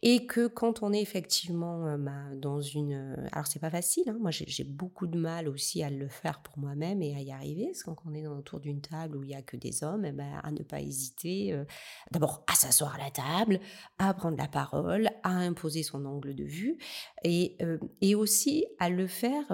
et 0.02 0.26
que 0.26 0.46
quand 0.46 0.82
on 0.82 0.92
est 0.92 1.00
effectivement 1.00 1.86
euh, 1.86 1.96
bah, 1.96 2.34
dans 2.36 2.60
une 2.60 2.94
euh, 2.94 3.28
alors 3.32 3.46
c'est 3.46 3.58
pas 3.58 3.70
facile 3.70 4.08
hein. 4.08 4.16
moi 4.20 4.30
j'ai 4.30 4.64
beaucoup 4.64 5.06
de 5.06 5.18
mal 5.18 5.48
aussi 5.48 5.82
à 5.82 5.90
le 5.90 6.08
faire 6.08 6.40
pour 6.40 6.58
moi-même 6.58 7.02
et 7.02 7.14
à 7.14 7.20
y 7.20 7.32
arriver 7.32 7.66
parce 7.66 7.82
quand 7.82 7.96
on 8.06 8.14
est 8.14 8.26
autour 8.26 8.60
d'une 8.60 8.80
table 8.80 9.16
où 9.16 9.22
il 9.22 9.30
y 9.30 9.34
a 9.34 9.42
que 9.42 9.56
des 9.56 9.84
hommes 9.84 10.04
eh 10.04 10.12
ben, 10.12 10.40
à 10.42 10.50
ne 10.50 10.62
pas 10.62 10.80
hésiter 10.80 11.52
euh, 11.52 11.64
d'abord 12.10 12.44
à 12.46 12.54
s'asseoir 12.54 12.94
à 12.94 12.98
la 12.98 13.10
table 13.10 13.60
à 13.98 14.12
prendre 14.14 14.36
la 14.36 14.48
parole 14.48 15.08
à 15.22 15.30
imposer 15.30 15.82
son 15.82 16.04
angle 16.04 16.34
de 16.34 16.44
vue 16.44 16.78
et, 17.24 17.56
et 18.00 18.14
aussi 18.14 18.66
à 18.78 18.88
le 18.88 19.06
faire 19.06 19.44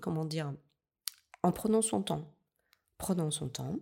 comment 0.00 0.24
dire 0.24 0.52
en 1.42 1.52
prenant 1.52 1.82
son 1.82 2.02
temps 2.02 2.34
prenant 2.98 3.30
son 3.30 3.48
temps 3.48 3.76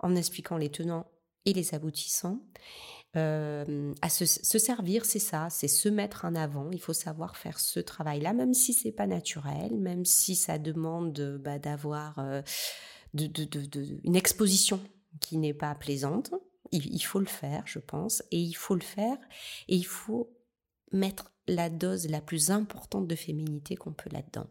en 0.00 0.14
expliquant 0.14 0.56
les 0.56 0.70
tenants 0.70 1.06
et 1.44 1.52
les 1.52 1.74
aboutissants 1.74 2.40
euh, 3.16 3.94
à 4.02 4.10
se, 4.10 4.26
servir, 4.26 5.04
c'est 5.04 5.18
ça, 5.18 5.48
c'est 5.50 5.68
se 5.68 5.88
mettre 5.88 6.24
en 6.24 6.34
avant. 6.34 6.70
Il 6.72 6.80
faut 6.80 6.92
savoir 6.92 7.36
faire 7.36 7.58
ce 7.58 7.80
travail-là, 7.80 8.34
même 8.34 8.54
si 8.54 8.72
c'est 8.72 8.92
pas 8.92 9.06
naturel, 9.06 9.76
même 9.78 10.04
si 10.04 10.36
ça 10.36 10.58
demande 10.58 11.40
bah, 11.42 11.58
d'avoir 11.58 12.18
euh, 12.18 12.42
une 13.14 14.16
exposition 14.16 14.80
qui 15.20 15.38
n'est 15.38 15.54
pas 15.54 15.74
plaisante. 15.74 16.32
Il, 16.70 17.00
faut 17.00 17.20
le 17.20 17.26
faire, 17.26 17.62
je 17.64 17.78
pense, 17.78 18.22
et 18.30 18.38
il 18.38 18.52
faut 18.52 18.74
le 18.74 18.82
faire, 18.82 19.16
et 19.68 19.76
il 19.76 19.86
faut 19.86 20.30
mettre 20.92 21.32
la 21.46 21.70
dose 21.70 22.08
la 22.10 22.20
plus 22.20 22.50
importante 22.50 23.08
de 23.08 23.14
féminité 23.14 23.74
qu'on 23.74 23.94
peut 23.94 24.10
là-dedans. 24.12 24.46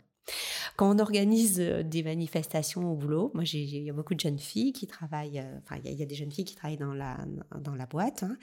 Quand 0.76 0.96
on 0.96 1.00
organise 1.00 1.60
euh, 1.60 1.84
des 1.84 2.04
manifestations 2.04 2.92
au 2.92 2.96
boulot, 2.96 3.32
moi, 3.34 3.44
il 3.52 3.84
y 3.84 3.90
a 3.90 3.94
beaucoup 3.94 4.14
de 4.14 4.20
jeunes 4.20 4.40
filles 4.40 4.74
qui 4.74 4.88
travaillent, 4.88 5.40
euh, 5.40 5.60
enfin, 5.64 5.80
il 5.84 5.94
y, 5.94 6.04
a 6.04 6.06
des 6.06 6.16
jeunes 6.16 6.32
filles 6.32 6.46
qui 6.46 6.56
travaillent 6.56 6.78
dans 6.78 6.94
la, 6.94 7.18
dans 7.60 7.76
la 7.76 7.86
boîte. 7.86 8.24
Hein. 8.24 8.38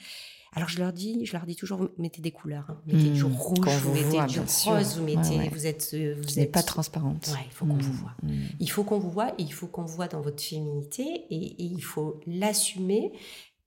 Alors, 0.53 0.69
je 0.69 0.79
leur 0.79 0.93
dis, 0.93 1.27
je 1.27 1.33
leur 1.33 1.47
dis 1.47 1.57
toujours, 1.57 1.89
mettez 1.99 2.23
des 2.23 2.31
couleurs. 2.31 2.67
Hein. 2.69 2.81
Mettez 2.87 3.11
du 3.11 3.25
mmh. 3.25 3.37
rouge, 3.37 3.69
vous, 3.83 3.93
mettez 3.93 4.27
du 4.27 4.41
rose, 4.41 4.97
vous 4.99 5.05
mettez, 5.05 5.49
vous 5.49 5.67
êtes, 5.67 5.91
euh, 5.95 6.15
vous 6.17 6.35
n'êtes 6.35 6.53
pas 6.53 6.63
transparente. 6.63 7.29
Ouais, 7.33 7.45
il 7.47 7.53
faut 7.53 7.67
qu'on 7.67 7.75
vous 7.75 7.93
mmh. 7.93 7.97
voit. 7.97 8.15
Mmh. 8.23 8.33
Il 8.61 8.71
faut 8.71 8.85
qu'on 8.85 8.99
vous 8.99 9.11
voit 9.11 9.31
et 9.39 9.43
il 9.43 9.53
faut 9.53 9.67
qu'on 9.67 9.83
vous 9.83 9.97
voit 9.97 10.09
dans 10.09 10.21
votre 10.21 10.43
féminité 10.43 11.03
et, 11.03 11.63
et 11.63 11.65
il 11.65 11.83
faut 11.83 12.21
l'assumer 12.27 13.13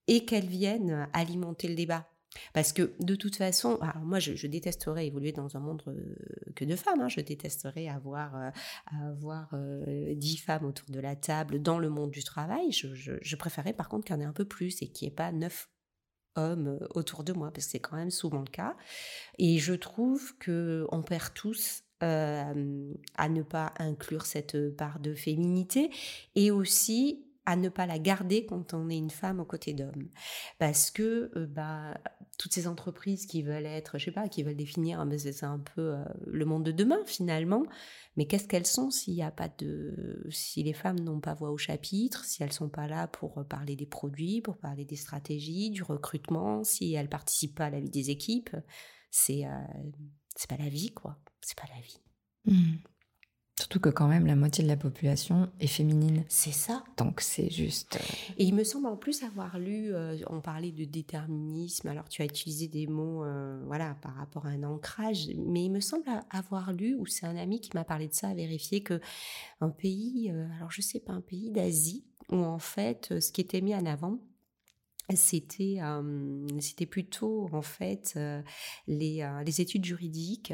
et 0.07 0.25
qu'elle 0.25 0.47
vienne 0.47 1.07
alimenter 1.13 1.67
le 1.67 1.75
débat. 1.75 2.07
Parce 2.53 2.73
que 2.73 2.93
de 2.99 3.15
toute 3.15 3.35
façon, 3.35 3.79
moi 4.01 4.19
je, 4.19 4.47
détesterais 4.47 5.07
évoluer 5.07 5.31
dans 5.31 5.55
un 5.57 5.59
monde 5.59 5.81
euh, 5.87 6.15
que 6.55 6.65
de 6.65 6.75
femmes. 6.75 7.01
Hein. 7.01 7.09
Je 7.09 7.21
détesterais 7.21 7.87
avoir, 7.87 8.35
euh, 8.35 8.49
avoir 9.09 9.49
euh, 9.53 10.13
dix 10.15 10.37
femmes 10.37 10.65
autour 10.65 10.89
de 10.89 10.99
la 10.99 11.15
table 11.15 11.61
dans 11.61 11.79
le 11.79 11.89
monde 11.89 12.11
du 12.11 12.23
travail. 12.23 12.71
Je, 12.71 12.87
je, 12.93 13.35
préférais 13.35 13.73
par 13.73 13.89
contre 13.89 14.05
qu'il 14.05 14.15
y 14.15 14.19
en 14.19 14.21
ait 14.21 14.25
un 14.25 14.33
peu 14.33 14.45
plus 14.45 14.81
et 14.81 14.87
qu'il 14.87 15.07
n'y 15.07 15.13
ait 15.13 15.15
pas 15.15 15.31
neuf 15.31 15.69
hommes 16.35 16.79
autour 16.93 17.23
de 17.23 17.33
moi, 17.33 17.51
parce 17.51 17.65
que 17.65 17.71
c'est 17.71 17.79
quand 17.79 17.95
même 17.95 18.11
souvent 18.11 18.41
le 18.41 18.51
cas. 18.51 18.75
Et 19.39 19.57
je 19.57 19.73
trouve 19.73 20.33
qu'on 20.37 21.01
perd 21.01 21.33
tous 21.33 21.83
à 21.99 22.53
ne 22.53 23.41
pas 23.41 23.73
inclure 23.79 24.27
cette 24.27 24.75
part 24.75 24.99
de 24.99 25.15
féminité 25.15 25.89
et 26.35 26.51
aussi 26.51 27.27
à 27.47 27.55
ne 27.55 27.69
pas 27.69 27.85
la 27.85 27.97
garder 27.97 28.45
quand 28.45 28.73
on 28.73 28.89
est 28.89 28.97
une 28.97 29.09
femme 29.09 29.39
aux 29.39 29.45
côtés 29.45 29.73
d'hommes. 29.73 30.09
Parce 30.59 30.91
que 30.91 31.31
euh, 31.35 31.47
bah, 31.47 31.97
toutes 32.37 32.53
ces 32.53 32.67
entreprises 32.67 33.25
qui 33.25 33.41
veulent 33.41 33.65
être, 33.65 33.97
je 33.97 34.05
sais 34.05 34.11
pas, 34.11 34.29
qui 34.29 34.43
veulent 34.43 34.55
définir, 34.55 35.03
mais 35.05 35.17
c'est 35.17 35.43
un 35.43 35.59
peu 35.59 35.95
euh, 35.95 36.03
le 36.25 36.45
monde 36.45 36.63
de 36.63 36.71
demain 36.71 36.99
finalement. 37.05 37.63
Mais 38.15 38.25
qu'est-ce 38.25 38.47
qu'elles 38.47 38.67
sont 38.67 38.91
s'il 38.91 39.15
n'y 39.15 39.23
a 39.23 39.31
pas 39.31 39.49
de, 39.49 40.25
si 40.29 40.63
les 40.63 40.73
femmes 40.73 40.99
n'ont 40.99 41.19
pas 41.19 41.33
voix 41.33 41.51
au 41.51 41.57
chapitre, 41.57 42.25
si 42.25 42.43
elles 42.43 42.53
sont 42.53 42.69
pas 42.69 42.87
là 42.87 43.07
pour 43.07 43.43
parler 43.47 43.75
des 43.75 43.85
produits, 43.85 44.41
pour 44.41 44.57
parler 44.57 44.85
des 44.85 44.95
stratégies, 44.95 45.71
du 45.71 45.83
recrutement, 45.83 46.63
si 46.63 46.93
elles 46.93 47.09
participent 47.09 47.55
pas 47.55 47.65
à 47.65 47.69
la 47.69 47.79
vie 47.79 47.89
des 47.89 48.09
équipes, 48.09 48.55
c'est 49.09 49.45
euh, 49.45 49.51
c'est 50.35 50.49
pas 50.49 50.57
la 50.57 50.69
vie 50.69 50.91
quoi, 50.91 51.17
c'est 51.41 51.57
pas 51.57 51.67
la 51.73 51.81
vie. 51.81 51.99
Mmh. 52.45 52.77
Surtout 53.59 53.79
que 53.79 53.89
quand 53.89 54.07
même 54.07 54.27
la 54.27 54.35
moitié 54.35 54.63
de 54.63 54.69
la 54.69 54.77
population 54.77 55.49
est 55.59 55.65
féminine. 55.65 56.23
C'est 56.29 56.51
ça. 56.51 56.83
Donc 56.95 57.21
c'est 57.21 57.49
juste. 57.49 57.95
Euh, 57.95 58.33
Et 58.37 58.43
il 58.43 58.53
me 58.53 58.63
semble 58.63 58.85
en 58.85 58.95
plus 58.95 59.23
avoir 59.23 59.57
lu, 59.57 59.95
euh, 59.95 60.15
on 60.27 60.41
parlait 60.41 60.71
de 60.71 60.85
déterminisme, 60.85 61.87
alors 61.87 62.07
tu 62.07 62.21
as 62.21 62.25
utilisé 62.25 62.67
des 62.67 62.85
mots 62.85 63.23
euh, 63.23 63.59
voilà, 63.65 63.95
par 64.03 64.13
rapport 64.13 64.45
à 64.45 64.49
un 64.49 64.61
ancrage, 64.61 65.29
mais 65.35 65.65
il 65.65 65.71
me 65.71 65.79
semble 65.79 66.03
avoir 66.29 66.71
lu, 66.71 66.95
ou 66.99 67.07
c'est 67.07 67.25
un 67.25 67.35
ami 67.35 67.59
qui 67.59 67.71
m'a 67.73 67.83
parlé 67.83 68.07
de 68.07 68.13
ça, 68.13 68.27
à 68.27 68.35
vérifier 68.35 68.83
que 68.83 69.01
un 69.59 69.69
pays, 69.69 70.29
alors 70.57 70.69
je 70.69 70.81
sais 70.81 70.99
pas, 70.99 71.13
un 71.13 71.21
pays 71.21 71.49
d'Asie, 71.49 72.05
où 72.31 72.35
en 72.35 72.59
fait 72.59 73.19
ce 73.19 73.31
qui 73.31 73.41
était 73.41 73.61
mis 73.61 73.73
en 73.73 73.87
avant, 73.87 74.19
c'était 75.15 75.79
c'était 76.59 76.85
plutôt 76.85 77.49
en 77.53 77.61
fait 77.61 78.19
les, 78.87 79.27
les 79.45 79.61
études 79.61 79.85
juridiques 79.85 80.53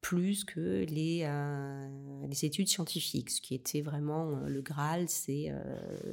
plus 0.00 0.44
que 0.44 0.84
les, 0.88 1.22
euh, 1.24 2.26
les 2.26 2.44
études 2.44 2.68
scientifiques. 2.68 3.30
Ce 3.30 3.40
qui 3.40 3.54
était 3.54 3.82
vraiment 3.82 4.30
euh, 4.30 4.48
le 4.48 4.62
Graal, 4.62 5.08
c'est 5.08 5.50
euh, 5.50 5.60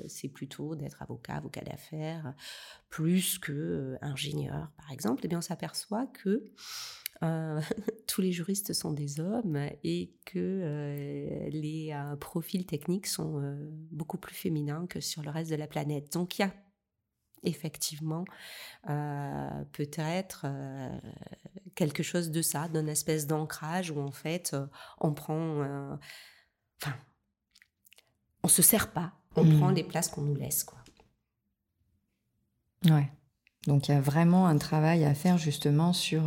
c'est 0.07 0.27
plutôt 0.27 0.75
d'être 0.75 1.01
avocat, 1.01 1.35
avocat 1.35 1.61
d'affaires, 1.61 2.33
plus 2.89 3.39
que 3.39 3.97
ingénieur, 4.01 4.71
par 4.77 4.91
exemple. 4.91 5.21
Eh 5.23 5.27
bien, 5.27 5.37
on 5.37 5.41
s'aperçoit 5.41 6.07
que 6.07 6.51
tous 8.07 8.21
les 8.21 8.31
juristes 8.31 8.73
sont 8.73 8.91
des 8.91 9.19
hommes 9.19 9.57
et 9.83 10.13
que 10.25 11.49
les 11.49 11.91
profils 12.19 12.63
techniques 12.67 13.07
sont 13.07 13.41
beaucoup 13.91 14.19
plus 14.19 14.35
féminins 14.35 14.85
que 14.85 14.99
sur 14.99 15.23
le 15.23 15.31
reste 15.31 15.49
de 15.49 15.55
la 15.55 15.65
planète. 15.65 16.13
Donc 16.13 16.37
il 16.37 16.43
y 16.43 16.45
a 16.45 16.53
effectivement 17.41 18.23
peut-être 18.83 20.45
quelque 21.77 22.03
chose 22.03 22.31
de 22.31 22.41
ça, 22.41 22.67
d'une 22.67 22.89
espèce 22.89 23.27
d'ancrage 23.27 23.91
où 23.91 23.99
en 23.99 24.11
fait 24.11 24.51
euh, 24.53 24.65
on 24.99 25.13
prend, 25.13 25.61
enfin, 26.81 26.95
on 28.43 28.49
se 28.49 28.61
sert 28.61 28.91
pas, 28.91 29.13
on 29.35 29.45
mmh. 29.45 29.57
prend 29.57 29.69
les 29.69 29.83
places 29.83 30.09
qu'on 30.09 30.23
nous 30.23 30.35
laisse, 30.35 30.63
quoi. 30.63 30.79
Ouais. 32.85 33.09
Donc 33.65 33.87
il 33.87 33.91
y 33.91 33.95
a 33.95 34.01
vraiment 34.01 34.47
un 34.47 34.57
travail 34.57 35.05
à 35.05 35.13
faire 35.13 35.37
justement 35.37 35.93
sur 35.93 36.23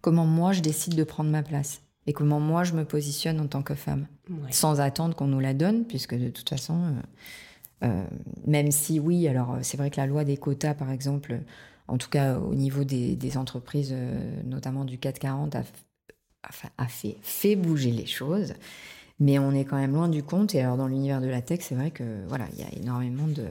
comment 0.00 0.24
moi 0.24 0.52
je 0.52 0.60
décide 0.60 0.94
de 0.94 1.04
prendre 1.04 1.30
ma 1.30 1.42
place 1.42 1.82
et 2.06 2.12
comment 2.12 2.40
moi 2.40 2.64
je 2.64 2.72
me 2.72 2.84
positionne 2.84 3.40
en 3.40 3.46
tant 3.46 3.62
que 3.62 3.74
femme, 3.74 4.06
sans 4.50 4.80
attendre 4.80 5.14
qu'on 5.14 5.26
nous 5.26 5.40
la 5.40 5.54
donne, 5.54 5.84
puisque 5.84 6.14
de 6.14 6.30
toute 6.30 6.48
façon 6.48 6.94
euh, 7.84 8.04
même 8.46 8.70
si 8.70 8.98
oui, 8.98 9.28
alors 9.28 9.58
c'est 9.62 9.76
vrai 9.76 9.90
que 9.90 9.98
la 9.98 10.06
loi 10.06 10.24
des 10.24 10.36
quotas, 10.36 10.74
par 10.74 10.90
exemple, 10.90 11.40
en 11.88 11.98
tout 11.98 12.08
cas 12.08 12.38
au 12.38 12.54
niveau 12.54 12.84
des, 12.84 13.36
entreprises, 13.36 13.90
euh, 13.92 14.42
notamment 14.44 14.84
du 14.84 14.98
440, 14.98 15.56
a, 15.56 15.62
a, 16.78 16.88
fait, 16.88 17.56
bouger 17.56 17.90
les 17.90 18.06
choses. 18.06 18.54
Mais 19.20 19.38
on 19.38 19.52
est 19.52 19.64
quand 19.64 19.76
même 19.76 19.92
loin 19.92 20.08
du 20.08 20.22
compte. 20.22 20.54
Et 20.54 20.60
alors 20.60 20.76
dans 20.76 20.88
l'univers 20.88 21.20
de 21.20 21.28
la 21.28 21.42
tech, 21.42 21.60
c'est 21.62 21.74
vrai 21.74 21.90
que 21.90 22.24
voilà, 22.26 22.48
il 22.52 22.58
y 22.58 22.62
a 22.62 22.72
énormément 22.74 23.28
de, 23.28 23.46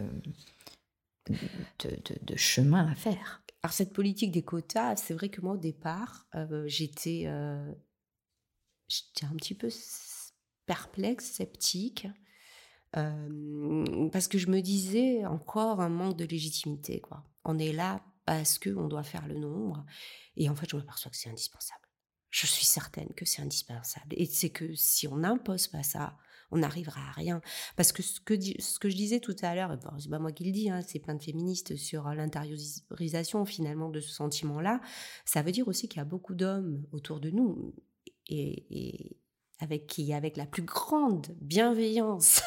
de, 1.30 2.36
chemin 2.36 2.88
à 2.88 2.96
faire. 2.96 3.44
Alors 3.62 3.74
cette 3.74 3.94
politique 3.94 4.32
des 4.32 4.44
quotas, 4.44 4.98
c'est 4.98 5.14
vrai 5.14 5.30
que 5.30 5.40
moi 5.40 5.54
au 5.54 5.58
départ, 5.58 6.26
euh, 6.36 6.66
j'étais, 6.68 7.30
j'étais 8.90 9.26
un 9.26 9.36
petit 9.38 9.56
peu 9.56 9.70
perplexe, 10.66 11.26
sceptique 11.26 12.08
parce 12.92 14.28
que 14.28 14.38
je 14.38 14.50
me 14.50 14.60
disais 14.62 15.26
encore 15.26 15.82
un 15.82 15.90
manque 15.90 16.18
de 16.18 16.26
légitimité. 16.26 17.00
Quoi. 17.00 17.24
On 17.44 17.58
est 17.58 17.74
là 17.74 18.02
parce 18.26 18.60
qu'on 18.60 18.88
doit 18.88 19.04
faire 19.04 19.28
le 19.28 19.38
nombre. 19.38 19.86
Et 20.36 20.50
en 20.50 20.56
fait, 20.56 20.70
je 20.70 20.76
m'aperçois 20.76 21.12
que 21.12 21.18
c'est 21.18 21.30
indispensable. 21.30 21.88
Je 22.30 22.48
suis 22.48 22.66
certaine 22.66 23.14
que 23.16 23.26
c'est 23.26 23.42
indispensable. 23.42 24.08
Et 24.12 24.26
c'est 24.26 24.50
que 24.50 24.74
si 24.76 25.08
on 25.08 25.18
n'impose 25.18 25.68
pas 25.68 25.84
ça, 25.84 26.18
on 26.52 26.58
n'arrivera 26.58 27.02
à 27.02 27.12
rien. 27.12 27.42
Parce 27.76 27.92
que 27.92 28.02
ce 28.02 28.20
que, 28.20 28.36
je 28.36 28.96
disais 28.96 29.20
tout 29.20 29.36
à 29.42 29.56
l'heure, 29.56 29.78
bon, 29.78 30.00
c'est 30.00 30.10
pas 30.10 30.20
moi 30.20 30.32
qui 30.32 30.46
le 30.46 30.52
dis, 30.52 30.70
hein, 30.70 30.82
c'est 30.88 31.00
plein 31.00 31.16
de 31.16 31.22
féministes 31.22 31.76
sur 31.76 32.08
l'intériorisation 32.10 33.46
finalement 33.46 33.90
de 33.90 34.00
ce 34.00 34.12
sentiment-là. 34.12 34.82
Ça 35.26 35.42
veut 35.42 35.52
dire 35.52 35.68
aussi 35.68 35.88
qu'il 35.88 35.98
y 35.98 36.02
a 36.02 36.06
beaucoup 36.06 36.36
d'hommes 36.36 36.86
autour 36.92 37.20
de 37.20 37.30
nous 37.30 37.76
et 38.28 39.18
avec 39.60 39.88
qui, 39.88 40.14
avec 40.14 40.38
la 40.38 40.46
plus 40.46 40.64
grande 40.64 41.28
bienveillance, 41.42 42.42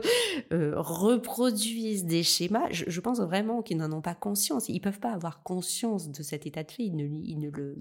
Euh, 0.52 0.74
reproduisent 0.76 2.04
des 2.04 2.22
schémas, 2.22 2.68
je, 2.70 3.00
pense 3.00 3.20
vraiment 3.20 3.62
qu'ils 3.62 3.78
n'en 3.78 3.90
ont 3.90 4.02
pas 4.02 4.14
conscience. 4.14 4.68
Ils 4.68 4.80
peuvent 4.80 5.00
pas 5.00 5.12
avoir 5.12 5.42
conscience 5.42 6.10
de 6.10 6.22
cet 6.22 6.46
état 6.46 6.62
de 6.62 6.70
fait. 6.70 6.84
Ils 6.84 6.94
ne, 6.94 7.46
ne 7.46 7.50
le 7.50 7.76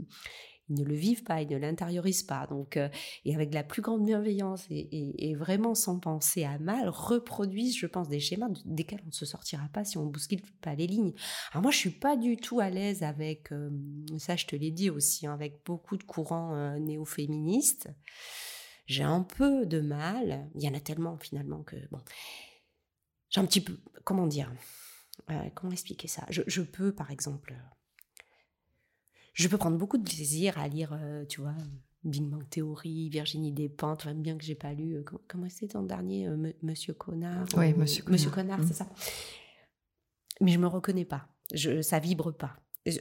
ne 0.69 0.83
vivent 0.83 1.23
pas, 1.23 1.41
ils 1.41 1.49
ne 1.49 1.57
l'intériorisent 1.57 2.23
pas. 2.23 2.47
Donc, 2.47 2.77
euh, 2.77 2.89
et 3.23 3.35
avec 3.35 3.53
la 3.53 3.63
plus 3.63 3.81
grande 3.81 4.03
bienveillance 4.03 4.65
et, 4.69 5.35
vraiment 5.35 5.75
sans 5.75 5.99
penser 5.99 6.43
à 6.43 6.57
mal, 6.57 6.89
reproduisent, 6.89 7.77
je 7.77 7.87
pense, 7.87 8.07
des 8.07 8.19
schémas 8.19 8.49
desquels 8.65 9.01
on 9.03 9.07
ne 9.07 9.11
se 9.11 9.25
sortira 9.25 9.67
pas 9.71 9.83
si 9.83 9.97
on 9.97 10.05
bouscule 10.05 10.41
pas 10.61 10.75
les 10.75 10.87
lignes. 10.87 11.13
Alors 11.51 11.61
moi, 11.61 11.71
je 11.71 11.77
suis 11.77 11.91
pas 11.91 12.15
du 12.15 12.37
tout 12.37 12.59
à 12.59 12.69
l'aise 12.69 13.03
avec, 13.03 13.51
euh, 13.51 13.69
ça 14.17 14.35
je 14.35 14.45
te 14.45 14.55
l'ai 14.55 14.71
dit 14.71 14.89
aussi, 14.89 15.27
hein, 15.27 15.33
avec 15.33 15.61
beaucoup 15.65 15.97
de 15.97 16.03
courants 16.03 16.55
néo-féministes 16.79 17.89
j'ai 18.85 19.03
un 19.03 19.21
peu 19.21 19.65
de 19.65 19.79
mal. 19.79 20.49
Il 20.55 20.63
y 20.63 20.69
en 20.69 20.73
a 20.73 20.79
tellement 20.79 21.17
finalement 21.17 21.63
que 21.63 21.75
bon, 21.91 22.01
j'ai 23.29 23.41
un 23.41 23.45
petit 23.45 23.61
peu, 23.61 23.77
comment 24.03 24.27
dire, 24.27 24.51
euh, 25.29 25.49
comment 25.53 25.71
expliquer 25.71 26.07
ça? 26.07 26.25
Je, 26.29 26.61
peux 26.61 26.93
par 26.93 27.11
exemple, 27.11 27.55
je 29.33 29.47
peux 29.47 29.57
prendre 29.57 29.77
beaucoup 29.77 29.97
de 29.97 30.03
plaisir 30.03 30.57
à 30.57 30.67
lire, 30.67 30.93
euh, 30.93 31.25
tu 31.25 31.41
vois, 31.41 31.55
Big 32.03 32.23
Bang 32.23 32.47
Theory, 32.49 33.09
Virginie 33.09 33.51
Despentes, 33.51 34.05
même 34.05 34.21
bien 34.21 34.37
que 34.37 34.43
j'ai 34.43 34.55
pas 34.55 34.73
lu. 34.73 34.95
Euh, 34.95 35.03
comment 35.27 35.49
c'était 35.49 35.75
en 35.75 35.83
dernier, 35.83 36.29
Monsieur 36.61 36.93
Connard 36.93 37.47
Oui, 37.57 37.73
Monsieur 37.73 38.03
Connard. 38.03 38.13
Monsieur 38.13 38.29
Connard, 38.29 38.59
c'est 38.63 38.83
mmh. 38.83 38.87
ça? 38.87 38.89
Mais 40.41 40.51
je 40.51 40.59
me 40.59 40.67
reconnais 40.67 41.05
pas. 41.05 41.27
Je, 41.53 41.81
ça 41.81 41.99
vibre 41.99 42.31
pas. 42.35 42.57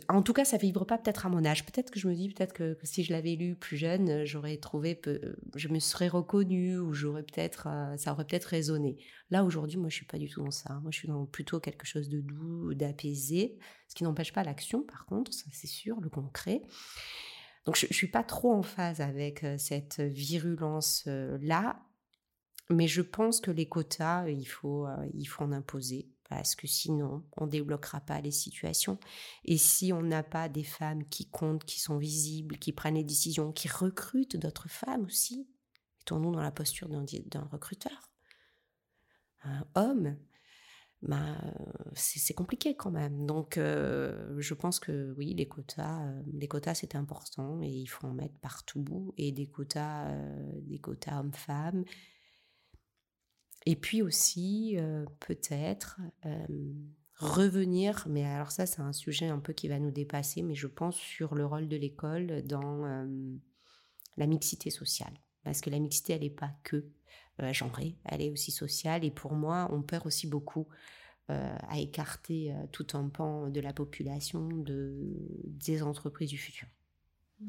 En 0.08 0.22
tout 0.22 0.32
cas, 0.32 0.46
ça 0.46 0.56
vibre 0.56 0.86
pas 0.86 0.96
peut-être 0.96 1.26
à 1.26 1.28
mon 1.28 1.44
âge. 1.44 1.66
Peut-être 1.66 1.90
que 1.90 2.00
je 2.00 2.08
me 2.08 2.14
dis 2.14 2.30
peut-être 2.30 2.54
que, 2.54 2.78
si 2.84 3.04
je 3.04 3.12
l'avais 3.12 3.34
lu 3.34 3.54
plus 3.54 3.76
jeune, 3.76 4.08
euh, 4.08 4.24
j'aurais 4.24 4.56
trouvé, 4.56 4.94
peu, 4.94 5.20
euh, 5.22 5.36
je 5.56 5.68
me 5.68 5.78
serais 5.78 6.08
reconnue 6.08 6.78
ou 6.78 6.94
j'aurais 6.94 7.22
peut-être, 7.22 7.66
euh, 7.66 7.94
ça 7.98 8.12
aurait 8.12 8.24
peut-être 8.24 8.46
résonné. 8.46 8.96
Là 9.28 9.44
aujourd'hui, 9.44 9.76
moi, 9.76 9.90
je 9.90 9.96
suis 9.96 10.06
pas 10.06 10.16
du 10.16 10.30
tout 10.30 10.42
dans 10.42 10.50
ça. 10.50 10.80
Moi, 10.80 10.90
je 10.90 11.00
suis 11.00 11.08
dans 11.08 11.26
plutôt 11.26 11.60
quelque 11.60 11.84
chose 11.84 12.08
de 12.08 12.22
doux, 12.22 12.72
d'apaisé, 12.72 13.58
ce 13.88 13.94
qui 13.94 14.04
n'empêche 14.04 14.32
pas 14.32 14.42
l'action. 14.42 14.82
Par 14.82 15.04
contre, 15.04 15.34
ça 15.34 15.44
c'est 15.52 15.66
sûr, 15.66 16.00
le 16.00 16.08
concret. 16.08 16.62
Donc, 17.66 17.76
je, 17.76 17.86
je 17.86 17.94
suis 17.94 18.10
pas 18.10 18.24
trop 18.24 18.54
en 18.54 18.62
phase 18.62 19.02
avec 19.02 19.44
cette 19.58 20.00
virulence 20.00 21.06
là, 21.06 21.82
mais 22.70 22.88
je 22.88 23.02
pense 23.02 23.40
que 23.40 23.50
les 23.50 23.68
quotas, 23.68 24.28
il 24.28 24.46
faut, 24.46 24.86
il 25.12 25.26
faut 25.26 25.44
en 25.44 25.52
imposer 25.52 26.13
parce 26.28 26.54
que 26.54 26.66
sinon, 26.66 27.24
on 27.36 27.46
débloquera 27.46 28.00
pas 28.00 28.20
les 28.20 28.30
situations. 28.30 28.98
Et 29.44 29.58
si 29.58 29.92
on 29.92 30.02
n'a 30.02 30.22
pas 30.22 30.48
des 30.48 30.64
femmes 30.64 31.04
qui 31.04 31.28
comptent, 31.28 31.64
qui 31.64 31.80
sont 31.80 31.98
visibles, 31.98 32.58
qui 32.58 32.72
prennent 32.72 32.94
les 32.94 33.04
décisions, 33.04 33.52
qui 33.52 33.68
recrutent 33.68 34.36
d'autres 34.36 34.68
femmes 34.68 35.04
aussi, 35.04 35.46
mettons-nous 35.98 36.32
dans 36.32 36.42
la 36.42 36.50
posture 36.50 36.88
d'un 36.88 37.48
recruteur, 37.50 38.10
un 39.44 39.66
homme, 39.74 40.16
bah, 41.02 41.36
c'est 41.94 42.32
compliqué 42.32 42.76
quand 42.76 42.90
même. 42.90 43.26
Donc, 43.26 43.58
euh, 43.58 44.34
je 44.38 44.54
pense 44.54 44.80
que 44.80 45.14
oui, 45.18 45.34
les 45.34 45.46
quotas, 45.46 46.06
euh, 46.06 46.22
les 46.32 46.48
quotas 46.48 46.74
c'est 46.74 46.94
important 46.94 47.60
et 47.62 47.68
il 47.68 47.86
faut 47.86 48.06
en 48.06 48.14
mettre 48.14 48.38
partout 48.40 49.12
et 49.18 49.30
des 49.30 49.46
quotas, 49.46 50.08
euh, 50.08 50.52
des 50.62 50.78
quotas 50.78 51.20
hommes-femmes 51.20 51.84
et 53.66 53.76
puis 53.76 54.02
aussi, 54.02 54.74
euh, 54.78 55.04
peut-être, 55.20 56.00
euh, 56.26 56.46
revenir, 57.16 58.06
mais 58.08 58.24
alors 58.24 58.50
ça 58.50 58.66
c'est 58.66 58.80
un 58.80 58.92
sujet 58.92 59.28
un 59.28 59.38
peu 59.38 59.52
qui 59.52 59.68
va 59.68 59.78
nous 59.78 59.90
dépasser, 59.90 60.42
mais 60.42 60.54
je 60.54 60.66
pense 60.66 60.96
sur 60.96 61.34
le 61.34 61.46
rôle 61.46 61.68
de 61.68 61.76
l'école 61.76 62.42
dans 62.42 62.84
euh, 62.84 63.06
la 64.16 64.26
mixité 64.26 64.70
sociale. 64.70 65.14
Parce 65.44 65.60
que 65.60 65.70
la 65.70 65.78
mixité, 65.78 66.14
elle 66.14 66.22
n'est 66.22 66.30
pas 66.30 66.52
que 66.62 66.86
genrée, 67.52 67.98
elle 68.04 68.22
est 68.22 68.30
aussi 68.30 68.50
sociale. 68.50 69.04
Et 69.04 69.10
pour 69.10 69.34
moi, 69.34 69.68
on 69.72 69.82
perd 69.82 70.06
aussi 70.06 70.26
beaucoup 70.26 70.66
à 71.28 71.78
écarter 71.78 72.54
tout 72.72 72.86
un 72.94 73.08
pan 73.10 73.50
de 73.50 73.60
la 73.60 73.74
population 73.74 74.48
de, 74.48 74.94
des 75.44 75.82
entreprises 75.82 76.30
du 76.30 76.38
futur. 76.38 76.66
Mmh. 77.40 77.46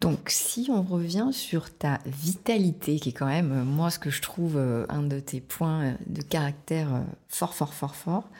Donc 0.00 0.30
si 0.30 0.68
on 0.70 0.82
revient 0.82 1.30
sur 1.32 1.76
ta 1.76 1.98
vitalité, 2.06 3.00
qui 3.00 3.08
est 3.08 3.12
quand 3.12 3.26
même, 3.26 3.52
euh, 3.52 3.64
moi, 3.64 3.90
ce 3.90 3.98
que 3.98 4.10
je 4.10 4.22
trouve 4.22 4.56
euh, 4.56 4.86
un 4.88 5.02
de 5.02 5.18
tes 5.18 5.40
points 5.40 5.86
euh, 5.86 5.94
de 6.06 6.22
caractère 6.22 7.04
fort, 7.26 7.54
fort, 7.54 7.74
fort, 7.74 7.96
fort, 7.96 8.30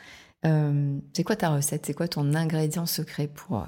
c'est 0.45 1.25
quoi 1.25 1.35
ta 1.35 1.51
recette? 1.51 1.87
C'est 1.87 1.95
quoi 1.95 2.07
ton 2.07 2.33
ingrédient 2.35 2.87
secret 2.87 3.27
pour 3.27 3.67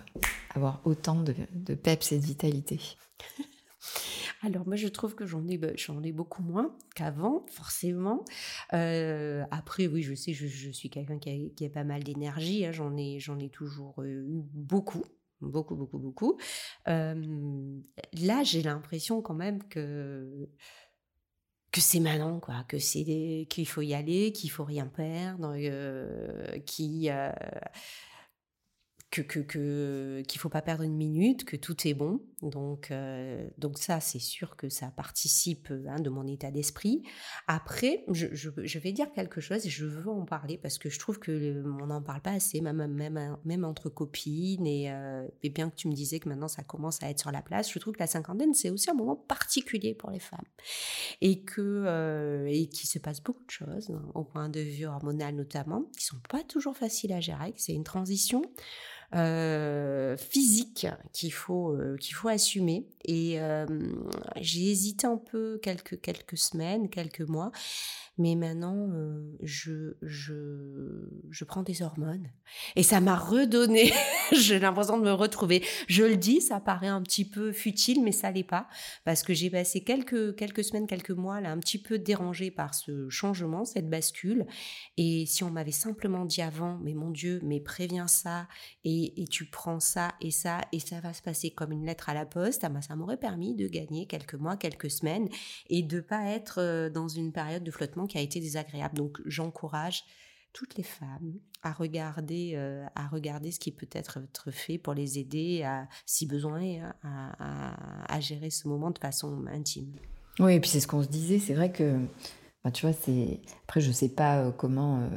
avoir 0.54 0.80
autant 0.84 1.20
de, 1.20 1.34
peps 1.74 2.12
et 2.12 2.18
de 2.18 2.24
vitalité? 2.24 2.80
Alors 4.42 4.66
moi 4.66 4.76
je 4.76 4.86
trouve 4.88 5.14
que 5.14 5.26
j'en 5.26 5.46
ai, 5.48 5.58
bah, 5.58 5.68
j'en 5.74 6.02
ai 6.02 6.12
beaucoup 6.12 6.42
moins 6.42 6.74
qu'avant, 6.94 7.44
forcément. 7.50 8.24
après 8.70 9.88
oui, 9.88 10.02
je 10.02 10.14
sais, 10.14 10.32
je, 10.32 10.70
suis 10.70 10.90
quelqu'un 10.90 11.18
qui 11.18 11.64
a, 11.64 11.68
pas 11.70 11.84
mal 11.84 12.04
d'énergie, 12.04 12.64
hein, 12.64 12.72
j'en 12.72 12.96
ai, 12.96 13.18
j'en 13.18 13.38
ai 13.40 13.50
toujours 13.50 14.02
eu 14.04 14.24
beaucoup. 14.54 15.02
Beaucoup, 15.40 15.76
beaucoup, 15.76 15.98
beaucoup. 15.98 16.38
là, 16.86 18.42
j'ai 18.42 18.62
l'impression 18.62 19.22
quand 19.22 19.34
même 19.34 19.62
que 19.68 20.48
que 21.72 21.80
c'est 21.80 22.00
maintenant, 22.00 22.40
quoi, 22.40 22.64
que 22.68 22.80
c'est 22.80 23.46
qu'il 23.48 23.68
faut 23.68 23.82
y 23.82 23.94
aller, 23.94 24.32
qu'il 24.32 24.50
faut 24.50 24.64
rien 24.64 24.88
perdre, 24.88 25.56
qui 26.66 27.08
que 29.10 29.22
qu'il 29.22 29.46
que, 29.46 30.22
faut 30.36 30.48
pas 30.48 30.62
perdre 30.62 30.82
une 30.82 30.96
minute, 30.96 31.44
que 31.44 31.56
tout 31.56 31.76
est 31.86 31.94
bon. 31.94 32.20
Donc, 32.42 32.90
euh, 32.90 33.46
donc 33.58 33.78
ça, 33.78 34.00
c'est 34.00 34.18
sûr 34.18 34.56
que 34.56 34.68
ça 34.68 34.88
participe 34.88 35.72
hein, 35.88 36.00
de 36.00 36.08
mon 36.08 36.26
état 36.26 36.50
d'esprit. 36.50 37.02
Après, 37.46 38.04
je, 38.10 38.78
vais 38.78 38.92
dire 38.92 39.12
quelque 39.12 39.40
chose 39.40 39.66
et 39.66 39.70
je 39.70 39.84
veux 39.84 40.10
en 40.10 40.24
parler 40.24 40.56
parce 40.56 40.78
que 40.78 40.88
je 40.88 40.98
trouve 40.98 41.18
que 41.18 41.62
on 41.64 41.86
n'en 41.86 42.00
parle 42.00 42.22
pas 42.22 42.32
assez, 42.32 42.60
même, 42.60 43.64
entre 43.64 43.90
copines. 43.90 44.66
Et, 44.66 44.90
euh, 44.90 45.26
et, 45.42 45.50
bien 45.50 45.68
que 45.68 45.74
tu 45.74 45.88
me 45.88 45.92
disais 45.92 46.18
que 46.18 46.28
maintenant 46.28 46.48
ça 46.48 46.62
commence 46.62 47.02
à 47.02 47.10
être 47.10 47.20
sur 47.20 47.30
la 47.30 47.42
place, 47.42 47.70
je 47.70 47.78
trouve 47.78 47.94
que 47.94 48.00
la 48.00 48.06
cinquantaine, 48.06 48.54
c'est 48.54 48.70
aussi 48.70 48.90
un 48.90 48.94
moment 48.94 49.16
particulier 49.16 49.94
pour 49.94 50.10
les 50.10 50.20
femmes. 50.20 50.46
Et 51.20 51.42
que 51.42 51.60
euh, 51.60 52.46
et 52.46 52.68
qu'il 52.68 52.88
se 52.88 52.98
passe 52.98 53.22
beaucoup 53.22 53.44
de 53.44 53.50
choses, 53.50 53.92
au 54.14 54.24
point 54.24 54.48
de 54.48 54.60
vue 54.60 54.86
hormonal 54.86 55.34
notamment, 55.34 55.84
qui 55.96 56.04
sont 56.04 56.20
pas 56.28 56.42
toujours 56.42 56.76
faciles 56.76 57.12
à 57.12 57.20
gérer, 57.20 57.52
c'est 57.56 57.74
une 57.74 57.84
transition. 57.84 58.42
Euh, 59.12 60.16
physique 60.16 60.86
qu'il 61.12 61.32
faut 61.32 61.72
euh, 61.72 61.96
qu'il 61.96 62.14
faut 62.14 62.28
assumer. 62.28 62.86
Et 63.04 63.40
euh, 63.40 63.66
j'ai 64.36 64.70
hésité 64.70 65.04
un 65.04 65.16
peu 65.16 65.58
quelques 65.64 66.00
quelques 66.00 66.38
semaines 66.38 66.88
quelques 66.88 67.22
mois 67.22 67.50
mais 68.18 68.34
maintenant 68.34 68.88
euh, 68.92 69.36
je, 69.42 69.94
je, 70.02 71.08
je 71.30 71.44
prends 71.44 71.62
des 71.62 71.82
hormones 71.82 72.30
et 72.76 72.82
ça 72.82 73.00
m'a 73.00 73.16
redonné, 73.16 73.92
j'ai 74.32 74.58
l'impression 74.58 74.98
de 74.98 75.04
me 75.04 75.12
retrouver. 75.12 75.64
Je 75.88 76.04
le 76.04 76.16
dis, 76.16 76.40
ça 76.40 76.60
paraît 76.60 76.88
un 76.88 77.02
petit 77.02 77.24
peu 77.24 77.52
futile, 77.52 78.02
mais 78.02 78.12
ça 78.12 78.30
l'est 78.30 78.44
pas 78.44 78.68
parce 79.04 79.22
que 79.22 79.34
j'ai 79.34 79.50
passé 79.50 79.82
quelques, 79.82 80.36
quelques 80.36 80.64
semaines, 80.64 80.86
quelques 80.86 81.10
mois 81.10 81.40
là 81.40 81.50
un 81.50 81.58
petit 81.58 81.80
peu 81.80 81.98
dérangée 81.98 82.50
par 82.50 82.74
ce 82.74 83.08
changement, 83.08 83.64
cette 83.64 83.88
bascule. 83.88 84.46
Et 84.96 85.26
si 85.26 85.44
on 85.44 85.50
m'avait 85.50 85.70
simplement 85.70 86.24
dit 86.24 86.42
avant, 86.42 86.78
mais 86.82 86.94
mon 86.94 87.10
Dieu, 87.10 87.40
mais 87.42 87.60
préviens 87.60 88.08
ça 88.08 88.48
et, 88.84 89.22
et 89.22 89.26
tu 89.26 89.46
prends 89.46 89.80
ça 89.80 90.12
et 90.20 90.30
ça 90.30 90.60
et 90.72 90.80
ça 90.80 91.00
va 91.00 91.12
se 91.12 91.22
passer 91.22 91.50
comme 91.50 91.72
une 91.72 91.86
lettre 91.86 92.08
à 92.08 92.14
la 92.14 92.26
poste, 92.26 92.64
ah 92.64 92.68
bah, 92.68 92.82
ça 92.82 92.96
m'aurait 92.96 93.16
permis 93.16 93.54
de 93.54 93.66
gagner 93.66 94.06
quelques 94.06 94.34
mois, 94.34 94.56
quelques 94.56 94.90
semaines 94.90 95.28
et 95.68 95.82
de 95.82 96.00
pas 96.00 96.28
être 96.28 96.60
euh, 96.60 96.90
dans 96.90 97.08
une 97.08 97.32
période 97.32 97.64
de 97.64 97.70
flottement 97.70 97.99
qui 98.06 98.18
a 98.18 98.20
été 98.20 98.40
désagréable. 98.40 98.96
Donc 98.96 99.20
j'encourage 99.26 100.04
toutes 100.52 100.76
les 100.76 100.82
femmes 100.82 101.34
à 101.62 101.72
regarder, 101.72 102.52
euh, 102.54 102.84
à 102.94 103.06
regarder 103.06 103.52
ce 103.52 103.60
qui 103.60 103.70
peut 103.70 103.88
être, 103.92 104.20
fait 104.50 104.78
pour 104.78 104.94
les 104.94 105.18
aider, 105.18 105.62
à, 105.62 105.86
si 106.06 106.26
besoin, 106.26 106.92
à, 107.02 108.12
à, 108.12 108.20
gérer 108.20 108.50
ce 108.50 108.66
moment 108.66 108.90
de 108.90 108.98
façon 108.98 109.44
intime. 109.46 109.92
Oui, 110.38 110.54
et 110.54 110.60
puis 110.60 110.70
c'est 110.70 110.80
ce 110.80 110.86
qu'on 110.86 111.02
se 111.02 111.08
disait, 111.08 111.38
c'est 111.38 111.54
vrai 111.54 111.70
que, 111.70 112.00
tu 112.72 112.86
vois, 112.86 112.94
c'est... 112.94 113.40
Après, 113.64 113.80
je 113.80 113.92
sais 113.92 114.08
pas 114.08 114.38
euh, 114.38 114.50
comment 114.50 115.00
euh, 115.00 115.08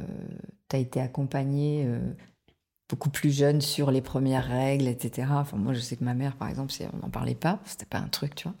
tu 0.68 0.76
as 0.76 0.78
été 0.78 1.00
accompagnée 1.00 1.88
beaucoup 2.88 3.10
plus 3.10 3.34
jeune 3.34 3.60
sur 3.60 3.90
les 3.90 4.02
premières 4.02 4.46
règles, 4.46 4.86
etc. 4.86 5.28
Enfin, 5.32 5.56
moi, 5.56 5.72
je 5.72 5.80
sais 5.80 5.96
que 5.96 6.04
ma 6.04 6.14
mère, 6.14 6.36
par 6.36 6.48
exemple, 6.48 6.72
on 6.92 6.98
n'en 6.98 7.10
parlait 7.10 7.34
pas, 7.34 7.60
c'était 7.64 7.86
pas 7.86 7.98
un 7.98 8.08
truc, 8.08 8.34
tu 8.34 8.48
vois. 8.48 8.56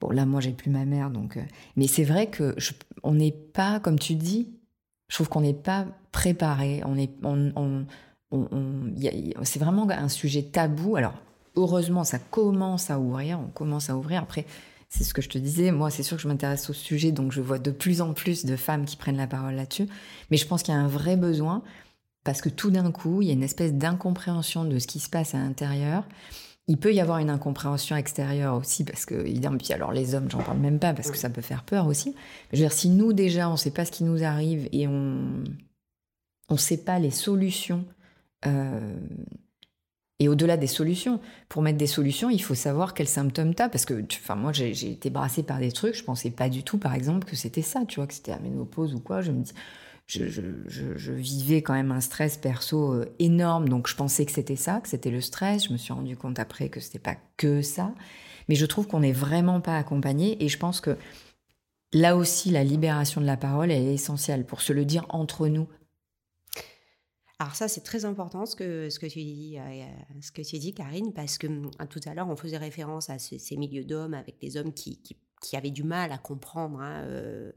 Bon, 0.00 0.10
là, 0.10 0.26
moi, 0.26 0.40
j'ai 0.40 0.52
plus 0.52 0.70
ma 0.70 0.84
mère, 0.84 1.10
donc. 1.10 1.36
Euh, 1.36 1.44
mais 1.76 1.86
c'est 1.86 2.04
vrai 2.04 2.28
que 2.28 2.54
on 3.02 3.14
n'est 3.14 3.32
pas, 3.32 3.80
comme 3.80 3.98
tu 3.98 4.14
dis, 4.14 4.50
je 5.08 5.16
trouve 5.16 5.28
qu'on 5.28 5.40
n'est 5.40 5.54
pas 5.54 5.86
préparé. 6.12 6.82
On 6.84 6.96
est, 6.96 7.10
on, 7.22 7.86
c'est 9.42 9.58
vraiment 9.58 9.88
un 9.90 10.08
sujet 10.08 10.42
tabou. 10.42 10.96
Alors, 10.96 11.14
heureusement, 11.56 12.04
ça 12.04 12.18
commence 12.18 12.90
à 12.90 12.98
ouvrir. 12.98 13.38
On 13.40 13.50
commence 13.50 13.90
à 13.90 13.96
ouvrir. 13.96 14.22
Après, 14.22 14.46
c'est 14.88 15.04
ce 15.04 15.14
que 15.14 15.22
je 15.22 15.28
te 15.28 15.38
disais. 15.38 15.70
Moi, 15.70 15.90
c'est 15.90 16.02
sûr 16.02 16.16
que 16.16 16.22
je 16.22 16.28
m'intéresse 16.28 16.68
au 16.70 16.72
sujet, 16.72 17.12
donc 17.12 17.32
je 17.32 17.40
vois 17.40 17.58
de 17.58 17.70
plus 17.70 18.00
en 18.00 18.12
plus 18.12 18.44
de 18.44 18.56
femmes 18.56 18.84
qui 18.84 18.96
prennent 18.96 19.16
la 19.16 19.26
parole 19.26 19.54
là-dessus. 19.54 19.86
Mais 20.30 20.36
je 20.36 20.46
pense 20.46 20.62
qu'il 20.62 20.74
y 20.74 20.76
a 20.76 20.80
un 20.80 20.88
vrai 20.88 21.16
besoin 21.16 21.62
parce 22.24 22.40
que 22.40 22.48
tout 22.48 22.70
d'un 22.70 22.90
coup, 22.92 23.22
il 23.22 23.28
y 23.28 23.30
a 23.30 23.34
une 23.34 23.42
espèce 23.42 23.72
d'incompréhension 23.74 24.64
de 24.64 24.78
ce 24.78 24.86
qui 24.86 25.00
se 25.00 25.10
passe 25.10 25.34
à 25.34 25.38
l'intérieur. 25.38 26.04
Il 26.68 26.78
peut 26.78 26.94
y 26.94 27.00
avoir 27.00 27.18
une 27.18 27.30
incompréhension 27.30 27.96
extérieure 27.96 28.54
aussi, 28.54 28.84
parce 28.84 29.04
que, 29.04 29.14
évidemment, 29.14 29.58
puis 29.58 29.72
alors 29.72 29.92
les 29.92 30.14
hommes, 30.14 30.30
j'en 30.30 30.42
parle 30.42 30.58
même 30.58 30.78
pas, 30.78 30.94
parce 30.94 31.10
que 31.10 31.16
ça 31.16 31.28
peut 31.28 31.42
faire 31.42 31.64
peur 31.64 31.86
aussi. 31.86 32.14
Je 32.52 32.56
veux 32.56 32.62
dire, 32.62 32.72
si 32.72 32.88
nous, 32.88 33.12
déjà, 33.12 33.48
on 33.48 33.52
ne 33.52 33.56
sait 33.56 33.72
pas 33.72 33.84
ce 33.84 33.90
qui 33.90 34.04
nous 34.04 34.22
arrive 34.22 34.68
et 34.72 34.86
on 34.86 35.42
ne 36.50 36.56
sait 36.56 36.76
pas 36.78 36.98
les 36.98 37.10
solutions, 37.10 37.84
euh, 38.46 38.96
et 40.20 40.28
au-delà 40.28 40.56
des 40.56 40.68
solutions, 40.68 41.18
pour 41.48 41.62
mettre 41.62 41.78
des 41.78 41.88
solutions, 41.88 42.30
il 42.30 42.40
faut 42.40 42.54
savoir 42.54 42.94
quels 42.94 43.08
symptômes 43.08 43.56
tu 43.56 43.62
as, 43.62 43.68
parce 43.68 43.84
que, 43.84 44.04
enfin, 44.04 44.36
moi, 44.36 44.52
j'ai 44.52 44.70
été 44.92 45.10
brassée 45.10 45.42
par 45.42 45.58
des 45.58 45.72
trucs, 45.72 45.96
je 45.96 46.04
pensais 46.04 46.30
pas 46.30 46.48
du 46.48 46.62
tout, 46.62 46.78
par 46.78 46.94
exemple, 46.94 47.26
que 47.26 47.34
c'était 47.34 47.62
ça, 47.62 47.84
tu 47.88 47.96
vois, 47.96 48.06
que 48.06 48.14
c'était 48.14 48.30
la 48.30 48.38
ménopause 48.38 48.94
ou 48.94 49.00
quoi. 49.00 49.20
Je 49.20 49.32
me 49.32 49.42
dis, 49.42 49.52
je, 50.20 51.12
vivais 51.12 51.62
quand 51.62 51.74
même 51.74 51.92
un 51.92 52.00
stress 52.00 52.36
perso 52.36 52.92
euh, 52.92 53.14
énorme, 53.18 53.68
donc 53.68 53.88
je 53.88 53.96
pensais 53.96 54.26
que 54.26 54.32
c'était 54.32 54.56
ça, 54.56 54.80
que 54.80 54.88
c'était 54.88 55.10
le 55.10 55.20
stress. 55.20 55.66
Je 55.66 55.72
me 55.72 55.78
suis 55.78 55.92
rendu 55.92 56.16
compte 56.16 56.38
après 56.38 56.68
que 56.68 56.80
c'était 56.80 56.98
pas 56.98 57.16
que 57.36 57.62
ça, 57.62 57.94
mais 58.48 58.54
je 58.54 58.66
trouve 58.66 58.86
qu'on 58.86 59.00
n'est 59.00 59.12
vraiment 59.12 59.60
pas 59.60 59.76
accompagné 59.76 60.42
et 60.42 60.48
je 60.48 60.58
pense 60.58 60.80
que 60.80 60.96
là 61.92 62.16
aussi 62.16 62.50
la 62.50 62.64
libération 62.64 63.20
de 63.20 63.26
la 63.26 63.36
parole 63.36 63.70
est 63.70 63.94
essentielle 63.94 64.44
pour 64.44 64.60
se 64.60 64.72
le 64.72 64.84
dire 64.84 65.06
entre 65.08 65.48
nous. 65.48 65.68
Alors 67.38 67.56
ça 67.56 67.66
c'est 67.66 67.80
très 67.80 68.04
important 68.04 68.46
ce 68.46 68.54
que 68.54 68.88
ce 68.88 69.00
que 69.00 69.06
tu 69.06 69.18
dis 69.18 69.58
euh, 69.58 69.84
ce 70.20 70.30
que 70.30 70.42
tu 70.42 70.58
dis 70.58 70.74
Karine 70.74 71.12
parce 71.12 71.38
que 71.38 71.48
hum, 71.48 71.70
tout 71.90 72.00
à 72.06 72.14
l'heure 72.14 72.28
on 72.28 72.36
faisait 72.36 72.56
référence 72.56 73.10
à 73.10 73.18
ces, 73.18 73.56
milieux 73.56 73.84
d'hommes 73.84 74.14
avec 74.14 74.38
des 74.38 74.56
hommes 74.56 74.72
qui, 74.72 75.02
qui 75.42 75.56
avaient 75.56 75.72
du 75.72 75.82
mal 75.82 76.12
à 76.12 76.18
comprendre 76.18 76.80
hein, 76.80 77.02
euh, 77.02 77.52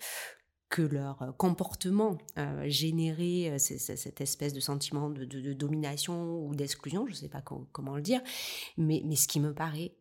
que 0.70 0.82
leur 0.82 1.22
euh, 1.22 1.32
comportement 1.32 2.18
euh, 2.38 2.64
générait 2.68 3.52
euh, 3.52 3.58
cette 3.58 4.22
espèce 4.22 4.54
de 4.54 4.60
sentiment 4.60 5.10
de, 5.10 5.54
domination 5.54 6.46
ou 6.46 6.56
d'exclusion, 6.56 7.06
je 7.06 7.12
ne 7.12 7.16
sais 7.16 7.30
pas 7.30 7.42
comment 7.42 7.96
le 7.96 8.02
dire, 8.02 8.22
mais, 8.78 9.04
ce 9.16 9.28
qui 9.28 9.40
me 9.40 9.54
paraît 9.54 9.94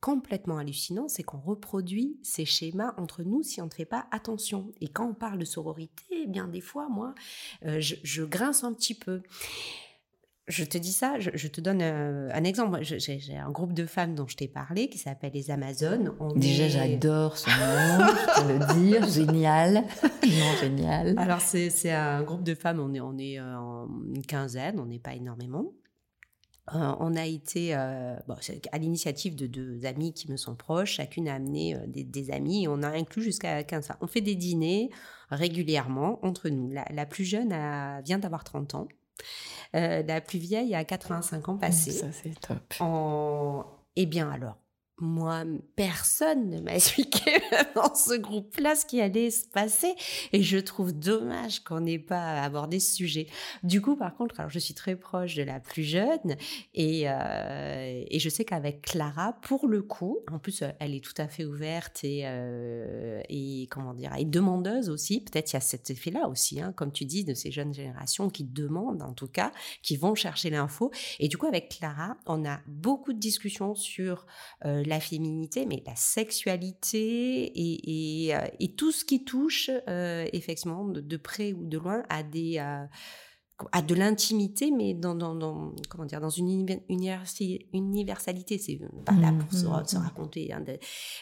complètement 0.00 0.56
hallucinant, 0.56 1.08
c'est 1.08 1.22
qu'on 1.22 1.40
reproduit 1.40 2.18
ces 2.22 2.44
schémas 2.44 2.94
entre 2.96 3.22
nous 3.22 3.42
si 3.42 3.60
on 3.60 3.66
ne 3.66 3.70
fait 3.70 3.84
pas 3.84 4.06
attention. 4.12 4.72
Et 4.80 4.88
quand 4.88 5.06
on 5.06 5.14
parle 5.14 5.38
de 5.38 5.44
sororité, 5.44 6.04
eh 6.10 6.26
bien 6.26 6.48
des 6.48 6.62
fois, 6.62 6.88
moi, 6.88 7.14
je, 7.62 7.96
je, 8.02 8.22
grince 8.22 8.64
un 8.64 8.72
petit 8.72 8.94
peu 8.94 9.20
je 10.50 10.64
te 10.64 10.76
dis 10.76 10.92
ça, 10.92 11.14
je, 11.18 11.48
te 11.48 11.60
donne 11.60 11.80
euh, 11.80 12.28
un 12.34 12.44
exemple. 12.44 12.80
J'ai 12.82 13.36
un 13.36 13.50
groupe 13.50 13.72
de 13.72 13.86
femmes 13.86 14.14
dont 14.14 14.26
je 14.26 14.36
t'ai 14.36 14.48
parlé 14.48 14.88
qui 14.88 14.98
s'appelle 14.98 15.30
les 15.32 15.50
Amazones. 15.50 16.12
Déjà, 16.34 16.68
j'adore 16.68 17.38
ce 17.38 17.48
nom, 17.48 18.06
je 18.06 18.42
peux 18.42 18.58
le 18.58 18.80
dire. 18.80 19.08
Génial. 19.08 19.74
non, 20.22 20.56
génial. 20.60 21.14
Alors, 21.18 21.40
c'est 21.40 21.90
un 21.90 22.22
groupe 22.22 22.42
de 22.42 22.54
femmes, 22.54 22.80
on 22.80 22.92
est, 22.94 23.00
on 23.00 23.16
est 23.18 23.38
euh, 23.38 23.56
en 23.56 23.88
une 24.14 24.26
quinzaine, 24.26 24.80
on 24.80 24.86
n'est 24.86 24.98
pas 24.98 25.14
énormément. 25.14 25.72
Euh, 26.74 26.94
on 27.00 27.16
a 27.16 27.26
été 27.26 27.74
à 27.74 28.18
l'initiative 28.78 29.36
de 29.36 29.46
deux 29.46 29.86
amies 29.86 30.12
qui 30.12 30.30
me 30.30 30.36
sont 30.36 30.56
proches. 30.56 30.94
Chacune 30.94 31.28
a 31.28 31.34
amené 31.34 31.76
des, 31.86 32.30
amis 32.30 32.64
et 32.64 32.68
on 32.68 32.82
a 32.82 32.88
inclus 32.88 33.22
jusqu'à 33.22 33.62
15 33.62 33.86
femmes. 33.86 33.96
On 34.00 34.06
fait 34.06 34.20
des 34.20 34.34
dîners 34.34 34.90
régulièrement 35.30 36.18
entre 36.24 36.48
nous. 36.48 36.70
La, 36.70 36.84
la 36.92 37.06
plus 37.06 37.24
jeune 37.24 37.52
a, 37.52 38.00
vient 38.02 38.18
d'avoir 38.18 38.44
30 38.44 38.74
ans. 38.74 38.88
Euh, 39.74 40.02
la 40.02 40.20
plus 40.20 40.38
vieille 40.38 40.74
a 40.74 40.84
85 40.84 41.48
ans 41.48 41.56
passés. 41.56 41.92
Ça, 41.92 42.06
c'est 42.12 42.38
top. 42.40 42.74
En... 42.80 43.64
Eh 43.96 44.06
bien 44.06 44.30
alors, 44.30 44.58
moi, 45.00 45.44
personne 45.76 46.50
ne 46.50 46.60
m'a 46.60 46.74
expliqué 46.76 47.32
dans 47.74 47.94
ce 47.94 48.14
groupe-là 48.14 48.74
ce 48.74 48.86
qui 48.86 49.00
allait 49.00 49.30
se 49.30 49.46
passer. 49.46 49.94
Et 50.32 50.42
je 50.42 50.58
trouve 50.58 50.92
dommage 50.92 51.60
qu'on 51.60 51.80
n'ait 51.80 51.98
pas 51.98 52.42
abordé 52.42 52.80
ce 52.80 52.94
sujet. 52.94 53.26
Du 53.62 53.80
coup, 53.80 53.96
par 53.96 54.14
contre, 54.14 54.38
alors 54.40 54.50
je 54.50 54.58
suis 54.58 54.74
très 54.74 54.96
proche 54.96 55.34
de 55.34 55.42
la 55.42 55.60
plus 55.60 55.82
jeune 55.82 56.36
et, 56.74 57.08
euh, 57.08 58.04
je 58.12 58.28
sais 58.28 58.44
qu'avec 58.44 58.82
Clara, 58.82 59.32
pour 59.42 59.66
le 59.66 59.82
coup, 59.82 60.18
en 60.30 60.38
plus, 60.38 60.62
elle 60.78 60.94
est 60.94 61.02
tout 61.02 61.14
à 61.16 61.26
fait 61.26 61.44
ouverte 61.44 62.04
et, 62.04 62.22
euh, 62.24 63.22
et 63.28 63.66
comment 63.70 63.94
dire, 63.94 64.12
et 64.18 64.24
demandeuse 64.24 64.90
aussi. 64.90 65.20
Peut-être 65.20 65.52
il 65.52 65.54
y 65.54 65.56
a 65.56 65.60
cet 65.60 65.90
effet-là 65.90 66.28
aussi, 66.28 66.60
hein, 66.60 66.72
comme 66.76 66.92
tu 66.92 67.04
dis, 67.04 67.24
de 67.24 67.34
ces 67.34 67.50
jeunes 67.50 67.72
générations 67.72 68.28
qui 68.28 68.44
demandent, 68.44 69.02
en 69.02 69.14
tout 69.14 69.28
cas, 69.28 69.52
qui 69.82 69.96
vont 69.96 70.14
chercher 70.14 70.50
l'info. 70.50 70.90
Et 71.18 71.28
du 71.28 71.38
coup, 71.38 71.46
avec 71.46 71.70
Clara, 71.70 72.16
on 72.26 72.44
a 72.44 72.60
beaucoup 72.66 73.12
de 73.12 73.18
discussions 73.18 73.74
sur 73.74 74.26
euh, 74.64 74.82
la 74.90 75.00
féminité, 75.00 75.66
mais 75.66 75.82
la 75.86 75.96
sexualité 75.96 77.52
et, 77.54 78.34
euh, 78.34 78.66
tout 78.76 78.92
ce 78.92 79.04
qui 79.04 79.24
touche 79.24 79.70
euh, 79.88 80.26
effectivement 80.32 80.84
de, 80.84 81.16
près 81.16 81.52
ou 81.52 81.64
de 81.64 81.78
loin 81.78 82.02
à 82.08 82.22
des 82.22 82.58
à 83.72 83.82
de 83.82 83.94
l'intimité, 83.94 84.70
mais 84.70 84.94
dans, 84.94 85.14
dans, 85.14 85.72
comment 85.88 86.04
dire, 86.04 86.20
dans 86.20 86.30
une 86.30 86.48
universalité. 86.48 88.58
C'est 88.58 88.80
pas 89.04 89.12
là 89.12 89.32
pour 89.32 89.52
se, 89.52 89.66
mmh, 89.66 89.68
mmh. 89.68 90.02
raconter. 90.02 90.52
Hein, 90.52 90.64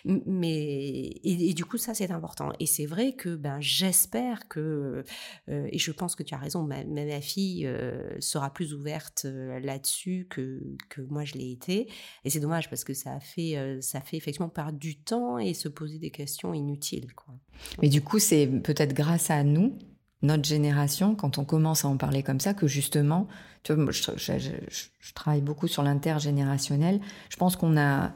mais, 0.04 1.12
et, 1.24 1.54
du 1.54 1.64
coup, 1.64 1.78
ça, 1.78 1.94
c'est 1.94 2.10
important. 2.10 2.52
Et 2.60 2.66
c'est 2.66 2.86
vrai 2.86 3.14
que 3.14 3.36
ben, 3.36 3.60
j'espère 3.60 4.48
que, 4.48 5.04
euh, 5.48 5.68
et 5.70 5.78
je 5.78 5.92
pense 5.92 6.14
que 6.14 6.22
tu 6.22 6.34
as 6.34 6.38
raison, 6.38 6.62
ma, 6.62 6.84
ma 6.84 7.20
fille 7.20 7.66
euh, 7.66 8.20
sera 8.20 8.52
plus 8.52 8.74
ouverte 8.74 9.22
euh, 9.24 9.58
là-dessus 9.60 10.26
que, 10.30 10.62
que 10.88 11.00
moi, 11.02 11.24
je 11.24 11.34
l'ai 11.34 11.50
été. 11.50 11.88
Et 12.24 12.30
c'est 12.30 12.40
dommage 12.40 12.70
parce 12.70 12.84
que 12.84 12.94
ça 12.94 13.14
a 13.14 13.20
fait, 13.20 13.78
ça 13.80 14.00
fait 14.00 14.16
effectivement 14.16 14.48
perdre 14.48 14.78
du 14.78 14.96
temps 14.96 15.38
et 15.38 15.54
se 15.54 15.68
poser 15.68 15.98
des 15.98 16.10
questions 16.10 16.54
inutiles. 16.54 17.12
Quoi. 17.14 17.34
Mais 17.82 17.88
du 17.88 18.02
coup, 18.02 18.18
c'est 18.18 18.46
peut-être 18.46 18.94
grâce 18.94 19.30
à 19.30 19.42
nous 19.42 19.78
notre 20.22 20.44
génération, 20.44 21.14
quand 21.14 21.38
on 21.38 21.44
commence 21.44 21.84
à 21.84 21.88
en 21.88 21.96
parler 21.96 22.22
comme 22.22 22.40
ça, 22.40 22.54
que 22.54 22.66
justement, 22.66 23.28
tu 23.62 23.72
vois, 23.72 23.92
je, 23.92 25.12
travaille 25.14 25.40
beaucoup 25.40 25.68
sur 25.68 25.82
l'intergénérationnel. 25.82 27.00
Je 27.28 27.36
pense 27.36 27.56
qu'on 27.56 27.76
a. 27.76 28.12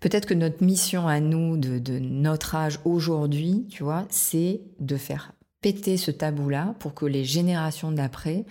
Peut-être 0.00 0.26
que 0.26 0.34
notre 0.34 0.64
mission 0.64 1.06
à 1.06 1.20
nous, 1.20 1.56
de, 1.56 1.98
notre 1.98 2.54
âge 2.54 2.80
aujourd'hui, 2.84 3.66
tu 3.70 3.82
vois, 3.82 4.06
c'est 4.08 4.62
de 4.78 4.96
faire 4.96 5.32
péter 5.60 5.96
ce 5.96 6.10
tabou-là 6.10 6.74
pour 6.78 6.94
que 6.94 7.04
les 7.04 7.24
générations 7.24 7.92
d'après 7.92 8.46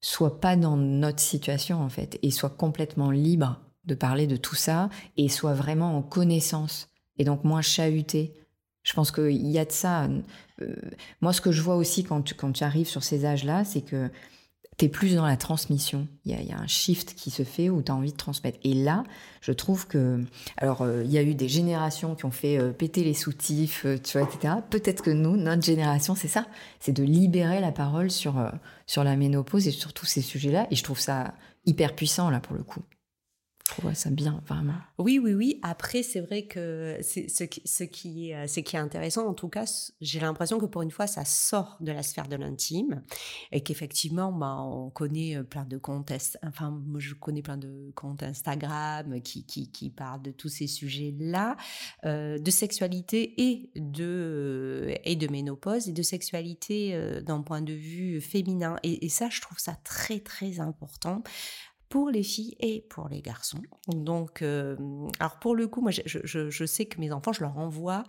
soient 0.00 0.40
pas 0.40 0.56
dans 0.56 0.76
notre 0.76 1.20
situation, 1.20 1.80
en 1.80 1.88
fait, 1.88 2.18
et 2.22 2.30
soient 2.30 2.50
complètement 2.50 3.10
libres 3.10 3.60
de 3.84 3.94
parler 3.94 4.26
de 4.26 4.36
tout 4.36 4.54
ça 4.54 4.90
et 5.16 5.28
soient 5.28 5.54
vraiment 5.54 5.96
en 5.96 6.02
connaissance 6.02 6.88
et 7.18 7.24
donc 7.24 7.44
moins 7.44 7.62
chahutés 7.62 8.34
je 8.82 8.92
pense 8.94 9.12
qu'il 9.12 9.46
y 9.46 9.58
a 9.58 9.64
de 9.64 9.72
ça. 9.72 10.08
Euh, 10.62 10.74
moi, 11.20 11.32
ce 11.32 11.40
que 11.40 11.52
je 11.52 11.62
vois 11.62 11.76
aussi 11.76 12.04
quand 12.04 12.22
tu, 12.22 12.64
arrives 12.64 12.88
sur 12.88 13.04
ces 13.04 13.24
âges-là, 13.24 13.64
c'est 13.64 13.82
que 13.82 14.10
tu 14.78 14.86
es 14.86 14.88
plus 14.88 15.14
dans 15.16 15.26
la 15.26 15.36
transmission. 15.36 16.08
Il 16.24 16.32
y, 16.32 16.52
a, 16.52 16.58
un 16.58 16.66
shift 16.66 17.14
qui 17.14 17.30
se 17.30 17.42
fait 17.42 17.68
où 17.68 17.82
tu 17.82 17.92
as 17.92 17.94
envie 17.94 18.12
de 18.12 18.16
transmettre. 18.16 18.58
Et 18.64 18.74
là, 18.74 19.04
je 19.40 19.52
trouve 19.52 19.86
que. 19.86 20.24
Alors, 20.56 20.82
euh, 20.82 21.02
il 21.04 21.10
y 21.10 21.18
a 21.18 21.22
eu 21.22 21.34
des 21.34 21.48
générations 21.48 22.14
qui 22.14 22.24
ont 22.24 22.30
fait 22.30 22.58
euh, 22.58 22.72
péter 22.72 23.04
les 23.04 23.14
soutifs, 23.14 23.86
tu 24.02 24.18
vois, 24.18 24.26
etc. 24.26 24.54
Peut-être 24.70 25.02
que 25.02 25.10
nous, 25.10 25.36
notre 25.36 25.62
génération, 25.62 26.14
c'est 26.14 26.28
ça. 26.28 26.46
C'est 26.80 26.92
de 26.92 27.02
libérer 27.02 27.60
la 27.60 27.72
parole 27.72 28.10
sur 28.10 28.34
la 28.96 29.16
ménopause 29.16 29.68
et 29.68 29.72
sur 29.72 29.92
tous 29.92 30.06
ces 30.06 30.22
sujets-là. 30.22 30.66
Et 30.70 30.76
je 30.76 30.82
trouve 30.82 31.00
ça 31.00 31.34
hyper 31.66 31.94
puissant, 31.94 32.30
là, 32.30 32.40
pour 32.40 32.56
le 32.56 32.62
coup 32.62 32.82
trouve 33.72 33.94
ça 33.94 34.10
bien, 34.10 34.42
vraiment. 34.46 34.74
Oui, 34.98 35.18
oui, 35.18 35.32
oui. 35.32 35.58
Après, 35.62 36.02
c'est 36.02 36.20
vrai 36.20 36.42
que 36.42 36.98
c'est 37.00 37.28
ce 37.28 37.44
qui, 37.44 37.62
qui, 37.62 38.30
est, 38.30 38.76
intéressant, 38.76 39.26
en 39.26 39.34
tout 39.34 39.48
cas, 39.48 39.64
j'ai 40.00 40.20
l'impression 40.20 40.58
que 40.58 40.66
pour 40.66 40.82
une 40.82 40.90
fois, 40.90 41.06
ça 41.06 41.24
sort 41.24 41.78
de 41.80 41.90
la 41.90 42.02
sphère 42.02 42.28
de 42.28 42.36
l'intime 42.36 43.02
et 43.50 43.62
qu'effectivement, 43.62 44.30
bah, 44.30 44.56
on 44.60 44.90
connaît 44.90 45.36
euh, 45.36 45.42
plein 45.42 45.64
de 45.64 45.78
comptes, 45.78 46.12
enfin, 46.42 46.70
moi, 46.70 47.00
je 47.00 47.14
connais 47.14 47.42
plein 47.42 47.56
de 47.56 47.90
comptes 47.94 48.22
Instagram 48.22 49.20
qui, 49.22 49.42
parlent 49.96 50.22
de 50.22 50.30
tous 50.30 50.48
ces 50.48 50.66
sujets-là, 50.66 51.56
euh, 52.04 52.38
de 52.38 52.50
sexualité 52.50 53.34
et 53.42 53.70
de, 53.76 54.94
et 55.04 55.16
de 55.16 55.28
ménopause 55.28 55.88
et 55.88 55.92
de 55.92 56.02
sexualité 56.02 56.94
euh, 56.94 57.20
d'un 57.20 57.40
point 57.40 57.62
de 57.62 57.72
vue 57.72 58.20
féminin. 58.20 58.76
Et 58.82 59.08
ça, 59.08 59.28
je 59.30 59.40
trouve 59.40 59.58
ça 59.58 59.76
très, 59.84 60.20
très 60.20 60.60
important 60.60 61.22
pour 61.92 62.08
les 62.08 62.22
filles 62.22 62.56
et 62.58 62.86
pour 62.88 63.10
les 63.10 63.20
garçons. 63.20 63.60
Donc, 63.86 64.40
euh, 64.40 64.78
alors 65.20 65.38
pour 65.40 65.54
le 65.54 65.68
coup, 65.68 65.82
moi, 65.82 65.90
je, 65.90 66.64
sais 66.64 66.86
que 66.86 66.98
mes 66.98 67.12
enfants, 67.12 67.34
je 67.34 67.42
leur 67.42 67.58
envoie, 67.58 68.04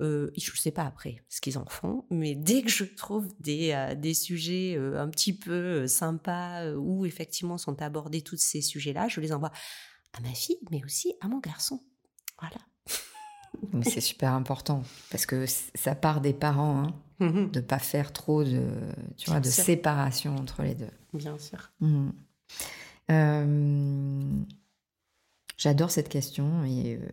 euh, 0.00 0.30
je 0.38 0.50
ne 0.50 0.56
sais 0.56 0.70
pas 0.70 0.84
après 0.84 1.22
ce 1.28 1.42
qu'ils 1.42 1.58
en 1.58 1.66
font, 1.66 2.06
mais 2.08 2.34
dès 2.34 2.62
que 2.62 2.70
je 2.70 2.84
trouve 2.84 3.28
des, 3.38 3.72
euh, 3.72 3.94
des 3.94 4.14
sujets 4.14 4.78
un 4.78 5.10
petit 5.10 5.34
peu 5.36 5.86
sympas 5.86 6.72
où 6.76 7.04
effectivement 7.04 7.58
sont 7.58 7.82
abordés 7.82 8.22
tous 8.22 8.38
ces 8.38 8.62
sujets-là, 8.62 9.08
je 9.08 9.20
les 9.20 9.34
envoie 9.34 9.52
à 10.14 10.20
ma 10.22 10.32
fille, 10.32 10.58
mais 10.70 10.82
aussi 10.82 11.12
à 11.20 11.28
mon 11.28 11.40
garçon. 11.40 11.82
Voilà. 12.40 13.82
C'est 13.82 14.00
super 14.00 14.32
important 14.32 14.82
parce 15.10 15.26
que 15.26 15.44
ça 15.46 15.94
part 15.94 16.22
des 16.22 16.32
parents, 16.32 16.84
hein, 16.84 16.94
mmh 17.20 17.50
de 17.50 17.60
pas 17.60 17.80
faire 17.80 18.14
trop 18.14 18.44
de, 18.44 18.66
tu 19.18 19.28
vois, 19.28 19.40
de 19.40 19.50
séparation 19.50 20.36
entre 20.36 20.62
les 20.62 20.74
deux. 20.74 20.90
Bien 21.12 21.36
sûr. 21.38 21.70
Mmh. 21.80 22.12
Euh, 23.10 24.42
j'adore 25.56 25.90
cette 25.90 26.08
question 26.08 26.64
et, 26.64 26.96
euh, 26.96 27.08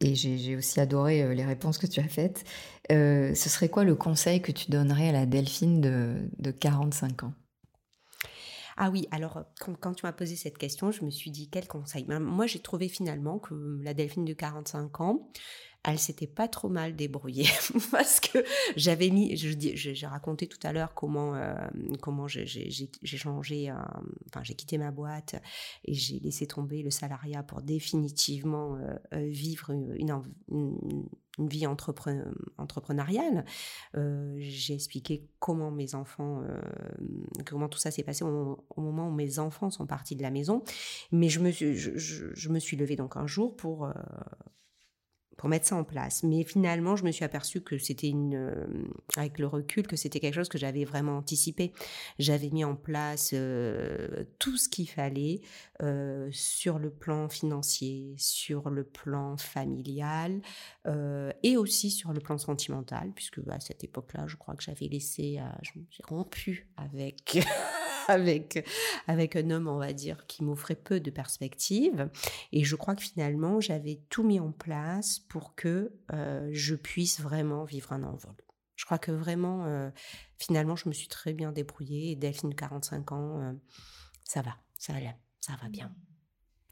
j'ai 0.00 0.56
aussi 0.56 0.80
adoré 0.80 1.22
euh, 1.22 1.34
les 1.34 1.44
réponses 1.44 1.78
que 1.78 1.86
tu 1.86 2.00
as 2.00 2.08
faites. 2.08 2.44
ce 2.90 3.32
serait 3.34 3.70
quoi 3.70 3.84
le 3.84 3.94
conseil 3.94 4.42
que 4.42 4.52
tu 4.52 4.70
donnerais 4.70 5.08
à 5.08 5.12
la 5.12 5.26
Delphine 5.26 5.80
de, 5.80 6.28
de 6.38 6.50
45 6.50 7.24
ans? 7.24 7.32
Ah 8.76 8.90
oui, 8.90 9.06
alors 9.12 9.44
quand, 9.80 9.94
tu 9.94 10.04
m'as 10.04 10.12
posé 10.12 10.34
cette 10.34 10.58
question, 10.58 10.90
je 10.90 11.04
me 11.04 11.10
suis 11.10 11.30
dit 11.30 11.48
quel 11.48 11.68
conseil? 11.68 12.04
Ben, 12.04 12.18
Moi, 12.18 12.46
j'ai 12.46 12.58
trouvé 12.58 12.88
finalement 12.88 13.38
que 13.38 13.54
la 13.82 13.94
Delphine 13.94 14.24
de 14.24 14.32
45 14.32 15.00
ans, 15.00 15.28
elle 15.84 15.98
s'était 15.98 16.26
pas 16.26 16.48
trop 16.48 16.68
mal 16.68 16.96
débrouillée 16.96 17.48
parce 17.90 18.18
que 18.18 18.38
j'avais 18.74 19.10
mis, 19.10 19.36
j'ai 19.36 20.06
raconté 20.06 20.46
tout 20.46 20.58
à 20.62 20.72
l'heure 20.72 20.94
comment 20.94 21.34
euh, 21.34 21.54
comment 22.00 22.26
j'ai 22.26 22.46
changé, 23.04 23.70
enfin 24.28 24.42
j'ai 24.42 24.54
quitté 24.54 24.78
ma 24.78 24.90
boîte 24.90 25.36
et 25.84 25.92
j'ai 25.92 26.18
laissé 26.20 26.46
tomber 26.46 26.82
le 26.82 26.90
salariat 26.90 27.42
pour 27.42 27.60
définitivement 27.60 28.76
euh, 28.76 28.94
euh, 29.12 29.28
vivre 29.28 29.70
une, 29.70 30.22
vie 31.40 31.66
entrepreneuriale. 31.66 33.44
j'ai 34.36 34.74
expliqué 34.74 35.28
comment 35.40 35.72
mes 35.72 35.96
enfants, 35.96 36.44
comment 37.44 37.68
tout 37.68 37.80
ça 37.80 37.90
s'est 37.90 38.04
passé 38.04 38.22
au, 38.22 38.56
moment 38.76 39.08
où 39.08 39.12
mes 39.12 39.40
enfants 39.40 39.68
sont 39.68 39.84
partis 39.84 40.14
de 40.14 40.22
la 40.22 40.30
maison, 40.30 40.62
mais 41.10 41.28
je 41.28 41.40
me 41.40 41.50
suis, 41.50 41.76
je, 41.76 42.76
levée 42.76 42.94
donc 42.94 43.16
un 43.16 43.26
jour 43.26 43.56
pour 43.56 43.92
pour 45.36 45.48
mettre 45.48 45.66
ça 45.66 45.76
en 45.76 45.84
place. 45.84 46.22
Mais 46.22 46.44
finalement, 46.44 46.96
je 46.96 47.04
me 47.04 47.10
suis 47.10 47.24
aperçue 47.24 47.60
que 47.60 47.78
c'était 47.78 48.08
une, 48.08 48.34
euh, 48.34 48.66
avec 49.16 49.38
le 49.38 49.46
recul, 49.46 49.86
que 49.86 49.96
c'était 49.96 50.20
quelque 50.20 50.34
chose 50.34 50.48
que 50.48 50.58
j'avais 50.58 50.84
vraiment 50.84 51.18
anticipé. 51.18 51.72
J'avais 52.18 52.50
mis 52.50 52.64
en 52.64 52.76
place 52.76 53.30
euh, 53.32 54.24
tout 54.38 54.56
ce 54.56 54.68
qu'il 54.68 54.88
fallait 54.88 55.40
euh, 55.82 56.28
sur 56.32 56.78
le 56.78 56.90
plan 56.90 57.28
financier, 57.28 58.14
sur 58.16 58.70
le 58.70 58.84
plan 58.84 59.36
familial 59.36 60.40
et 61.42 61.56
aussi 61.56 61.90
sur 61.90 62.12
le 62.12 62.20
plan 62.20 62.38
sentimental, 62.38 63.12
puisque 63.14 63.40
à 63.48 63.60
cette 63.60 63.84
époque-là, 63.84 64.26
je 64.26 64.36
crois 64.36 64.54
que 64.54 64.62
j'avais 64.62 64.86
laissé, 64.86 65.40
suis 65.62 66.02
rompue 66.06 66.68
avec 66.76 67.38
avec, 68.08 68.66
avec 69.06 69.36
un 69.36 69.50
homme, 69.50 69.68
on 69.68 69.78
va 69.78 69.92
dire, 69.92 70.26
qui 70.26 70.44
m'offrait 70.44 70.74
peu 70.74 71.00
de 71.00 71.10
perspectives. 71.10 72.08
Et 72.52 72.64
je 72.64 72.76
crois 72.76 72.94
que 72.94 73.02
finalement, 73.02 73.60
j'avais 73.60 74.00
tout 74.08 74.22
mis 74.22 74.40
en 74.40 74.52
place 74.52 75.20
pour 75.28 75.54
que 75.54 75.92
euh, 76.12 76.48
je 76.52 76.74
puisse 76.74 77.20
vraiment 77.20 77.64
vivre 77.64 77.92
un 77.92 78.02
envol. 78.02 78.34
Je 78.76 78.84
crois 78.84 78.98
que 78.98 79.12
vraiment, 79.12 79.64
euh, 79.66 79.90
finalement, 80.38 80.76
je 80.76 80.88
me 80.88 80.94
suis 80.94 81.08
très 81.08 81.32
bien 81.32 81.52
débrouillée. 81.52 82.12
Et 82.12 82.16
Delphine, 82.16 82.54
45 82.54 83.12
ans, 83.12 83.40
euh, 83.40 83.52
ça 84.24 84.42
va, 84.42 84.56
ça 84.76 84.92
va, 84.94 85.00
ça 85.40 85.52
va 85.62 85.68
bien. 85.68 85.94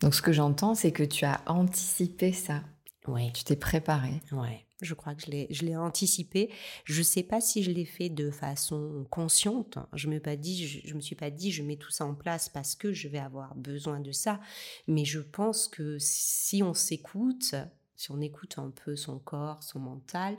Donc, 0.00 0.14
ce 0.14 0.22
que 0.22 0.32
j'entends, 0.32 0.74
c'est 0.74 0.92
que 0.92 1.04
tu 1.04 1.24
as 1.24 1.42
anticipé 1.46 2.32
ça. 2.32 2.62
Oui. 3.06 3.32
Tu 3.32 3.44
t'es 3.44 3.56
préparée. 3.56 4.20
Oui. 4.32 4.64
Je 4.80 4.94
crois 4.94 5.14
que 5.14 5.22
je 5.22 5.64
l'ai 5.64 5.76
anticipé. 5.76 6.50
Je 6.84 6.98
ne 6.98 7.04
sais 7.04 7.22
pas 7.22 7.40
si 7.40 7.62
je 7.62 7.70
l'ai 7.70 7.84
fait 7.84 8.08
de 8.08 8.32
façon 8.32 9.06
consciente. 9.10 9.78
Je 9.92 10.08
me 10.08 10.18
pas 10.18 10.34
dit, 10.34 10.66
je, 10.66 10.94
me 10.94 11.00
suis 11.00 11.14
pas 11.14 11.30
dit, 11.30 11.52
je 11.52 11.62
mets 11.62 11.76
tout 11.76 11.92
ça 11.92 12.04
en 12.04 12.14
place 12.14 12.48
parce 12.48 12.74
que 12.74 12.92
je 12.92 13.06
vais 13.06 13.18
avoir 13.18 13.54
besoin 13.54 14.00
de 14.00 14.10
ça. 14.10 14.40
Mais 14.88 15.04
je 15.04 15.20
pense 15.20 15.68
que 15.68 15.98
si 16.00 16.64
on 16.64 16.74
s'écoute, 16.74 17.54
si 17.96 18.10
on 18.10 18.20
écoute 18.20 18.58
un 18.58 18.70
peu 18.70 18.96
son 18.96 19.18
corps, 19.18 19.62
son 19.62 19.80
mental, 19.80 20.36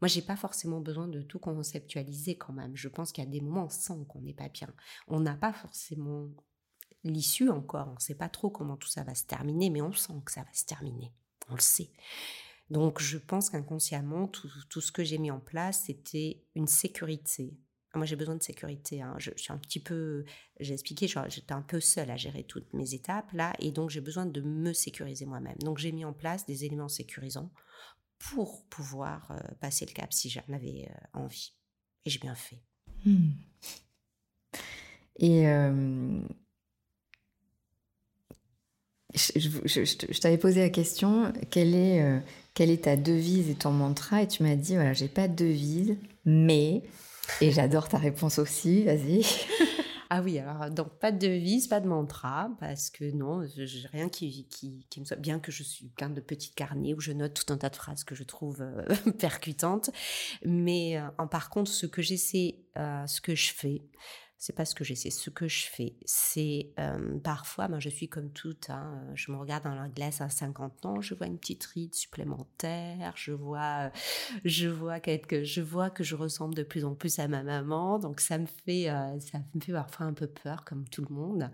moi, 0.00 0.08
j'ai 0.08 0.22
pas 0.22 0.36
forcément 0.36 0.80
besoin 0.80 1.08
de 1.08 1.22
tout 1.22 1.38
conceptualiser 1.38 2.36
quand 2.36 2.52
même. 2.52 2.76
Je 2.76 2.88
pense 2.88 3.10
qu'il 3.10 3.24
y 3.24 3.26
a 3.26 3.30
des 3.30 3.40
moments, 3.40 3.68
sent 3.68 4.04
qu'on 4.08 4.20
n'est 4.20 4.34
pas 4.34 4.48
bien. 4.48 4.68
On 5.08 5.20
n'a 5.20 5.34
pas 5.34 5.52
forcément 5.52 6.28
l'issue 7.02 7.48
encore. 7.48 7.88
On 7.88 7.94
ne 7.94 8.00
sait 8.00 8.14
pas 8.14 8.28
trop 8.28 8.50
comment 8.50 8.76
tout 8.76 8.88
ça 8.88 9.02
va 9.02 9.14
se 9.14 9.24
terminer, 9.24 9.70
mais 9.70 9.82
on 9.82 9.92
sent 9.92 10.14
que 10.24 10.32
ça 10.32 10.42
va 10.42 10.52
se 10.52 10.64
terminer. 10.64 11.12
On 11.48 11.54
le 11.54 11.60
sait. 11.60 11.90
Donc 12.70 13.00
je 13.00 13.18
pense 13.18 13.50
qu'inconsciemment, 13.50 14.28
tout, 14.28 14.80
ce 14.80 14.92
que 14.92 15.02
j'ai 15.02 15.18
mis 15.18 15.30
en 15.30 15.40
place, 15.40 15.84
c'était 15.86 16.44
une 16.54 16.66
sécurité. 16.66 17.56
Moi, 17.94 18.04
j'ai 18.04 18.16
besoin 18.16 18.36
de 18.36 18.42
sécurité. 18.42 19.00
Hein. 19.00 19.14
Je, 19.18 19.30
suis 19.36 19.52
un 19.52 19.58
petit 19.58 19.80
peu, 19.80 20.24
j'ai 20.60 20.74
expliqué, 20.74 21.06
j'étais 21.06 21.52
un 21.52 21.62
peu 21.62 21.80
seule 21.80 22.10
à 22.10 22.16
gérer 22.16 22.44
toutes 22.44 22.72
mes 22.74 22.94
étapes 22.94 23.32
là, 23.32 23.54
et 23.60 23.72
donc 23.72 23.90
j'ai 23.90 24.00
besoin 24.00 24.26
de 24.26 24.40
me 24.40 24.72
sécuriser 24.72 25.24
moi-même. 25.24 25.56
Donc 25.60 25.78
j'ai 25.78 25.92
mis 25.92 26.04
en 26.04 26.12
place 26.12 26.44
des 26.46 26.64
éléments 26.64 26.88
sécurisants 26.88 27.50
pour 28.18 28.64
pouvoir 28.66 29.30
euh, 29.30 29.38
passer 29.60 29.86
le 29.86 29.92
cap 29.92 30.12
si 30.12 30.28
j'en 30.28 30.42
avais 30.52 30.88
euh, 30.90 31.20
envie. 31.20 31.54
Et 32.04 32.10
j'ai 32.10 32.18
bien 32.18 32.34
fait. 32.34 32.60
Hmm. 33.04 33.30
Et 35.16 35.48
euh, 35.48 36.20
je, 39.14 40.18
t'avais 40.20 40.38
posé 40.38 40.60
la 40.60 40.70
question, 40.70 41.32
quelle 41.50 41.74
est, 41.74 42.22
quelle 42.54 42.70
est 42.70 42.84
ta 42.84 42.96
devise 42.96 43.48
et 43.50 43.54
ton 43.54 43.72
mantra? 43.72 44.22
Et 44.22 44.28
tu 44.28 44.42
m'as 44.44 44.54
dit, 44.54 44.74
voilà, 44.74 44.92
j'ai 44.92 45.08
pas 45.08 45.26
de 45.26 45.34
devise, 45.34 45.96
mais 46.24 46.82
Et 47.40 47.52
j'adore 47.52 47.88
ta 47.88 47.98
réponse 47.98 48.38
aussi, 48.38 48.84
vas-y. 48.84 49.24
Ah 50.10 50.22
oui, 50.22 50.38
alors 50.38 50.70
donc 50.70 50.98
pas 50.98 51.12
de 51.12 51.18
devise, 51.18 51.66
pas 51.66 51.80
de 51.80 51.86
mantra, 51.86 52.50
parce 52.60 52.88
que 52.88 53.04
non, 53.12 53.46
rien 53.92 54.08
qui, 54.08 54.46
qui, 54.48 55.00
me 55.00 55.04
soit. 55.04 55.18
Bien 55.18 55.38
que 55.38 55.52
je 55.52 55.62
suis 55.62 55.88
plein 55.88 56.08
de 56.08 56.22
petits 56.22 56.54
carnets 56.54 56.94
où 56.94 57.00
je 57.00 57.12
note 57.12 57.34
tout 57.34 57.52
un 57.52 57.58
tas 57.58 57.68
de 57.68 57.76
phrases 57.76 58.04
que 58.04 58.14
je 58.14 58.22
trouve 58.22 58.62
euh, 58.62 58.86
percutantes, 59.18 59.90
mais 60.46 60.98
euh, 60.98 61.26
par 61.26 61.50
contre, 61.50 61.70
ce 61.70 61.84
que 61.84 62.00
j'essaie, 62.00 62.56
euh, 62.78 63.06
ce 63.06 63.20
que 63.20 63.34
je 63.34 63.52
fais, 63.52 63.82
c'est 64.40 64.54
pas 64.54 64.64
ce 64.64 64.74
que 64.74 64.84
j'essaie, 64.84 65.10
ce 65.10 65.30
que 65.30 65.48
je 65.48 65.66
fais. 65.66 65.96
C'est 66.04 66.72
parfois, 67.24 67.68
moi 67.68 67.80
je 67.80 67.88
suis 67.88 68.08
comme 68.08 68.32
toute, 68.32 68.70
hein, 68.70 69.04
je 69.14 69.32
me 69.32 69.36
regarde 69.36 69.64
dans 69.64 69.74
la 69.74 69.88
glace 69.88 70.20
à 70.20 70.28
50 70.28 70.86
ans, 70.86 71.00
je 71.00 71.14
vois 71.14 71.26
une 71.26 71.38
petite 71.38 71.64
ride 71.64 71.94
supplémentaire, 71.94 73.12
je 73.16 73.32
vois, 73.32 73.90
je 74.44 74.68
vois 74.68 75.00
quelque, 75.00 75.42
je 75.42 75.60
vois 75.60 75.90
que 75.90 76.04
je 76.04 76.14
ressemble 76.14 76.54
de 76.54 76.62
plus 76.62 76.84
en 76.84 76.94
plus 76.94 77.18
à 77.18 77.26
ma 77.26 77.42
maman, 77.42 77.98
donc 77.98 78.20
ça 78.20 78.38
me 78.38 78.46
fait, 78.46 78.84
ça 79.20 79.38
me 79.54 79.60
fait 79.60 79.72
parfois 79.72 80.06
un 80.06 80.14
peu 80.14 80.28
peur, 80.28 80.64
comme 80.64 80.88
tout 80.88 81.04
le 81.08 81.14
monde, 81.14 81.50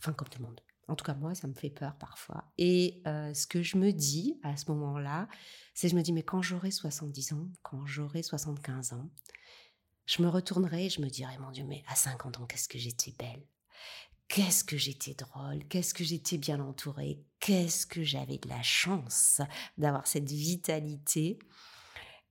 enfin 0.00 0.12
comme 0.12 0.28
tout 0.28 0.40
le 0.40 0.46
monde. 0.46 0.60
En 0.88 0.96
tout 0.96 1.04
cas, 1.04 1.14
moi, 1.14 1.34
ça 1.36 1.46
me 1.46 1.54
fait 1.54 1.70
peur 1.70 1.96
parfois. 1.96 2.52
Et 2.58 3.00
ce 3.06 3.46
que 3.46 3.62
je 3.62 3.78
me 3.78 3.92
dis 3.92 4.40
à 4.42 4.56
ce 4.56 4.70
moment-là, 4.72 5.28
c'est 5.74 5.88
je 5.88 5.94
me 5.94 6.02
dis, 6.02 6.12
mais 6.12 6.24
quand 6.24 6.42
j'aurai 6.42 6.72
70 6.72 7.32
ans, 7.34 7.48
quand 7.62 7.86
j'aurai 7.86 8.24
75 8.24 8.94
ans, 8.94 9.08
je 10.06 10.22
me 10.22 10.28
retournerai 10.28 10.86
et 10.86 10.90
je 10.90 11.00
me 11.00 11.08
dirais, 11.08 11.38
mon 11.38 11.50
Dieu, 11.50 11.64
mais 11.64 11.82
à 11.88 11.94
50 11.94 12.40
ans, 12.40 12.46
qu'est-ce 12.46 12.68
que 12.68 12.78
j'étais 12.78 13.14
belle 13.18 13.46
Qu'est-ce 14.28 14.64
que 14.64 14.78
j'étais 14.78 15.14
drôle, 15.14 15.62
qu'est-ce 15.68 15.92
que 15.92 16.04
j'étais 16.04 16.38
bien 16.38 16.58
entourée, 16.60 17.22
qu'est-ce 17.38 17.86
que 17.86 18.02
j'avais 18.02 18.38
de 18.38 18.48
la 18.48 18.62
chance 18.62 19.42
d'avoir 19.76 20.06
cette 20.06 20.30
vitalité. 20.30 21.38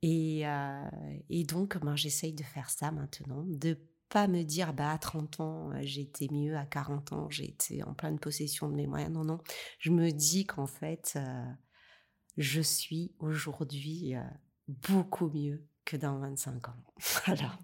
Et, 0.02 0.48
euh, 0.48 0.90
et 1.30 1.44
donc, 1.44 1.78
ben, 1.78 1.96
j'essaye 1.96 2.34
de 2.34 2.44
faire 2.44 2.72
ça 2.72 2.92
maintenant, 2.92 3.44
de 3.46 3.78
pas 4.12 4.28
me 4.28 4.44
dire 4.44 4.74
bah 4.74 4.92
à 4.92 4.98
30 4.98 5.40
ans 5.40 5.72
j'étais 5.82 6.28
mieux, 6.32 6.58
à 6.58 6.66
40 6.66 7.14
ans 7.14 7.30
j'étais 7.30 7.82
en 7.84 7.94
pleine 7.94 8.20
possession 8.20 8.70
de 8.70 8.76
mes 8.76 8.86
moyens. 8.86 9.12
Non, 9.12 9.24
non, 9.24 9.40
je 9.80 9.90
me 9.90 10.12
dis 10.12 10.46
qu'en 10.46 10.68
fait 10.68 11.14
euh, 11.16 11.46
je 12.38 12.62
suis 12.62 13.16
aujourd'hui 13.20 14.16
euh, 14.16 14.22
beaucoup 14.68 15.30
mieux 15.30 15.66
que 15.86 15.98
dans 15.98 16.20
25 16.20 16.68
ans. 16.70 16.76
voilà. 17.26 17.58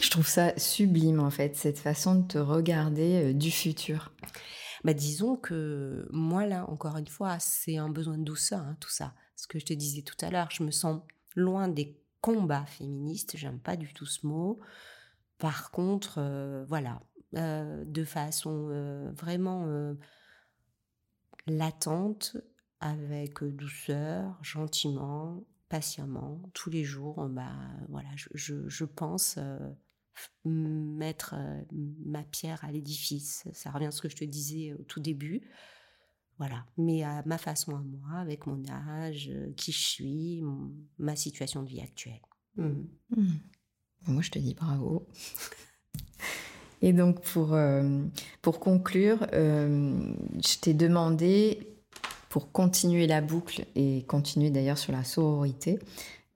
Je 0.00 0.10
trouve 0.10 0.26
ça 0.26 0.56
sublime 0.58 1.20
en 1.20 1.30
fait, 1.30 1.56
cette 1.56 1.78
façon 1.78 2.16
de 2.16 2.26
te 2.26 2.38
regarder 2.38 3.30
euh, 3.30 3.32
du 3.32 3.50
futur. 3.50 4.12
Bah, 4.84 4.94
disons 4.94 5.36
que 5.36 6.08
moi 6.10 6.46
là, 6.46 6.68
encore 6.68 6.96
une 6.96 7.06
fois, 7.06 7.38
c'est 7.38 7.76
un 7.76 7.88
besoin 7.88 8.18
de 8.18 8.24
douceur, 8.24 8.60
hein, 8.60 8.76
tout 8.80 8.90
ça. 8.90 9.14
Ce 9.36 9.46
que 9.46 9.58
je 9.58 9.64
te 9.64 9.72
disais 9.72 10.02
tout 10.02 10.16
à 10.24 10.30
l'heure, 10.30 10.50
je 10.50 10.62
me 10.62 10.70
sens 10.70 11.00
loin 11.36 11.68
des 11.68 11.98
combats 12.20 12.66
féministes, 12.66 13.36
j'aime 13.36 13.60
pas 13.60 13.76
du 13.76 13.92
tout 13.94 14.06
ce 14.06 14.26
mot. 14.26 14.60
Par 15.38 15.70
contre, 15.70 16.16
euh, 16.18 16.64
voilà, 16.68 17.00
euh, 17.36 17.84
de 17.86 18.04
façon 18.04 19.12
vraiment 19.14 19.66
latente, 21.46 22.36
avec 22.80 23.44
douceur, 23.44 24.36
gentiment, 24.42 25.44
patiemment, 25.72 26.38
tous 26.52 26.68
les 26.68 26.84
jours, 26.84 27.26
bah, 27.30 27.56
voilà, 27.88 28.10
je, 28.14 28.68
je, 28.68 28.84
pense 28.84 29.38
euh, 29.38 29.58
mettre 30.44 31.34
euh, 31.34 31.62
ma 32.04 32.22
pierre 32.24 32.62
à 32.62 32.70
l'édifice. 32.70 33.48
Ça 33.54 33.70
revient 33.70 33.86
à 33.86 33.90
ce 33.90 34.02
que 34.02 34.10
je 34.10 34.16
te 34.16 34.24
disais 34.26 34.74
au 34.74 34.82
tout 34.82 35.00
début. 35.00 35.40
Voilà, 36.36 36.66
mais 36.76 37.04
à 37.04 37.22
ma 37.24 37.38
façon 37.38 37.74
à 37.74 37.80
moi, 37.80 38.18
avec 38.18 38.46
mon 38.46 38.62
âge, 38.68 39.30
euh, 39.32 39.50
qui 39.56 39.72
je 39.72 39.78
suis, 39.78 40.42
ma 40.98 41.16
situation 41.16 41.62
de 41.62 41.70
vie 41.70 41.80
actuelle. 41.80 42.20
Mmh. 42.56 42.68
Mmh. 43.16 43.26
Moi, 44.08 44.20
je 44.20 44.30
te 44.30 44.38
dis 44.38 44.52
bravo. 44.52 45.08
Et 46.82 46.92
donc, 46.92 47.22
pour, 47.22 47.56
pour 48.42 48.60
conclure, 48.60 49.26
je 49.32 50.60
t'ai 50.60 50.74
demandé 50.74 51.71
pour 52.32 52.50
continuer 52.50 53.06
la 53.06 53.20
boucle 53.20 53.66
et 53.74 54.04
continuer 54.08 54.48
d'ailleurs 54.48 54.78
sur 54.78 54.90
la 54.90 55.04
sororité 55.04 55.78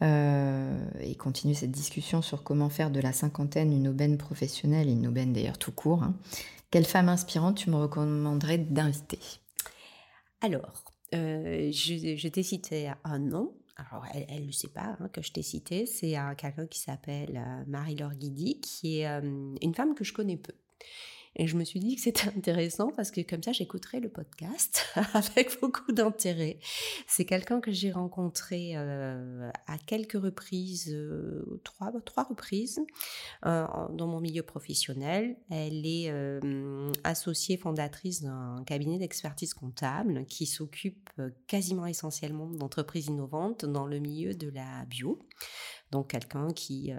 euh, 0.02 0.78
et 1.00 1.14
continuer 1.14 1.54
cette 1.54 1.70
discussion 1.70 2.20
sur 2.20 2.42
comment 2.42 2.68
faire 2.68 2.90
de 2.90 3.00
la 3.00 3.14
cinquantaine 3.14 3.72
une 3.72 3.88
aubaine 3.88 4.18
professionnelle 4.18 4.90
une 4.90 5.06
aubaine 5.06 5.32
d'ailleurs 5.32 5.56
tout 5.56 5.72
court. 5.72 6.02
Hein. 6.02 6.14
Quelle 6.70 6.84
femme 6.84 7.08
inspirante 7.08 7.56
tu 7.56 7.70
me 7.70 7.76
recommanderais 7.76 8.58
d'inviter? 8.58 9.20
Alors, 10.42 10.84
euh, 11.14 11.72
je, 11.72 12.28
t'ai 12.28 12.42
cité 12.42 12.92
un 13.04 13.18
nom. 13.18 13.54
Alors, 13.78 14.04
elle 14.28 14.44
ne 14.44 14.52
sait 14.52 14.68
pas 14.68 14.98
hein, 15.00 15.08
que 15.14 15.22
je 15.22 15.32
t'ai 15.32 15.40
cité. 15.40 15.86
C'est 15.86 16.14
quelqu'un 16.36 16.66
qui 16.66 16.80
s'appelle 16.80 17.42
euh, 17.42 17.64
Marie-Laure 17.68 18.16
Guidi, 18.16 18.60
qui 18.60 19.00
est 19.00 19.06
une 19.62 19.74
femme 19.74 19.94
que 19.94 20.04
je 20.04 20.12
connais 20.12 20.36
peu 20.36 20.52
et 21.38 21.46
je 21.46 21.56
me 21.56 21.64
suis 21.64 21.80
dit 21.80 21.96
que 21.96 22.00
c'était 22.00 22.28
intéressant 22.36 22.90
parce 22.90 23.10
que 23.10 23.20
comme 23.20 23.42
ça, 23.42 23.52
j'écouterai 23.52 24.00
le 24.00 24.08
podcast 24.08 24.86
avec 25.12 25.60
beaucoup 25.60 25.92
d'intérêt. 25.92 26.58
C'est 27.06 27.26
quelqu'un 27.26 27.60
que 27.60 27.70
j'ai 27.70 27.92
rencontré 27.92 28.72
euh, 28.74 29.50
à 29.66 29.78
quelques 29.78 30.20
reprises, 30.20 30.90
euh, 30.90 31.60
trois, 31.62 31.92
trois 32.04 32.24
reprises, 32.24 32.80
euh, 33.44 33.66
dans 33.92 34.06
mon 34.06 34.20
milieu 34.20 34.42
professionnel. 34.42 35.36
Elle 35.50 35.86
est 35.86 36.12
associée 37.04 37.56
fondatrice 37.56 38.22
d'un 38.22 38.62
cabinet 38.66 38.98
d'expertise 38.98 39.52
comptable 39.54 40.24
qui 40.26 40.46
s'occupe 40.46 41.10
quasiment 41.46 41.86
essentiellement 41.86 42.46
d'entreprises 42.46 43.06
innovantes 43.06 43.64
dans 43.64 43.86
le 43.86 43.98
milieu 43.98 44.34
de 44.34 44.48
la 44.48 44.84
bio. 44.86 45.18
Donc 45.92 46.10
quelqu'un 46.10 46.52
qui, 46.52 46.92
euh, 46.92 46.98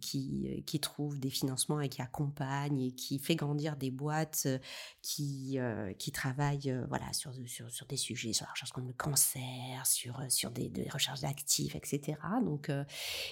qui, 0.00 0.46
euh, 0.46 0.60
qui 0.66 0.78
trouve 0.78 1.18
des 1.18 1.30
financements 1.30 1.80
et 1.80 1.88
qui 1.88 2.02
accompagne 2.02 2.80
et 2.80 2.92
qui 2.92 3.18
fait 3.18 3.34
grandir 3.34 3.76
des 3.76 3.90
boîtes 3.90 4.42
euh, 4.46 4.58
qui, 5.02 5.58
qui 5.98 6.12
travaillent 6.12 6.76
voilà, 6.88 7.12
sur, 7.12 7.32
sur, 7.46 7.70
sur, 7.70 7.86
des 7.86 7.96
sujets, 7.96 8.32
sur 8.32 8.44
la 8.44 8.52
recherche 8.52 8.72
comme 8.72 8.86
le 8.86 8.92
cancer, 8.92 9.86
sur, 9.86 10.20
sur 10.28 10.50
des, 10.50 10.70
recherches 10.90 11.20
d'actifs, 11.20 11.74
etc. 11.76 12.18
Donc, 12.44 12.70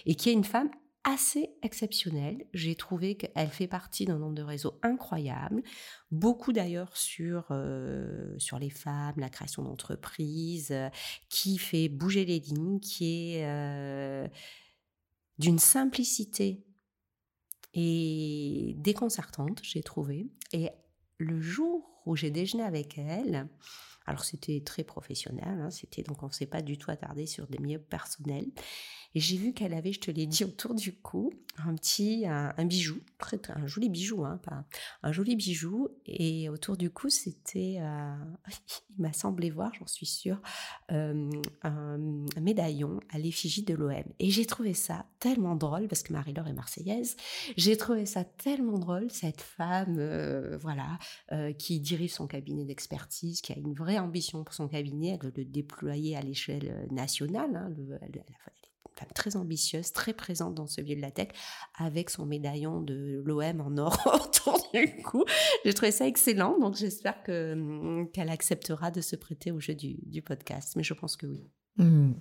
et 0.07 0.15
qui 0.15 0.31
est 0.31 0.33
une 0.33 0.45
femme 0.45 0.71
assez 1.03 1.51
exceptionnelle. 1.63 2.47
J'ai 2.55 2.77
trouvé 2.77 3.17
qu'elle 3.17 3.49
fait 3.49 3.67
partie 3.67 4.07
d'un 4.07 4.19
nombre 4.19 4.35
de 4.35 4.43
réseaux 4.43 4.79
incroyable, 4.83 5.63
beaucoup 6.11 6.53
d'ailleurs 6.53 6.97
sur, 6.97 7.53
sur 8.39 8.59
les 8.59 8.71
femmes, 8.71 9.15
la 9.17 9.29
création 9.29 9.63
d'entreprises, 9.63 10.75
qui 11.29 11.59
fait 11.59 11.89
bouger 11.89 12.25
les 12.25 12.39
lignes, 12.39 12.81
qui 12.81 13.35
est 13.35 14.31
d'une 15.39 15.59
simplicité 15.59 16.65
et 17.73 18.75
déconcertante, 18.79 19.61
j'ai 19.63 19.83
trouvé. 19.83 20.29
Et 20.53 20.71
le 21.19 21.41
jour 21.41 22.03
où 22.07 22.17
j'ai 22.17 22.31
déjeuné 22.31 22.63
avec 22.63 22.99
elle, 22.99 23.49
alors 24.07 24.25
c'était 24.25 24.61
très 24.61 24.85
professionnel, 24.85 25.61
hein, 25.61 25.71
c'était 25.71 26.03
donc 26.03 26.23
on 26.23 26.29
ne 26.29 26.33
s'est 26.33 26.47
pas 26.47 26.63
du 26.63 26.79
tout 26.79 26.91
attardé 26.91 27.27
sur 27.27 27.47
des 27.47 27.59
milieux 27.59 27.81
personnels. 27.81 28.51
Et 29.15 29.21
j'ai 29.21 29.37
vu 29.37 29.53
qu'elle 29.53 29.75
avait, 29.75 29.93
je 29.93 30.01
te 30.01 30.11
l'ai 30.11 30.27
dit, 30.27 30.45
autour 30.45 30.75
du 30.75 30.93
cou, 30.93 31.33
un 31.59 31.75
petit, 31.75 32.25
un, 32.27 32.65
bijou, 32.65 33.01
un 33.49 33.67
joli 33.67 33.89
bijou, 33.89 34.25
hein, 34.25 34.41
un 35.03 35.13
joli 35.13 35.37
bijou. 35.37 35.89
Et 36.07 36.49
autour 36.49 36.77
du 36.77 36.91
cou, 36.91 37.11
c'était, 37.11 37.79
euh, 37.81 38.15
il 38.91 39.03
m'a 39.03 39.13
semblé 39.13 39.51
voir, 39.51 39.73
j'en 39.79 39.87
suis 39.87 40.07
sûre, 40.07 40.41
euh, 40.91 41.31
un, 41.63 41.99
médaillon 42.41 42.99
à 43.11 43.19
l'effigie 43.19 43.63
de 43.63 43.75
l'OM. 43.75 44.03
Et 44.19 44.31
j'ai 44.31 44.47
trouvé 44.47 44.75
ça 44.75 45.07
tellement 45.21 45.55
drôle, 45.55 45.87
parce 45.87 46.03
que 46.03 46.13
Marie-Laure 46.13 46.49
est 46.49 46.53
marseillaise, 46.53 47.17
j'ai 47.57 47.77
trouvé 47.77 48.07
ça 48.07 48.25
tellement 48.25 48.79
drôle, 48.79 49.11
cette 49.11 49.41
femme, 49.41 49.97
euh, 49.99 50.59
voilà, 50.61 50.99
qui 51.59 51.81
dirige 51.81 52.13
son 52.13 52.27
cabinet 52.27 52.65
d'expertise, 52.65 53.41
qui 53.41 53.53
a 53.53 53.57
une 53.57 53.75
vraie 53.75 53.99
ambition 53.99 54.45
pour 54.45 54.55
son 54.55 54.69
cabinet, 54.69 55.11
elle 55.11 55.27
veut 55.27 55.33
le 55.37 55.45
déployer 55.45 56.17
à 56.17 56.21
l'échelle 56.21 56.87
nationale, 56.91 57.55
hein, 57.55 57.71
très 59.15 59.37
ambitieuse, 59.37 59.93
très 59.93 60.13
présente 60.13 60.55
dans 60.55 60.67
ce 60.67 60.81
milieu 60.81 60.97
de 60.97 61.01
la 61.01 61.11
tech, 61.11 61.29
avec 61.77 62.11
son 62.11 62.27
médaillon 62.27 62.81
de 62.81 63.23
l'OM 63.25 63.61
en 63.61 63.77
or 63.79 63.99
autour 64.15 64.59
du 64.73 65.03
cou. 65.03 65.25
J'ai 65.65 65.75
trouvé 65.75 65.93
ça 65.93 66.07
excellent, 66.07 66.59
donc 66.59 66.77
j'espère 66.77 67.17
hum, 67.29 68.09
qu'elle 68.13 68.31
acceptera 68.31 68.91
de 68.91 69.01
se 69.01 69.17
prêter 69.17 69.51
au 69.51 69.61
jeu 69.61 69.75
du, 69.75 70.23
podcast. 70.23 70.75
Mais 70.77 70.83
je 70.83 70.95
pense 70.95 71.17
que 71.17 71.27
oui. 71.27 71.45
Hmm. 71.77 72.13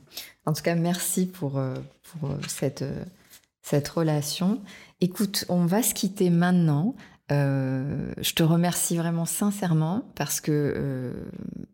En 0.45 0.53
tout 0.53 0.63
cas, 0.63 0.75
merci 0.75 1.27
pour, 1.27 1.57
euh, 1.57 1.75
euh, 2.23 2.37
euh, 2.81 3.05
cette 3.61 3.87
relation. 3.87 4.61
Écoute, 4.99 5.45
on 5.49 5.65
va 5.65 5.83
se 5.83 5.93
quitter 5.93 6.29
maintenant. 6.29 6.95
Euh, 7.31 8.13
je 8.17 8.33
te 8.33 8.43
remercie 8.43 8.97
vraiment 8.97 9.25
sincèrement 9.25 10.03
parce 10.15 10.41
que, 10.41 10.51
euh, 10.51 11.13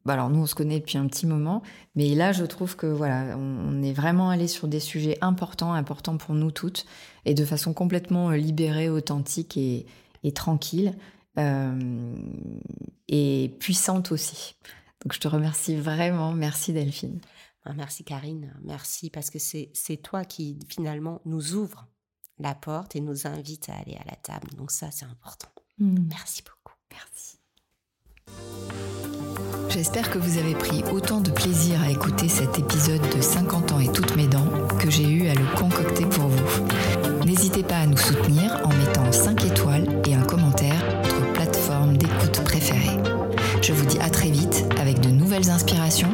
bah 0.05 0.13
alors 0.13 0.29
nous 0.29 0.41
on 0.41 0.45
se 0.45 0.53
connaît 0.53 0.79
depuis 0.79 0.99
un 0.99 1.07
petit 1.07 1.25
moment, 1.25 1.63
mais 1.95 2.13
là 2.13 2.31
je 2.31 2.45
trouve 2.45 2.75
que 2.75 2.85
voilà, 2.85 3.35
on, 3.35 3.81
est 3.81 3.93
vraiment 3.93 4.29
allé 4.29 4.47
sur 4.47 4.67
des 4.67 4.79
sujets 4.79 5.17
importants, 5.21 5.73
importants 5.73 6.17
pour 6.17 6.35
nous 6.35 6.51
toutes, 6.51 6.85
et 7.25 7.33
de 7.33 7.45
façon 7.45 7.73
complètement 7.73 8.29
euh, 8.29 8.37
libérée, 8.37 8.89
authentique 8.89 9.57
et, 9.57 9.85
tranquille, 10.33 10.95
et 13.07 13.55
puissante 13.59 14.11
aussi. 14.11 14.55
Donc 15.03 15.13
je 15.13 15.19
te 15.19 15.27
remercie 15.27 15.75
vraiment, 15.75 16.33
merci 16.33 16.73
Delphine. 16.73 17.21
Ah, 17.63 17.73
merci 17.73 18.03
Karine, 18.03 18.53
merci 18.63 19.09
parce 19.09 19.29
que 19.29 19.39
c'est 19.39 19.97
toi 20.03 20.25
qui 20.25 20.59
finalement 20.69 21.21
nous 21.25 21.55
ouvre 21.55 21.88
la 22.39 22.55
porte 22.55 22.95
et 22.95 23.01
nous 23.01 23.27
invite 23.27 23.69
à 23.69 23.73
aller 23.73 23.95
à 23.95 24.09
la 24.09 24.15
table. 24.15 24.49
Donc 24.57 24.71
ça, 24.71 24.91
c'est 24.91 25.05
important. 25.05 25.49
Hmm. 25.77 26.07
Merci 26.09 26.43
beaucoup. 26.43 26.77
Merci. 26.91 27.39
J'espère 29.69 30.09
que 30.09 30.17
vous 30.17 30.37
avez 30.39 30.55
pris 30.55 30.83
autant 30.91 31.21
de 31.21 31.29
plaisir 31.29 31.81
à 31.81 31.91
écouter 31.91 32.27
cet 32.27 32.57
épisode 32.57 33.01
de 33.15 33.21
50 33.21 33.71
ans 33.71 33.79
et 33.79 33.91
toutes 33.91 34.15
mes 34.15 34.27
dents 34.27 34.67
que 34.79 34.89
j'ai 34.89 35.07
eu 35.07 35.27
à 35.27 35.35
le 35.35 35.45
concocter 35.55 36.05
pour 36.05 36.27
vous. 36.27 36.67
N'hésitez 37.25 37.63
pas 37.63 37.77
à 37.77 37.85
nous 37.85 37.97
soutenir 37.97 38.59
en 38.65 38.69
mettant 38.69 39.11
5 39.11 39.45
étoiles 39.45 40.01
et 40.07 40.15
un 40.15 40.23
commentaire 40.23 40.79
sur 41.05 41.19
votre 41.19 41.33
plateforme 41.33 41.97
d'écoute 41.97 42.43
préférée. 42.43 42.97
Je 43.61 43.73
vous 43.73 43.85
dis 43.85 43.99
à 43.99 44.09
très 44.09 44.31
vite 44.31 44.65
avec 44.79 44.99
de 45.01 45.09
nouvelles 45.09 45.51
inspirations 45.51 46.13